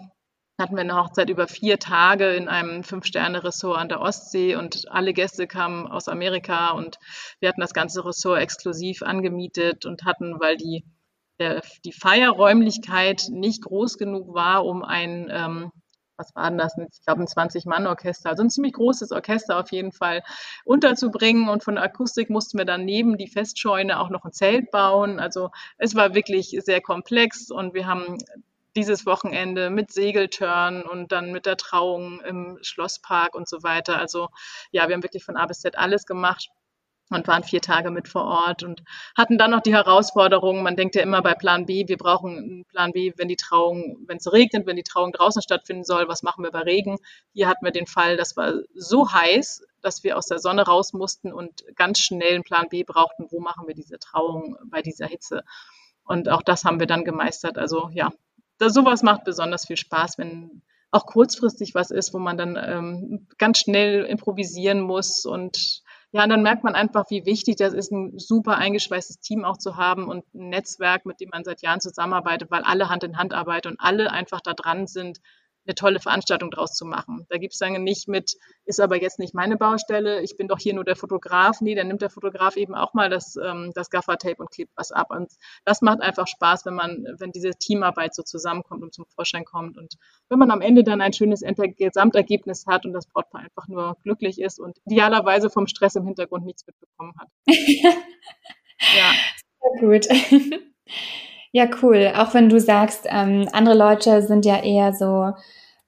Hatten 0.59 0.75
wir 0.75 0.81
eine 0.81 0.95
Hochzeit 0.95 1.29
über 1.29 1.47
vier 1.47 1.77
Tage 1.77 2.33
in 2.33 2.47
einem 2.47 2.83
Fünf-Sterne-Ressort 2.83 3.77
an 3.77 3.89
der 3.89 4.01
Ostsee 4.01 4.55
und 4.55 4.89
alle 4.89 5.13
Gäste 5.13 5.45
kamen 5.45 5.85
aus 5.85 6.07
Amerika 6.07 6.71
und 6.71 6.97
wir 7.39 7.49
hatten 7.49 7.61
das 7.61 7.73
ganze 7.73 8.03
Ressort 8.03 8.41
exklusiv 8.41 9.03
angemietet 9.03 9.85
und 9.85 10.03
hatten, 10.05 10.39
weil 10.39 10.57
die, 10.57 10.83
der, 11.39 11.61
die 11.85 11.91
Feierräumlichkeit 11.91 13.27
nicht 13.29 13.61
groß 13.61 13.99
genug 13.99 14.33
war, 14.33 14.65
um 14.65 14.83
ein 14.83 15.27
ähm, 15.29 15.71
was 16.17 16.35
war 16.35 16.49
denn 16.49 16.57
das? 16.57 16.75
Ich 16.77 17.01
glaube, 17.05 17.21
ein 17.21 17.27
20-Mann-Orchester, 17.27 18.29
also 18.29 18.43
ein 18.43 18.49
ziemlich 18.49 18.73
großes 18.73 19.11
Orchester 19.11 19.59
auf 19.59 19.71
jeden 19.71 19.91
Fall 19.91 20.23
unterzubringen. 20.65 21.49
Und 21.49 21.63
von 21.63 21.75
der 21.75 21.83
Akustik 21.83 22.29
mussten 22.29 22.57
wir 22.57 22.65
dann 22.65 22.85
neben 22.85 23.17
die 23.17 23.27
Festscheune 23.27 23.99
auch 23.99 24.09
noch 24.09 24.25
ein 24.25 24.33
Zelt 24.33 24.71
bauen. 24.71 25.19
Also 25.19 25.51
es 25.77 25.95
war 25.95 26.13
wirklich 26.13 26.57
sehr 26.63 26.81
komplex 26.81 27.51
und 27.51 27.73
wir 27.73 27.87
haben 27.87 28.17
dieses 28.75 29.05
Wochenende 29.05 29.69
mit 29.69 29.91
Segeltörn 29.91 30.83
und 30.83 31.11
dann 31.11 31.31
mit 31.31 31.45
der 31.45 31.57
Trauung 31.57 32.21
im 32.21 32.59
Schlosspark 32.61 33.33
und 33.33 33.47
so 33.47 33.63
weiter. 33.63 33.97
Also 33.97 34.29
ja, 34.71 34.87
wir 34.87 34.95
haben 34.95 35.03
wirklich 35.03 35.23
von 35.23 35.35
A 35.35 35.45
bis 35.47 35.61
Z 35.61 35.77
alles 35.77 36.05
gemacht 36.05 36.49
und 37.09 37.27
waren 37.27 37.43
vier 37.43 37.61
Tage 37.61 37.89
mit 37.89 38.07
vor 38.07 38.25
Ort 38.25 38.63
und 38.63 38.83
hatten 39.15 39.37
dann 39.37 39.51
noch 39.51 39.61
die 39.61 39.73
Herausforderung, 39.73 40.63
man 40.63 40.75
denkt 40.75 40.95
ja 40.95 41.01
immer 41.01 41.21
bei 41.21 41.33
Plan 41.33 41.65
B, 41.65 41.87
wir 41.87 41.97
brauchen 41.97 42.37
einen 42.37 42.65
Plan 42.65 42.91
B, 42.91 43.13
wenn 43.15 43.27
die 43.27 43.37
Trauung, 43.37 44.03
wenn 44.07 44.17
es 44.17 44.31
regnet, 44.31 44.67
wenn 44.67 44.75
die 44.75 44.83
Trauung 44.83 45.11
draußen 45.11 45.41
stattfinden 45.41 45.83
soll, 45.83 46.07
was 46.07 46.23
machen 46.23 46.43
wir 46.43 46.51
bei 46.51 46.61
Regen? 46.61 46.97
Hier 47.33 47.47
hatten 47.47 47.63
wir 47.63 47.71
den 47.71 47.87
Fall, 47.87 48.17
das 48.17 48.35
war 48.35 48.53
so 48.75 49.11
heiß, 49.11 49.65
dass 49.81 50.03
wir 50.03 50.17
aus 50.17 50.27
der 50.27 50.39
Sonne 50.39 50.63
raus 50.63 50.93
mussten 50.93 51.31
und 51.31 51.63
ganz 51.75 51.99
schnell 51.99 52.35
einen 52.35 52.43
Plan 52.43 52.67
B 52.69 52.83
brauchten, 52.83 53.27
wo 53.29 53.39
machen 53.39 53.67
wir 53.67 53.75
diese 53.75 53.99
Trauung 53.99 54.57
bei 54.65 54.81
dieser 54.81 55.07
Hitze? 55.07 55.43
Und 56.03 56.29
auch 56.29 56.41
das 56.41 56.63
haben 56.65 56.79
wir 56.79 56.87
dann 56.87 57.05
gemeistert. 57.05 57.57
Also 57.57 57.89
ja, 57.93 58.11
das, 58.57 58.73
sowas 58.73 59.03
macht 59.03 59.23
besonders 59.23 59.67
viel 59.67 59.77
Spaß, 59.77 60.17
wenn 60.17 60.61
auch 60.91 61.05
kurzfristig 61.05 61.75
was 61.75 61.91
ist, 61.91 62.13
wo 62.13 62.19
man 62.19 62.37
dann 62.37 62.57
ähm, 62.61 63.27
ganz 63.37 63.59
schnell 63.59 64.05
improvisieren 64.05 64.79
muss 64.79 65.25
und 65.25 65.81
ja, 66.11 66.23
und 66.23 66.29
dann 66.29 66.41
merkt 66.41 66.63
man 66.63 66.75
einfach, 66.75 67.05
wie 67.09 67.25
wichtig 67.25 67.57
das 67.57 67.73
ist, 67.73 67.91
ein 67.91 68.17
super 68.17 68.57
eingeschweißtes 68.57 69.19
Team 69.19 69.43
auch 69.43 69.57
zu 69.57 69.75
haben 69.75 70.07
und 70.07 70.23
ein 70.33 70.49
Netzwerk, 70.49 71.05
mit 71.05 71.19
dem 71.19 71.29
man 71.29 71.43
seit 71.43 71.61
Jahren 71.61 71.81
zusammenarbeitet, 71.81 72.49
weil 72.49 72.63
alle 72.63 72.89
Hand 72.89 73.03
in 73.03 73.17
Hand 73.17 73.33
arbeiten 73.33 73.69
und 73.69 73.79
alle 73.79 74.11
einfach 74.11 74.41
da 74.41 74.53
dran 74.53 74.87
sind, 74.87 75.19
eine 75.67 75.75
tolle 75.75 75.99
Veranstaltung 75.99 76.51
draus 76.51 76.73
zu 76.73 76.85
machen. 76.85 77.25
Da 77.29 77.37
gibt 77.37 77.53
es 77.53 77.59
dann 77.59 77.83
nicht 77.83 78.07
mit, 78.07 78.37
ist 78.65 78.79
aber 78.79 79.01
jetzt 79.01 79.19
nicht 79.19 79.33
meine 79.33 79.57
Baustelle, 79.57 80.21
ich 80.21 80.37
bin 80.37 80.47
doch 80.47 80.59
hier 80.59 80.73
nur 80.73 80.83
der 80.83 80.95
Fotograf. 80.95 81.61
Nee, 81.61 81.75
dann 81.75 81.87
nimmt 81.87 82.01
der 82.01 82.09
Fotograf 82.09 82.55
eben 82.55 82.73
auch 82.73 82.93
mal 82.93 83.09
das, 83.09 83.35
ähm, 83.35 83.71
das 83.75 83.89
Gaffer-Tape 83.89 84.37
und 84.37 84.51
klebt 84.51 84.71
was 84.75 84.91
ab. 84.91 85.11
Und 85.11 85.31
das 85.65 85.81
macht 85.81 86.01
einfach 86.01 86.27
Spaß, 86.27 86.65
wenn 86.65 86.75
man, 86.75 87.05
wenn 87.19 87.31
diese 87.31 87.51
Teamarbeit 87.51 88.15
so 88.15 88.23
zusammenkommt 88.23 88.83
und 88.83 88.93
zum 88.93 89.05
Vorschein 89.05 89.45
kommt. 89.45 89.77
Und 89.77 89.95
wenn 90.29 90.39
man 90.39 90.51
am 90.51 90.61
Ende 90.61 90.83
dann 90.83 91.01
ein 91.01 91.13
schönes 91.13 91.41
Gesamtergebnis 91.77 92.65
hat 92.65 92.85
und 92.85 92.93
das 92.93 93.07
Brautpaar 93.07 93.41
einfach 93.41 93.67
nur 93.67 93.97
glücklich 94.03 94.39
ist 94.39 94.59
und 94.59 94.77
idealerweise 94.85 95.49
vom 95.49 95.67
Stress 95.67 95.95
im 95.95 96.05
Hintergrund 96.05 96.45
nichts 96.45 96.65
mitbekommen 96.65 97.13
hat. 97.19 97.29
ja. 98.95 99.11
Sehr 99.59 99.81
gut. 99.81 100.07
Ja, 101.57 101.67
cool. 101.81 102.13
Auch 102.15 102.35
wenn 102.35 102.49
du 102.49 102.59
sagst, 102.59 103.07
ähm, 103.09 103.49
andere 103.51 103.75
Leute 103.75 104.21
sind 104.21 104.45
ja 104.45 104.61
eher 104.61 104.93
so, 104.93 105.33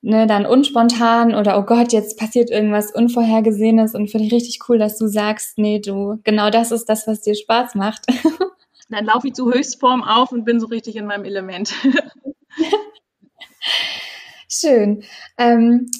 ne, 0.01 0.25
dann 0.25 0.47
unspontan 0.47 1.35
oder 1.35 1.59
oh 1.59 1.61
Gott, 1.61 1.93
jetzt 1.93 2.17
passiert 2.17 2.49
irgendwas 2.49 2.91
Unvorhergesehenes 2.91 3.93
und 3.93 4.09
finde 4.09 4.25
ich 4.25 4.33
richtig 4.33 4.67
cool, 4.67 4.79
dass 4.79 4.97
du 4.97 5.05
sagst, 5.05 5.59
nee, 5.59 5.77
du, 5.77 6.17
genau 6.23 6.49
das 6.49 6.71
ist 6.71 6.89
das, 6.89 7.05
was 7.05 7.21
dir 7.21 7.35
Spaß 7.35 7.75
macht. 7.75 8.07
Dann 8.89 9.05
laufe 9.05 9.27
ich 9.27 9.35
zu 9.35 9.53
Höchstform 9.53 10.03
auf 10.03 10.31
und 10.31 10.43
bin 10.43 10.59
so 10.59 10.65
richtig 10.65 10.95
in 10.95 11.05
meinem 11.05 11.25
Element. 11.25 11.71
Schön. 14.49 15.03
Ähm, 15.37 15.91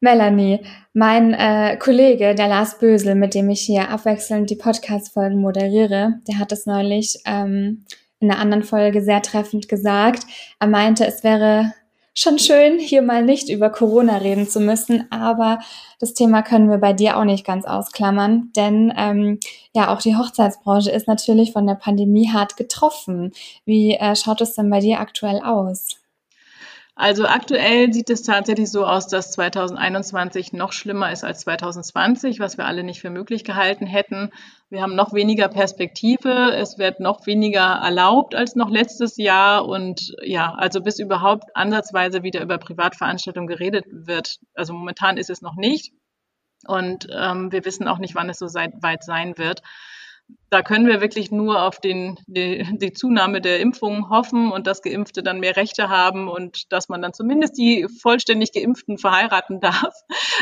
Melanie, 0.00 0.64
mein 0.94 1.34
äh, 1.34 1.76
Kollege, 1.76 2.34
der 2.34 2.48
Lars 2.48 2.78
Bösel, 2.78 3.14
mit 3.14 3.34
dem 3.34 3.50
ich 3.50 3.60
hier 3.60 3.90
abwechselnd 3.90 4.48
die 4.48 4.56
Podcast-Folgen 4.56 5.38
moderiere, 5.38 6.14
der 6.26 6.38
hat 6.38 6.50
es 6.50 6.64
neulich 6.64 7.18
ähm, 7.26 7.84
in 8.20 8.30
einer 8.30 8.40
anderen 8.40 8.62
Folge 8.62 9.02
sehr 9.02 9.22
treffend 9.22 9.68
gesagt. 9.68 10.24
Er 10.58 10.66
meinte, 10.66 11.06
es 11.06 11.24
wäre 11.24 11.72
schon 12.14 12.38
schön, 12.40 12.80
hier 12.80 13.02
mal 13.02 13.24
nicht 13.24 13.48
über 13.48 13.70
Corona 13.70 14.16
reden 14.16 14.48
zu 14.48 14.58
müssen, 14.58 15.06
aber 15.10 15.60
das 16.00 16.14
Thema 16.14 16.42
können 16.42 16.68
wir 16.68 16.78
bei 16.78 16.92
dir 16.92 17.16
auch 17.16 17.24
nicht 17.24 17.46
ganz 17.46 17.64
ausklammern, 17.64 18.50
denn 18.56 18.92
ähm, 18.96 19.38
ja, 19.72 19.94
auch 19.94 20.02
die 20.02 20.16
Hochzeitsbranche 20.16 20.90
ist 20.90 21.06
natürlich 21.06 21.52
von 21.52 21.66
der 21.66 21.76
Pandemie 21.76 22.28
hart 22.32 22.56
getroffen. 22.56 23.32
Wie 23.64 23.94
äh, 23.94 24.16
schaut 24.16 24.40
es 24.40 24.54
denn 24.54 24.68
bei 24.68 24.80
dir 24.80 24.98
aktuell 24.98 25.40
aus? 25.40 25.97
Also 27.00 27.26
aktuell 27.26 27.92
sieht 27.92 28.10
es 28.10 28.22
tatsächlich 28.22 28.72
so 28.72 28.84
aus, 28.84 29.06
dass 29.06 29.30
2021 29.30 30.52
noch 30.52 30.72
schlimmer 30.72 31.12
ist 31.12 31.22
als 31.22 31.42
2020, 31.42 32.40
was 32.40 32.58
wir 32.58 32.66
alle 32.66 32.82
nicht 32.82 33.00
für 33.00 33.08
möglich 33.08 33.44
gehalten 33.44 33.86
hätten. 33.86 34.30
Wir 34.68 34.82
haben 34.82 34.96
noch 34.96 35.12
weniger 35.12 35.46
Perspektive, 35.46 36.52
es 36.56 36.76
wird 36.76 36.98
noch 36.98 37.24
weniger 37.24 37.60
erlaubt 37.60 38.34
als 38.34 38.56
noch 38.56 38.68
letztes 38.68 39.16
Jahr 39.16 39.64
und 39.68 40.16
ja, 40.22 40.52
also 40.54 40.80
bis 40.80 40.98
überhaupt 40.98 41.44
ansatzweise 41.54 42.24
wieder 42.24 42.42
über 42.42 42.58
Privatveranstaltungen 42.58 43.46
geredet 43.46 43.84
wird. 43.92 44.40
Also 44.54 44.72
momentan 44.72 45.18
ist 45.18 45.30
es 45.30 45.40
noch 45.40 45.54
nicht 45.54 45.92
und 46.66 47.06
ähm, 47.16 47.52
wir 47.52 47.64
wissen 47.64 47.86
auch 47.86 47.98
nicht, 47.98 48.16
wann 48.16 48.28
es 48.28 48.40
so 48.40 48.46
weit 48.46 49.04
sein 49.04 49.38
wird 49.38 49.62
da 50.50 50.62
können 50.62 50.86
wir 50.86 51.00
wirklich 51.00 51.30
nur 51.30 51.62
auf 51.62 51.78
den, 51.78 52.18
die, 52.26 52.66
die 52.78 52.92
Zunahme 52.92 53.40
der 53.40 53.60
Impfungen 53.60 54.08
hoffen 54.08 54.50
und 54.50 54.66
dass 54.66 54.82
Geimpfte 54.82 55.22
dann 55.22 55.40
mehr 55.40 55.56
Rechte 55.56 55.88
haben 55.88 56.28
und 56.28 56.72
dass 56.72 56.88
man 56.88 57.02
dann 57.02 57.12
zumindest 57.12 57.58
die 57.58 57.86
vollständig 58.00 58.52
Geimpften 58.52 58.98
verheiraten 58.98 59.60
darf. 59.60 59.94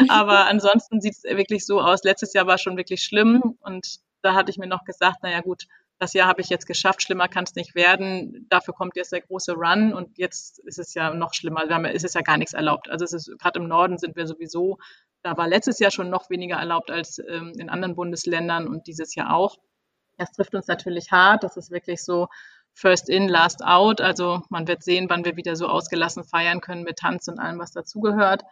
Aber 0.08 0.46
ansonsten 0.46 1.00
sieht 1.00 1.14
es 1.14 1.24
wirklich 1.24 1.66
so 1.66 1.80
aus. 1.80 2.04
Letztes 2.04 2.32
Jahr 2.34 2.46
war 2.46 2.58
schon 2.58 2.76
wirklich 2.76 3.02
schlimm 3.02 3.56
und 3.60 3.96
da 4.22 4.34
hatte 4.34 4.50
ich 4.50 4.58
mir 4.58 4.68
noch 4.68 4.84
gesagt, 4.84 5.22
naja 5.22 5.40
gut, 5.40 5.64
das 5.98 6.12
Jahr 6.12 6.28
habe 6.28 6.42
ich 6.42 6.50
jetzt 6.50 6.66
geschafft, 6.66 7.02
schlimmer 7.02 7.26
kann 7.26 7.44
es 7.44 7.54
nicht 7.54 7.74
werden. 7.74 8.46
Dafür 8.50 8.74
kommt 8.74 8.96
jetzt 8.96 9.12
der 9.12 9.22
große 9.22 9.54
Run 9.54 9.94
und 9.94 10.18
jetzt 10.18 10.58
ist 10.60 10.78
es 10.78 10.94
ja 10.94 11.14
noch 11.14 11.32
schlimmer. 11.32 11.68
Wir 11.68 11.74
haben, 11.74 11.86
es 11.86 12.04
ist 12.04 12.14
ja 12.14 12.20
gar 12.20 12.36
nichts 12.36 12.52
erlaubt. 12.52 12.90
Also 12.90 13.04
es 13.04 13.12
ist 13.12 13.38
gerade 13.38 13.60
im 13.60 13.66
Norden 13.66 13.96
sind 13.96 14.14
wir 14.14 14.26
sowieso, 14.26 14.78
da 15.22 15.36
war 15.36 15.48
letztes 15.48 15.78
Jahr 15.78 15.90
schon 15.90 16.10
noch 16.10 16.28
weniger 16.30 16.56
erlaubt 16.56 16.90
als 16.90 17.18
ähm, 17.18 17.52
in 17.58 17.70
anderen 17.70 17.96
Bundesländern 17.96 18.68
und 18.68 18.86
dieses 18.86 19.14
Jahr 19.14 19.34
auch. 19.34 19.56
Das 20.16 20.32
trifft 20.32 20.54
uns 20.54 20.66
natürlich 20.66 21.12
hart. 21.12 21.44
Das 21.44 21.56
ist 21.56 21.70
wirklich 21.70 22.02
so 22.02 22.28
First 22.74 23.08
in, 23.08 23.28
Last 23.28 23.64
out. 23.64 24.00
Also 24.00 24.42
man 24.50 24.68
wird 24.68 24.82
sehen, 24.82 25.08
wann 25.08 25.24
wir 25.24 25.36
wieder 25.36 25.56
so 25.56 25.66
ausgelassen 25.66 26.24
feiern 26.24 26.60
können 26.60 26.82
mit 26.82 26.98
Tanz 26.98 27.28
und 27.28 27.38
allem, 27.38 27.58
was 27.58 27.72
dazugehört. 27.72 28.42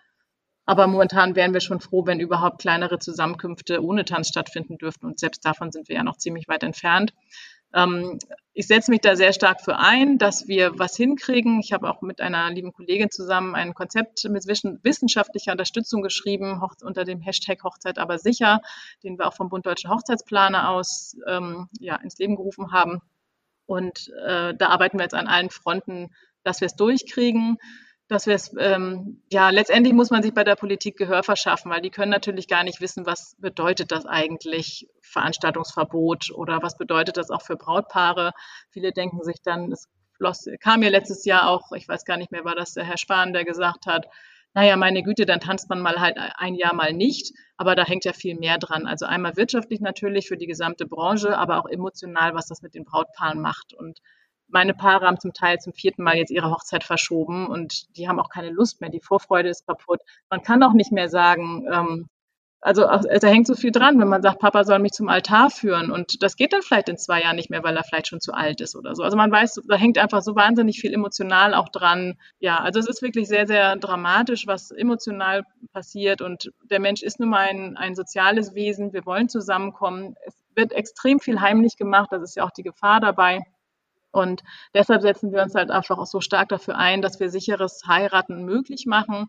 Aber 0.66 0.86
momentan 0.86 1.36
wären 1.36 1.52
wir 1.52 1.60
schon 1.60 1.80
froh, 1.80 2.06
wenn 2.06 2.20
überhaupt 2.20 2.60
kleinere 2.60 2.98
Zusammenkünfte 2.98 3.82
ohne 3.82 4.04
Tanz 4.06 4.28
stattfinden 4.28 4.78
dürften. 4.78 5.06
Und 5.06 5.18
selbst 5.18 5.44
davon 5.44 5.70
sind 5.72 5.88
wir 5.88 5.96
ja 5.96 6.02
noch 6.02 6.16
ziemlich 6.16 6.48
weit 6.48 6.62
entfernt. 6.62 7.12
Ähm, 7.74 8.18
ich 8.56 8.68
setze 8.68 8.92
mich 8.92 9.00
da 9.00 9.16
sehr 9.16 9.32
stark 9.32 9.60
für 9.60 9.78
ein, 9.78 10.16
dass 10.16 10.46
wir 10.46 10.78
was 10.78 10.96
hinkriegen. 10.96 11.58
Ich 11.58 11.72
habe 11.72 11.90
auch 11.90 12.02
mit 12.02 12.20
einer 12.20 12.48
lieben 12.50 12.72
Kollegin 12.72 13.10
zusammen 13.10 13.56
ein 13.56 13.74
Konzept 13.74 14.24
mit 14.30 14.46
wissenschaftlicher 14.46 15.50
Unterstützung 15.52 16.02
geschrieben, 16.02 16.62
unter 16.82 17.04
dem 17.04 17.20
Hashtag 17.20 17.64
Hochzeit 17.64 17.98
aber 17.98 18.18
sicher, 18.18 18.60
den 19.02 19.18
wir 19.18 19.26
auch 19.26 19.34
vom 19.34 19.48
Bund 19.48 19.66
Deutsche 19.66 19.88
Hochzeitsplaner 19.88 20.68
aus 20.68 21.16
ähm, 21.26 21.68
ja, 21.80 21.96
ins 21.96 22.16
Leben 22.18 22.36
gerufen 22.36 22.70
haben. 22.70 23.02
Und 23.66 24.12
äh, 24.24 24.54
da 24.54 24.68
arbeiten 24.68 24.98
wir 24.98 25.04
jetzt 25.04 25.14
an 25.14 25.26
allen 25.26 25.50
Fronten, 25.50 26.14
dass 26.44 26.60
wir 26.60 26.66
es 26.66 26.76
durchkriegen 26.76 27.58
dass 28.14 28.28
wir 28.28 28.36
es, 28.36 28.54
ähm, 28.60 29.20
ja, 29.28 29.50
letztendlich 29.50 29.92
muss 29.92 30.10
man 30.10 30.22
sich 30.22 30.32
bei 30.32 30.44
der 30.44 30.54
Politik 30.54 30.96
Gehör 30.96 31.24
verschaffen, 31.24 31.72
weil 31.72 31.82
die 31.82 31.90
können 31.90 32.12
natürlich 32.12 32.46
gar 32.46 32.62
nicht 32.62 32.80
wissen, 32.80 33.06
was 33.06 33.34
bedeutet 33.40 33.90
das 33.90 34.06
eigentlich 34.06 34.88
Veranstaltungsverbot 35.02 36.30
oder 36.32 36.62
was 36.62 36.78
bedeutet 36.78 37.16
das 37.16 37.30
auch 37.30 37.42
für 37.42 37.56
Brautpaare. 37.56 38.30
Viele 38.70 38.92
denken 38.92 39.24
sich 39.24 39.42
dann, 39.42 39.72
es 39.72 39.88
floss, 40.16 40.46
kam 40.60 40.84
ja 40.84 40.90
letztes 40.90 41.24
Jahr 41.24 41.48
auch, 41.48 41.72
ich 41.72 41.88
weiß 41.88 42.04
gar 42.04 42.16
nicht 42.16 42.30
mehr, 42.30 42.44
war 42.44 42.54
das 42.54 42.74
der 42.74 42.84
Herr 42.84 42.98
Spahn, 42.98 43.32
der 43.32 43.44
gesagt 43.44 43.86
hat, 43.86 44.06
naja, 44.54 44.76
meine 44.76 45.02
Güte, 45.02 45.26
dann 45.26 45.40
tanzt 45.40 45.68
man 45.68 45.80
mal 45.80 45.98
halt 45.98 46.16
ein 46.36 46.54
Jahr 46.54 46.72
mal 46.72 46.92
nicht, 46.92 47.34
aber 47.56 47.74
da 47.74 47.84
hängt 47.84 48.04
ja 48.04 48.12
viel 48.12 48.38
mehr 48.38 48.58
dran. 48.58 48.86
Also 48.86 49.06
einmal 49.06 49.36
wirtschaftlich 49.36 49.80
natürlich 49.80 50.28
für 50.28 50.36
die 50.36 50.46
gesamte 50.46 50.86
Branche, 50.86 51.36
aber 51.36 51.58
auch 51.58 51.68
emotional, 51.68 52.36
was 52.36 52.46
das 52.46 52.62
mit 52.62 52.76
den 52.76 52.84
Brautpaaren 52.84 53.40
macht. 53.40 53.74
Und 53.74 53.98
meine 54.54 54.72
Paare 54.72 55.06
haben 55.06 55.18
zum 55.18 55.32
Teil 55.32 55.58
zum 55.58 55.72
vierten 55.72 56.04
Mal 56.04 56.16
jetzt 56.16 56.30
ihre 56.30 56.50
Hochzeit 56.50 56.84
verschoben 56.84 57.48
und 57.48 57.96
die 57.96 58.08
haben 58.08 58.20
auch 58.20 58.30
keine 58.30 58.50
Lust 58.50 58.80
mehr. 58.80 58.88
Die 58.88 59.00
Vorfreude 59.00 59.48
ist 59.48 59.66
kaputt. 59.66 60.00
Man 60.30 60.42
kann 60.42 60.62
auch 60.62 60.72
nicht 60.72 60.92
mehr 60.92 61.08
sagen, 61.08 61.66
ähm, 61.70 62.08
also 62.60 62.82
da 62.82 63.28
hängt 63.28 63.46
so 63.46 63.56
viel 63.56 63.72
dran, 63.72 64.00
wenn 64.00 64.08
man 64.08 64.22
sagt, 64.22 64.38
Papa 64.38 64.64
soll 64.64 64.78
mich 64.78 64.92
zum 64.92 65.08
Altar 65.08 65.50
führen 65.50 65.90
und 65.90 66.22
das 66.22 66.36
geht 66.36 66.54
dann 66.54 66.62
vielleicht 66.62 66.88
in 66.88 66.96
zwei 66.96 67.20
Jahren 67.20 67.36
nicht 67.36 67.50
mehr, 67.50 67.62
weil 67.62 67.76
er 67.76 67.82
vielleicht 67.82 68.06
schon 68.06 68.20
zu 68.20 68.32
alt 68.32 68.62
ist 68.62 68.74
oder 68.74 68.94
so. 68.94 69.02
Also 69.02 69.18
man 69.18 69.30
weiß, 69.30 69.60
da 69.68 69.76
hängt 69.76 69.98
einfach 69.98 70.22
so 70.22 70.34
wahnsinnig 70.34 70.80
viel 70.80 70.94
emotional 70.94 71.52
auch 71.52 71.68
dran. 71.68 72.14
Ja, 72.38 72.58
also 72.58 72.78
es 72.78 72.88
ist 72.88 73.02
wirklich 73.02 73.28
sehr, 73.28 73.46
sehr 73.46 73.76
dramatisch, 73.76 74.46
was 74.46 74.70
emotional 74.70 75.42
passiert 75.72 76.22
und 76.22 76.52
der 76.70 76.80
Mensch 76.80 77.02
ist 77.02 77.20
nun 77.20 77.28
mal 77.28 77.48
ein, 77.48 77.76
ein 77.76 77.96
soziales 77.96 78.54
Wesen. 78.54 78.94
Wir 78.94 79.04
wollen 79.04 79.28
zusammenkommen. 79.28 80.14
Es 80.24 80.34
wird 80.54 80.72
extrem 80.72 81.18
viel 81.18 81.40
heimlich 81.40 81.76
gemacht, 81.76 82.12
das 82.12 82.22
ist 82.22 82.36
ja 82.36 82.44
auch 82.44 82.52
die 82.52 82.62
Gefahr 82.62 83.00
dabei. 83.00 83.40
Und 84.14 84.42
deshalb 84.74 85.02
setzen 85.02 85.32
wir 85.32 85.42
uns 85.42 85.54
halt 85.54 85.70
einfach 85.70 85.98
auch 85.98 86.06
so 86.06 86.20
stark 86.20 86.48
dafür 86.48 86.76
ein, 86.76 87.02
dass 87.02 87.20
wir 87.20 87.30
sicheres 87.30 87.82
Heiraten 87.86 88.44
möglich 88.44 88.86
machen, 88.86 89.26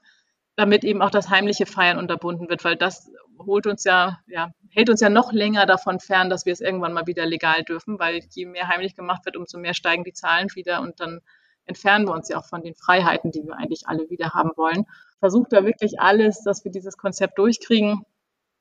damit 0.55 0.83
eben 0.83 1.01
auch 1.01 1.11
das 1.11 1.29
heimliche 1.29 1.65
Feiern 1.65 1.97
unterbunden 1.97 2.49
wird, 2.49 2.63
weil 2.63 2.75
das 2.75 3.11
holt 3.39 3.67
uns 3.67 3.83
ja, 3.83 4.19
ja, 4.27 4.51
hält 4.69 4.89
uns 4.89 5.01
ja 5.01 5.09
noch 5.09 5.33
länger 5.33 5.65
davon 5.65 5.99
fern, 5.99 6.29
dass 6.29 6.45
wir 6.45 6.53
es 6.53 6.61
irgendwann 6.61 6.93
mal 6.93 7.07
wieder 7.07 7.25
legal 7.25 7.63
dürfen, 7.63 7.99
weil 7.99 8.21
je 8.29 8.45
mehr 8.45 8.67
heimlich 8.67 8.95
gemacht 8.95 9.25
wird, 9.25 9.37
umso 9.37 9.57
mehr 9.57 9.73
steigen 9.73 10.03
die 10.03 10.13
Zahlen 10.13 10.47
wieder 10.55 10.81
und 10.81 10.99
dann 10.99 11.19
entfernen 11.65 12.07
wir 12.07 12.13
uns 12.13 12.29
ja 12.29 12.37
auch 12.37 12.45
von 12.45 12.61
den 12.61 12.75
Freiheiten, 12.75 13.31
die 13.31 13.43
wir 13.43 13.57
eigentlich 13.57 13.87
alle 13.87 14.09
wieder 14.09 14.31
haben 14.33 14.51
wollen. 14.55 14.85
Versucht 15.19 15.51
da 15.51 15.65
wirklich 15.65 15.99
alles, 15.99 16.43
dass 16.43 16.63
wir 16.63 16.71
dieses 16.71 16.97
Konzept 16.97 17.37
durchkriegen, 17.39 18.05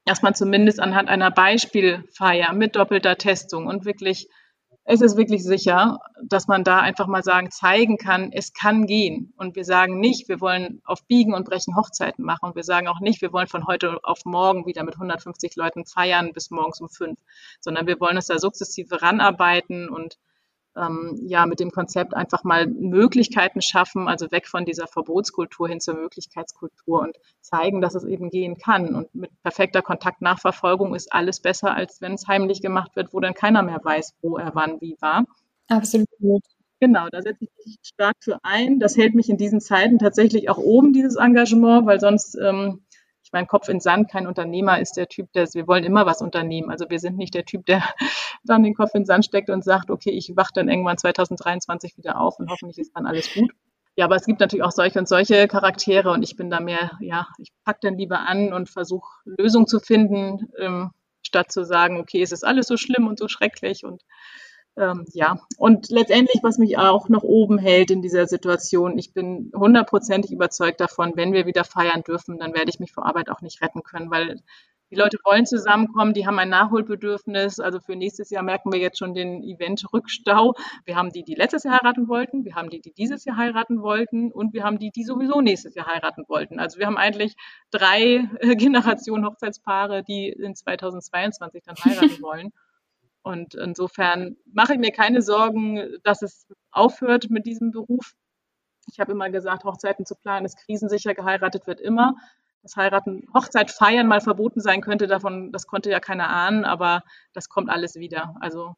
dass 0.05 0.23
man 0.23 0.35
zumindest 0.35 0.81
anhand 0.81 1.09
einer 1.09 1.31
Beispielfeier 1.31 2.53
mit 2.53 2.77
doppelter 2.77 3.17
Testung 3.17 3.67
und 3.67 3.85
wirklich 3.85 4.29
es 4.87 5.01
ist 5.01 5.17
wirklich 5.17 5.43
sicher, 5.43 5.99
dass 6.23 6.47
man 6.47 6.63
da 6.63 6.81
einfach 6.81 7.07
mal 7.07 7.23
sagen, 7.23 7.51
zeigen 7.51 7.97
kann, 7.97 8.31
es 8.33 8.53
kann 8.53 8.87
gehen. 8.87 9.33
Und 9.37 9.57
wir 9.57 9.65
sagen 9.65 9.99
nicht, 9.99 10.29
wir 10.29 10.41
wollen 10.43 10.83
auf 10.85 11.07
Biegen 11.07 11.33
und 11.33 11.49
Brechen 11.49 11.75
Hochzeiten 11.75 12.25
machen. 12.25 12.47
Und 12.51 12.57
wir 12.57 12.65
sagen 12.65 12.89
auch 12.89 13.01
nicht, 13.01 13.23
wir 13.23 13.33
wollen 13.33 13.47
von 13.47 13.67
heute 13.67 13.99
auf 14.03 14.27
morgen 14.27 14.67
wieder 14.67 14.85
mit 14.85 14.95
150 14.95 15.57
Leuten 15.57 15.87
feiern 15.87 16.33
bis 16.35 16.51
morgens 16.51 16.83
um 16.83 16.91
fünf, 16.91 17.19
sondern 17.61 17.87
wir 17.87 17.99
wollen 17.99 18.17
uns 18.17 18.27
da 18.27 18.39
sukzessive 18.39 19.01
ranarbeiten 19.01 19.89
und 19.89 20.19
ähm, 20.77 21.21
ja 21.27 21.47
mit 21.47 21.61
dem 21.61 21.71
Konzept 21.71 22.15
einfach 22.15 22.45
mal 22.45 22.67
Möglichkeiten 22.67 23.63
schaffen, 23.63 24.09
also 24.09 24.31
weg 24.31 24.47
von 24.47 24.65
dieser 24.65 24.87
Verbotskultur 24.87 25.69
hin 25.69 25.81
zur 25.81 25.95
Möglichkeitskultur 25.95 27.01
und 27.01 27.17
zeigen, 27.41 27.81
dass 27.81 27.95
es 27.95 28.05
eben 28.05 28.31
gehen 28.31 28.57
kann. 28.57 28.95
Und 28.95 29.15
mit 29.15 29.31
perfekter 29.43 29.83
Kontaktnachverfolgung 29.83 30.95
ist 30.95 31.13
alles 31.13 31.41
besser, 31.41 31.75
als 31.75 32.01
wenn 32.01 32.15
es 32.15 32.27
heimlich 32.27 32.61
gemacht 32.63 32.97
wird, 32.97 33.13
wo 33.13 33.21
dann 33.21 33.35
keiner 33.35 33.63
mehr 33.63 33.81
weiß, 33.83 34.15
wo 34.23 34.37
er 34.37 34.55
wann 34.55 34.81
wie 34.81 34.97
war. 35.01 35.25
Absolut. 35.69 36.43
Genau, 36.81 37.09
da 37.11 37.23
setze 37.23 37.45
ich 37.45 37.51
mich 37.65 37.79
stark 37.83 38.17
für 38.21 38.39
ein. 38.43 38.79
Das 38.79 38.97
hält 38.97 39.15
mich 39.15 39.31
in 39.31 39.39
diesen 39.39 39.61
Zeiten 39.61 39.99
tatsächlich 39.99 40.51
auch 40.51 40.59
oben, 40.59 40.93
dieses 40.93 41.17
Engagement, 41.17 41.87
weil 41.87 42.01
sonst 42.01 42.37
ähm, 42.37 42.85
mein 43.35 43.47
Kopf 43.47 43.69
in 43.69 43.81
Sand. 43.81 44.11
Kein 44.11 44.27
Unternehmer 44.27 44.81
ist 44.81 44.97
der 44.97 45.09
Typ, 45.09 45.31
der, 45.35 45.47
wir 45.53 45.69
wollen 45.69 45.85
immer 45.85 46.07
was 46.07 46.23
unternehmen. 46.23 46.71
Also 46.71 46.89
wir 46.89 46.99
sind 46.99 47.19
nicht 47.19 47.35
der 47.35 47.45
Typ, 47.45 47.67
der 47.67 47.83
dann 48.45 48.63
den 48.63 48.75
Kopf 48.75 48.95
in 48.95 49.03
den 49.03 49.07
Sand 49.07 49.25
steckt 49.25 49.51
und 49.51 49.65
sagt, 49.65 49.91
okay, 49.91 50.11
ich 50.11 50.37
wache 50.37 50.53
dann 50.55 50.69
irgendwann 50.69 50.99
2023 50.99 51.97
wieder 51.97 52.21
auf 52.21 52.39
und 52.39 52.51
hoffentlich 52.51 52.79
ist 52.79 52.93
dann 52.95 53.07
alles 53.07 53.33
gut. 53.35 53.51
Ja, 53.97 54.07
aber 54.07 54.17
es 54.17 54.27
gibt 54.27 54.41
natürlich 54.41 54.65
auch 54.65 54.73
solche 54.73 54.99
und 54.99 55.09
solche 55.09 55.47
Charaktere 55.47 56.11
und 56.11 56.23
ich 56.23 56.37
bin 56.37 56.51
da 56.51 56.61
mehr, 56.61 56.93
ja, 57.01 57.29
ich 57.39 57.53
packe 57.65 57.81
dann 57.83 57.97
lieber 57.97 58.21
an 58.21 58.53
und 58.53 58.69
versuche 58.69 59.09
Lösungen 59.25 59.69
zu 59.69 59.79
finden, 59.79 60.49
ähm, 60.59 60.91
statt 61.23 61.53
zu 61.53 61.65
sagen, 61.65 61.99
okay, 61.99 62.21
es 62.21 62.33
ist 62.33 62.45
alles 62.45 62.67
so 62.67 62.77
schlimm 62.77 63.07
und 63.07 63.19
so 63.19 63.29
schrecklich 63.29 63.85
und 63.85 64.03
ähm, 64.77 65.07
ja, 65.13 65.39
und 65.57 65.89
letztendlich, 65.91 66.43
was 66.43 66.59
mich 66.59 66.77
auch 66.79 67.09
noch 67.09 67.23
oben 67.23 67.59
hält 67.59 67.93
in 67.93 68.03
dieser 68.03 68.27
Situation, 68.27 68.99
ich 68.99 69.13
bin 69.13 69.53
hundertprozentig 69.55 70.33
überzeugt 70.33 70.81
davon, 70.81 71.13
wenn 71.15 71.33
wir 71.33 71.47
wieder 71.47 71.63
feiern 71.63 72.03
dürfen, 72.03 72.39
dann 72.41 72.55
werde 72.55 72.71
ich 72.71 72.81
mich 72.81 72.93
vor 72.93 73.07
Arbeit 73.07 73.31
auch 73.31 73.41
nicht 73.41 73.63
retten 73.63 73.85
können, 73.85 74.11
weil 74.11 74.43
die 74.91 74.97
Leute 74.97 75.19
wollen 75.25 75.47
zusammenkommen, 75.47 76.13
die 76.13 76.27
haben 76.27 76.39
ein 76.39 76.51
Nachholbedürfnis. 76.51 77.59
Also 77.59 77.81
für 77.81 77.97
nächstes 77.97 78.31
Jahr 78.31 78.43
merken 78.43 78.73
wir 78.73 78.79
jetzt 78.79 78.99
schon 78.99 79.15
den 79.15 79.43
Event-Rückstau. 79.43 80.55
Wir 80.85 80.97
haben 80.97 81.11
die, 81.11 81.25
die 81.25 81.35
letztes 81.35 81.65
Jahr 81.65 81.75
heiraten 81.75 82.09
wollten, 82.09 82.45
wir 82.45 82.55
haben 82.55 82.71
die, 82.71 82.81
die 82.81 82.93
dieses 82.93 83.25
Jahr 83.25 83.37
heiraten 83.37 83.83
wollten 83.83 84.31
und 84.31 84.53
wir 84.53 84.63
haben 84.65 84.79
die, 84.79 84.91
die 84.91 85.05
sowieso 85.05 85.41
nächstes 85.41 85.75
Jahr 85.75 85.87
heiraten 85.87 86.25
wollten. 86.29 86.61
Also 86.61 86.79
wir 86.79 86.87
haben 86.87 86.99
eigentlich 86.99 87.35
drei 87.71 88.29
Generationen 88.57 89.27
Hochzeitspaare, 89.27 90.05
die 90.05 90.29
in 90.29 90.55
2022 90.55 91.63
dann 91.65 91.77
heiraten 91.77 92.23
wollen. 92.23 92.53
Und 93.23 93.55
insofern 93.55 94.37
mache 94.53 94.75
ich 94.75 94.79
mir 94.79 94.93
keine 94.93 95.23
Sorgen, 95.23 95.81
dass 96.03 96.21
es 96.21 96.47
aufhört 96.71 97.31
mit 97.31 97.47
diesem 97.47 97.71
Beruf. 97.71 98.13
Ich 98.93 99.01
habe 99.01 99.13
immer 99.13 99.31
gesagt, 99.31 99.65
Hochzeiten 99.65 100.05
zu 100.05 100.15
planen 100.15 100.45
ist 100.45 100.59
krisensicher, 100.67 101.15
geheiratet 101.15 101.67
wird 101.67 101.81
immer. 101.81 102.15
Dass 102.65 102.77
Heiraten, 102.77 103.29
Hochzeit 103.35 103.71
feiern 103.71 104.09
mal 104.09 104.21
verboten 104.21 104.61
sein 104.61 104.81
könnte, 104.81 105.07
davon, 105.07 105.53
das 105.53 105.67
konnte 105.67 105.91
ja 105.91 106.01
keiner 106.01 106.31
ahnen, 106.31 106.65
aber 106.65 107.03
das 107.35 107.49
kommt 107.49 107.71
alles 107.71 107.95
wieder. 107.95 108.35
Also 108.41 108.75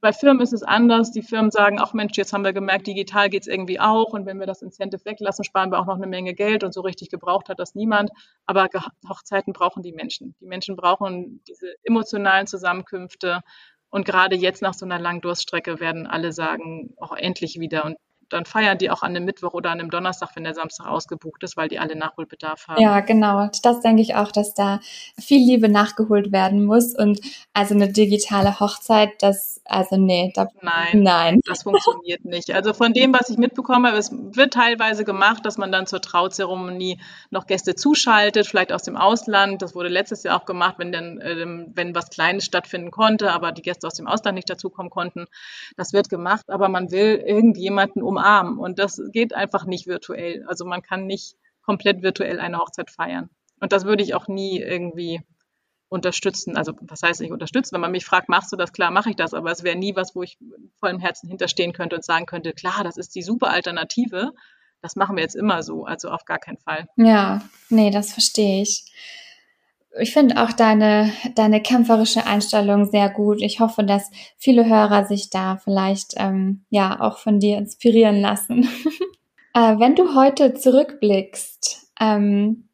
bei 0.00 0.12
Firmen 0.12 0.40
ist 0.40 0.52
es 0.52 0.62
anders. 0.62 1.10
Die 1.10 1.22
Firmen 1.22 1.50
sagen, 1.50 1.80
ach 1.80 1.92
Mensch, 1.92 2.16
jetzt 2.16 2.32
haben 2.32 2.44
wir 2.44 2.52
gemerkt, 2.52 2.86
digital 2.86 3.28
geht 3.28 3.42
es 3.42 3.48
irgendwie 3.48 3.80
auch. 3.80 4.12
Und 4.12 4.26
wenn 4.26 4.38
wir 4.38 4.46
das 4.46 4.62
Incentive 4.62 5.04
weglassen, 5.04 5.44
sparen 5.44 5.72
wir 5.72 5.80
auch 5.80 5.86
noch 5.86 5.96
eine 5.96 6.06
Menge 6.06 6.32
Geld. 6.34 6.62
Und 6.62 6.72
so 6.72 6.82
richtig 6.82 7.10
gebraucht 7.10 7.48
hat 7.48 7.58
das 7.58 7.74
niemand. 7.74 8.10
Aber 8.46 8.68
Hochzeiten 9.08 9.52
brauchen 9.52 9.82
die 9.82 9.92
Menschen. 9.92 10.36
Die 10.40 10.46
Menschen 10.46 10.76
brauchen 10.76 11.42
diese 11.48 11.74
emotionalen 11.82 12.46
Zusammenkünfte. 12.46 13.40
Und 13.88 14.04
gerade 14.04 14.36
jetzt 14.36 14.62
nach 14.62 14.74
so 14.74 14.84
einer 14.84 15.00
langen 15.00 15.22
Durststrecke 15.22 15.80
werden 15.80 16.06
alle 16.06 16.32
sagen, 16.32 16.94
auch 16.98 17.10
oh, 17.12 17.16
endlich 17.16 17.58
wieder. 17.58 17.84
Und 17.84 17.96
dann 18.30 18.44
feiern 18.44 18.78
die 18.78 18.90
auch 18.90 19.02
an 19.02 19.14
einem 19.14 19.24
Mittwoch 19.24 19.54
oder 19.54 19.70
an 19.70 19.80
einem 19.80 19.90
Donnerstag, 19.90 20.30
wenn 20.34 20.44
der 20.44 20.54
Samstag 20.54 20.86
ausgebucht 20.86 21.42
ist, 21.42 21.56
weil 21.56 21.68
die 21.68 21.78
alle 21.78 21.96
Nachholbedarf 21.96 22.68
haben. 22.68 22.82
Ja, 22.82 23.00
genau. 23.00 23.48
Das 23.62 23.80
denke 23.80 24.02
ich 24.02 24.14
auch, 24.14 24.32
dass 24.32 24.54
da 24.54 24.80
viel 25.18 25.38
Liebe 25.38 25.68
nachgeholt 25.68 26.32
werden 26.32 26.64
muss. 26.64 26.94
Und 26.96 27.20
also 27.52 27.74
eine 27.74 27.92
digitale 27.92 28.60
Hochzeit, 28.60 29.10
das, 29.20 29.60
also 29.64 29.96
nee, 29.96 30.32
da, 30.34 30.48
nein, 30.60 31.02
nein, 31.02 31.40
das 31.44 31.62
funktioniert 31.62 32.24
nicht. 32.24 32.50
Also 32.52 32.72
von 32.72 32.92
dem, 32.92 33.12
was 33.12 33.30
ich 33.30 33.38
mitbekomme, 33.38 33.92
es 33.92 34.10
wird 34.12 34.54
teilweise 34.54 35.04
gemacht, 35.04 35.44
dass 35.44 35.58
man 35.58 35.72
dann 35.72 35.86
zur 35.86 36.00
Trauzeremonie 36.00 37.00
noch 37.30 37.46
Gäste 37.46 37.74
zuschaltet, 37.74 38.46
vielleicht 38.46 38.72
aus 38.72 38.82
dem 38.82 38.96
Ausland. 38.96 39.62
Das 39.62 39.74
wurde 39.74 39.88
letztes 39.88 40.22
Jahr 40.22 40.40
auch 40.40 40.46
gemacht, 40.46 40.76
wenn 40.78 40.92
dann, 40.92 41.20
ähm, 41.22 41.72
wenn 41.74 41.94
was 41.94 42.10
Kleines 42.10 42.44
stattfinden 42.44 42.90
konnte, 42.90 43.32
aber 43.32 43.52
die 43.52 43.62
Gäste 43.62 43.86
aus 43.86 43.94
dem 43.94 44.06
Ausland 44.06 44.36
nicht 44.36 44.50
dazukommen 44.50 44.90
konnten. 44.90 45.26
Das 45.76 45.92
wird 45.92 46.08
gemacht, 46.08 46.48
aber 46.48 46.68
man 46.68 46.90
will 46.90 47.22
irgendjemanden 47.24 48.02
um 48.02 48.15
umarmen. 48.16 48.58
Und 48.58 48.78
das 48.78 49.00
geht 49.12 49.34
einfach 49.34 49.64
nicht 49.66 49.86
virtuell. 49.86 50.44
Also 50.46 50.64
man 50.64 50.82
kann 50.82 51.06
nicht 51.06 51.36
komplett 51.62 52.02
virtuell 52.02 52.40
eine 52.40 52.58
Hochzeit 52.58 52.90
feiern. 52.90 53.30
Und 53.60 53.72
das 53.72 53.84
würde 53.84 54.02
ich 54.02 54.14
auch 54.14 54.28
nie 54.28 54.60
irgendwie 54.60 55.20
unterstützen. 55.88 56.56
Also 56.56 56.72
was 56.80 57.02
heißt 57.02 57.20
nicht 57.20 57.32
unterstützen? 57.32 57.74
Wenn 57.74 57.80
man 57.80 57.92
mich 57.92 58.04
fragt, 58.04 58.28
machst 58.28 58.52
du 58.52 58.56
das? 58.56 58.72
Klar, 58.72 58.90
mache 58.90 59.10
ich 59.10 59.16
das. 59.16 59.34
Aber 59.34 59.50
es 59.50 59.62
wäre 59.62 59.76
nie 59.76 59.94
was, 59.96 60.14
wo 60.14 60.22
ich 60.22 60.38
vollem 60.78 60.98
Herzen 60.98 61.28
hinterstehen 61.28 61.72
könnte 61.72 61.96
und 61.96 62.04
sagen 62.04 62.26
könnte, 62.26 62.52
klar, 62.52 62.82
das 62.84 62.96
ist 62.96 63.14
die 63.14 63.22
super 63.22 63.50
Alternative. 63.50 64.32
Das 64.82 64.96
machen 64.96 65.16
wir 65.16 65.22
jetzt 65.22 65.36
immer 65.36 65.62
so. 65.62 65.84
Also 65.84 66.10
auf 66.10 66.24
gar 66.24 66.38
keinen 66.38 66.58
Fall. 66.58 66.86
Ja, 66.96 67.42
nee, 67.68 67.90
das 67.90 68.12
verstehe 68.12 68.62
ich 68.62 68.84
ich 69.98 70.12
finde 70.12 70.42
auch 70.42 70.52
deine, 70.52 71.12
deine 71.34 71.62
kämpferische 71.62 72.26
Einstellung 72.26 72.90
sehr 72.90 73.08
gut. 73.10 73.40
Ich 73.40 73.60
hoffe, 73.60 73.84
dass 73.84 74.10
viele 74.36 74.66
Hörer 74.66 75.06
sich 75.06 75.30
da 75.30 75.56
vielleicht 75.56 76.14
ähm, 76.16 76.64
ja 76.70 77.00
auch 77.00 77.18
von 77.18 77.38
dir 77.38 77.58
inspirieren 77.58 78.20
lassen. 78.20 78.68
äh, 79.54 79.78
wenn 79.78 79.94
du 79.94 80.14
heute 80.14 80.54
zurückblickst, 80.54 81.88
ähm, 82.00 82.68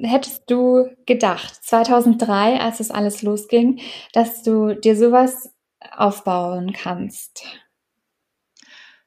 hättest 0.00 0.50
du 0.50 0.88
gedacht, 1.06 1.64
2003, 1.64 2.60
als 2.60 2.80
es 2.80 2.90
alles 2.90 3.22
losging, 3.22 3.80
dass 4.12 4.42
du 4.42 4.74
dir 4.74 4.96
sowas 4.96 5.52
aufbauen 5.96 6.72
kannst? 6.72 7.44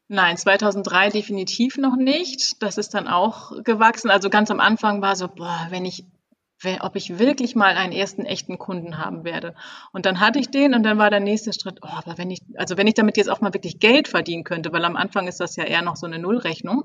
Nein, 0.07 0.37
2003 0.37 1.09
definitiv 1.09 1.77
noch 1.77 1.95
nicht. 1.95 2.63
Das 2.63 2.79
ist 2.79 2.95
dann 2.95 3.07
auch 3.07 3.51
gewachsen. 3.63 4.09
Also 4.09 4.31
ganz 4.31 4.49
am 4.49 4.59
Anfang 4.59 5.03
war 5.03 5.15
so, 5.15 5.27
boah, 5.27 5.67
wenn 5.69 5.85
ich 5.85 6.05
ob 6.81 6.95
ich 6.95 7.19
wirklich 7.19 7.55
mal 7.55 7.75
einen 7.75 7.93
ersten 7.93 8.25
echten 8.25 8.57
Kunden 8.57 8.97
haben 8.97 9.23
werde. 9.23 9.55
Und 9.93 10.05
dann 10.05 10.19
hatte 10.19 10.39
ich 10.39 10.49
den 10.49 10.73
und 10.73 10.83
dann 10.83 10.97
war 10.97 11.09
der 11.09 11.19
nächste 11.19 11.53
Schritt, 11.53 11.79
oh, 11.81 11.87
aber 11.87 12.17
wenn 12.17 12.31
ich, 12.31 12.41
also 12.55 12.77
wenn 12.77 12.87
ich 12.87 12.95
damit 12.95 13.17
jetzt 13.17 13.29
auch 13.29 13.41
mal 13.41 13.53
wirklich 13.53 13.79
Geld 13.79 14.07
verdienen 14.07 14.43
könnte, 14.43 14.71
weil 14.73 14.85
am 14.85 14.95
Anfang 14.95 15.27
ist 15.27 15.39
das 15.39 15.55
ja 15.55 15.63
eher 15.63 15.81
noch 15.81 15.95
so 15.95 16.05
eine 16.05 16.19
Nullrechnung. 16.19 16.83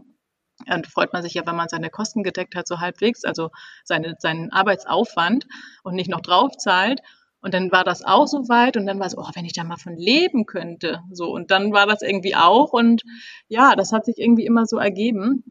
Und 0.69 0.87
freut 0.87 1.13
man 1.13 1.23
sich 1.23 1.35
ja, 1.35 1.45
wenn 1.47 1.57
man 1.57 1.69
seine 1.69 1.91
Kosten 1.91 2.23
gedeckt 2.23 2.55
hat, 2.55 2.69
so 2.69 2.79
halbwegs, 2.79 3.25
also 3.25 3.51
seine, 3.83 4.15
seinen 4.19 4.53
Arbeitsaufwand 4.53 5.47
und 5.83 5.95
nicht 5.97 6.09
noch 6.09 6.21
draufzahlt. 6.21 7.01
Und 7.41 7.53
dann 7.53 7.73
war 7.73 7.85
das 7.85 8.05
auch 8.05 8.27
so 8.27 8.49
weit 8.49 8.77
und 8.77 8.87
dann 8.87 8.99
war 9.01 9.07
es, 9.07 9.19
oh, 9.19 9.29
wenn 9.35 9.45
ich 9.45 9.53
da 9.53 9.65
mal 9.65 9.77
von 9.77 9.97
leben 9.97 10.47
könnte. 10.47 11.01
So, 11.13 11.31
und 11.31 11.51
dann 11.51 11.73
war 11.73 11.87
das 11.87 12.01
irgendwie 12.01 12.37
auch. 12.37 12.73
Und 12.73 13.03
ja, 13.49 13.75
das 13.77 13.93
hat 13.93 14.07
sich 14.07 14.17
irgendwie 14.19 14.47
immer 14.47 14.65
so 14.65 14.79
ergeben. 14.79 15.45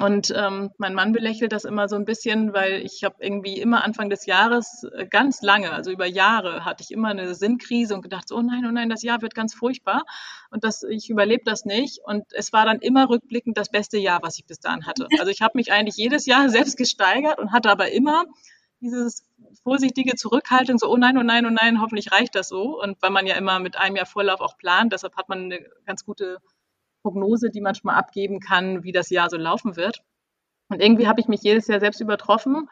Und 0.00 0.32
ähm, 0.36 0.70
mein 0.78 0.94
Mann 0.94 1.12
belächelt 1.12 1.52
das 1.52 1.64
immer 1.64 1.88
so 1.88 1.96
ein 1.96 2.04
bisschen, 2.04 2.52
weil 2.52 2.82
ich 2.84 3.04
habe 3.04 3.16
irgendwie 3.20 3.60
immer 3.60 3.84
Anfang 3.84 4.10
des 4.10 4.26
Jahres 4.26 4.84
äh, 4.96 5.06
ganz 5.06 5.42
lange, 5.42 5.72
also 5.72 5.90
über 5.90 6.06
Jahre, 6.06 6.64
hatte 6.64 6.82
ich 6.82 6.90
immer 6.90 7.08
eine 7.08 7.34
Sinnkrise 7.34 7.94
und 7.94 8.02
gedacht, 8.02 8.30
oh 8.32 8.40
nein, 8.40 8.64
oh 8.66 8.70
nein, 8.70 8.88
das 8.88 9.02
Jahr 9.02 9.22
wird 9.22 9.34
ganz 9.34 9.54
furchtbar 9.54 10.04
und 10.50 10.64
das, 10.64 10.82
ich 10.82 11.10
überlebe 11.10 11.42
das 11.44 11.64
nicht. 11.64 12.00
Und 12.04 12.24
es 12.32 12.52
war 12.52 12.64
dann 12.64 12.78
immer 12.80 13.08
rückblickend 13.08 13.56
das 13.58 13.70
beste 13.70 13.98
Jahr, 13.98 14.20
was 14.22 14.38
ich 14.38 14.46
bis 14.46 14.60
dahin 14.60 14.86
hatte. 14.86 15.06
Also 15.18 15.30
ich 15.30 15.42
habe 15.42 15.52
mich 15.56 15.72
eigentlich 15.72 15.96
jedes 15.96 16.26
Jahr 16.26 16.48
selbst 16.48 16.76
gesteigert 16.76 17.38
und 17.38 17.52
hatte 17.52 17.70
aber 17.70 17.90
immer 17.90 18.24
dieses 18.80 19.24
vorsichtige 19.64 20.14
Zurückhaltung, 20.14 20.78
so, 20.78 20.88
oh 20.88 20.96
nein, 20.96 21.18
oh 21.18 21.22
nein, 21.22 21.44
oh 21.46 21.50
nein, 21.50 21.80
hoffentlich 21.80 22.12
reicht 22.12 22.34
das 22.34 22.48
so. 22.48 22.80
Und 22.80 23.00
weil 23.02 23.10
man 23.10 23.26
ja 23.26 23.34
immer 23.34 23.58
mit 23.58 23.76
einem 23.76 23.96
Jahr 23.96 24.06
Vorlauf 24.06 24.40
auch 24.40 24.56
plant, 24.56 24.92
deshalb 24.92 25.16
hat 25.16 25.28
man 25.28 25.44
eine 25.44 25.60
ganz 25.84 26.04
gute 26.04 26.38
Prognose, 27.02 27.50
die 27.50 27.60
man 27.60 27.74
schon 27.74 27.88
mal 27.88 27.96
abgeben 27.96 28.40
kann, 28.40 28.82
wie 28.84 28.92
das 28.92 29.10
Jahr 29.10 29.30
so 29.30 29.36
laufen 29.36 29.76
wird. 29.76 30.02
Und 30.68 30.82
irgendwie 30.82 31.08
habe 31.08 31.20
ich 31.20 31.28
mich 31.28 31.42
jedes 31.42 31.66
Jahr 31.66 31.80
selbst 31.80 32.00
übertroffen. 32.00 32.68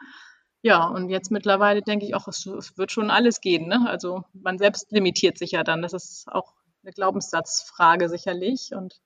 Ja, 0.61 0.87
und 0.87 1.09
jetzt 1.09 1.31
mittlerweile 1.31 1.81
denke 1.81 2.05
ich 2.05 2.15
auch, 2.15 2.27
es, 2.27 2.45
es 2.45 2.77
wird 2.77 2.91
schon 2.91 3.09
alles 3.09 3.41
gehen. 3.41 3.67
Ne? 3.67 3.85
Also 3.87 4.23
man 4.33 4.57
selbst 4.57 4.91
limitiert 4.91 5.37
sich 5.37 5.51
ja 5.51 5.63
dann. 5.63 5.81
Das 5.81 5.93
ist 5.93 6.27
auch 6.27 6.53
eine 6.83 6.91
Glaubenssatzfrage 6.91 8.09
sicherlich. 8.09 8.71
Und 8.73 8.99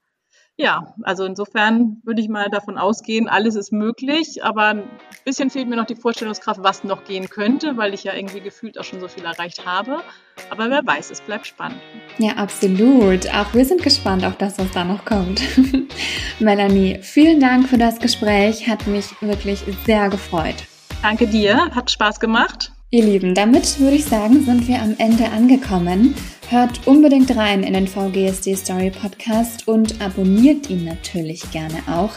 ja, 0.56 0.94
also 1.02 1.24
insofern 1.24 2.02
würde 2.04 2.20
ich 2.20 2.28
mal 2.28 2.48
davon 2.50 2.76
ausgehen, 2.76 3.28
alles 3.28 3.54
ist 3.54 3.72
möglich, 3.72 4.44
aber 4.44 4.66
ein 4.68 4.82
bisschen 5.24 5.50
fehlt 5.50 5.68
mir 5.68 5.76
noch 5.76 5.86
die 5.86 5.96
Vorstellungskraft, 5.96 6.62
was 6.62 6.84
noch 6.84 7.04
gehen 7.04 7.28
könnte, 7.30 7.76
weil 7.76 7.94
ich 7.94 8.04
ja 8.04 8.14
irgendwie 8.14 8.40
gefühlt 8.40 8.78
auch 8.78 8.84
schon 8.84 9.00
so 9.00 9.08
viel 9.08 9.24
erreicht 9.24 9.64
habe. 9.66 10.02
Aber 10.50 10.68
wer 10.68 10.86
weiß, 10.86 11.10
es 11.10 11.20
bleibt 11.20 11.46
spannend. 11.46 11.80
Ja, 12.18 12.32
absolut. 12.32 13.32
Auch 13.34 13.54
wir 13.54 13.64
sind 13.64 13.82
gespannt 13.82 14.24
auf 14.24 14.36
das, 14.36 14.58
was 14.58 14.70
da 14.72 14.84
noch 14.84 15.04
kommt. 15.04 15.42
Melanie, 16.38 16.98
vielen 17.02 17.40
Dank 17.40 17.68
für 17.68 17.78
das 17.78 17.98
Gespräch. 17.98 18.68
Hat 18.68 18.86
mich 18.86 19.06
wirklich 19.22 19.64
sehr 19.86 20.10
gefreut. 20.10 20.56
Danke 21.02 21.26
dir, 21.26 21.70
hat 21.74 21.90
Spaß 21.90 22.20
gemacht. 22.20 22.72
Ihr 22.90 23.04
Lieben, 23.04 23.34
damit 23.34 23.80
würde 23.80 23.96
ich 23.96 24.04
sagen, 24.04 24.44
sind 24.44 24.68
wir 24.68 24.82
am 24.82 24.94
Ende 24.98 25.30
angekommen. 25.30 26.14
Hört 26.52 26.86
unbedingt 26.86 27.34
rein 27.34 27.62
in 27.62 27.72
den 27.72 27.88
VGSD 27.88 28.54
Story 28.56 28.90
Podcast 28.90 29.66
und 29.66 30.02
abonniert 30.02 30.68
ihn 30.68 30.84
natürlich 30.84 31.50
gerne 31.50 31.78
auch. 31.88 32.10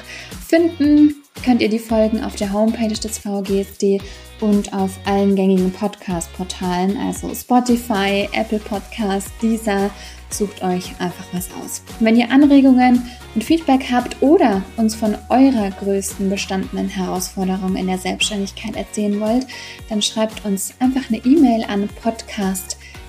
Finden 0.45 1.15
könnt 1.45 1.61
ihr 1.61 1.69
die 1.69 1.79
Folgen 1.79 2.21
auf 2.21 2.35
der 2.35 2.51
Homepage 2.51 2.89
des 2.89 3.17
VGSD 3.19 4.01
und 4.41 4.73
auf 4.73 4.99
allen 5.05 5.37
gängigen 5.37 5.71
Podcast-Portalen, 5.71 6.97
also 6.97 7.33
Spotify, 7.33 8.27
Apple 8.33 8.59
Podcast, 8.59 9.29
Deezer. 9.41 9.89
Sucht 10.29 10.61
euch 10.63 10.91
einfach 10.99 11.25
was 11.31 11.47
aus. 11.63 11.81
Wenn 12.01 12.17
ihr 12.17 12.29
Anregungen 12.29 13.09
und 13.35 13.43
Feedback 13.43 13.85
habt 13.89 14.21
oder 14.21 14.63
uns 14.75 14.95
von 14.95 15.15
eurer 15.29 15.71
größten 15.79 16.29
bestandenen 16.29 16.89
Herausforderung 16.89 17.77
in 17.77 17.87
der 17.87 17.99
Selbstständigkeit 17.99 18.75
erzählen 18.75 19.17
wollt, 19.21 19.47
dann 19.87 20.01
schreibt 20.01 20.43
uns 20.43 20.73
einfach 20.79 21.09
eine 21.09 21.23
E-Mail 21.23 21.63
an 21.69 21.87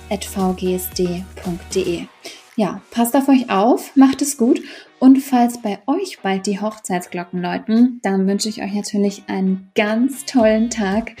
podcast.vgsd.de. 0.09 2.05
Ja, 2.55 2.81
passt 2.89 3.15
auf 3.15 3.29
euch 3.29 3.51
auf, 3.51 3.95
macht 3.95 4.23
es 4.23 4.37
gut 4.37 4.61
und 4.99 5.19
falls 5.19 5.61
bei 5.61 5.77
euch 5.85 6.19
bald 6.23 6.47
die 6.47 6.59
Hochzeitsglocken 6.59 7.39
läuten, 7.39 7.99
dann 8.01 8.25
wünsche 8.25 8.49
ich 8.49 8.63
euch 8.63 8.73
natürlich 8.73 9.25
einen 9.27 9.69
ganz 9.75 10.25
tollen 10.25 10.71
Tag 10.71 11.11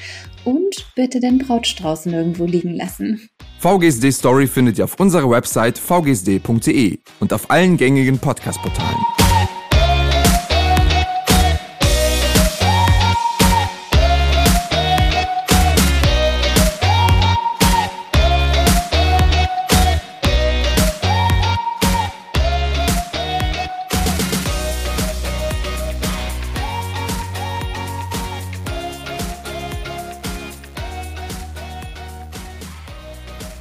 und 0.45 0.87
bitte 0.95 1.19
den 1.19 1.37
Brautstrauß 1.37 2.07
nirgendwo 2.07 2.45
liegen 2.45 2.73
lassen. 2.73 3.29
VGSD 3.59 4.11
Story 4.11 4.47
findet 4.47 4.79
ihr 4.79 4.85
auf 4.85 4.99
unserer 4.99 5.29
Website 5.29 5.77
vgsd.de 5.77 6.97
und 7.19 7.33
auf 7.33 7.51
allen 7.51 7.77
gängigen 7.77 8.17
Podcast-Portalen. 8.17 9.16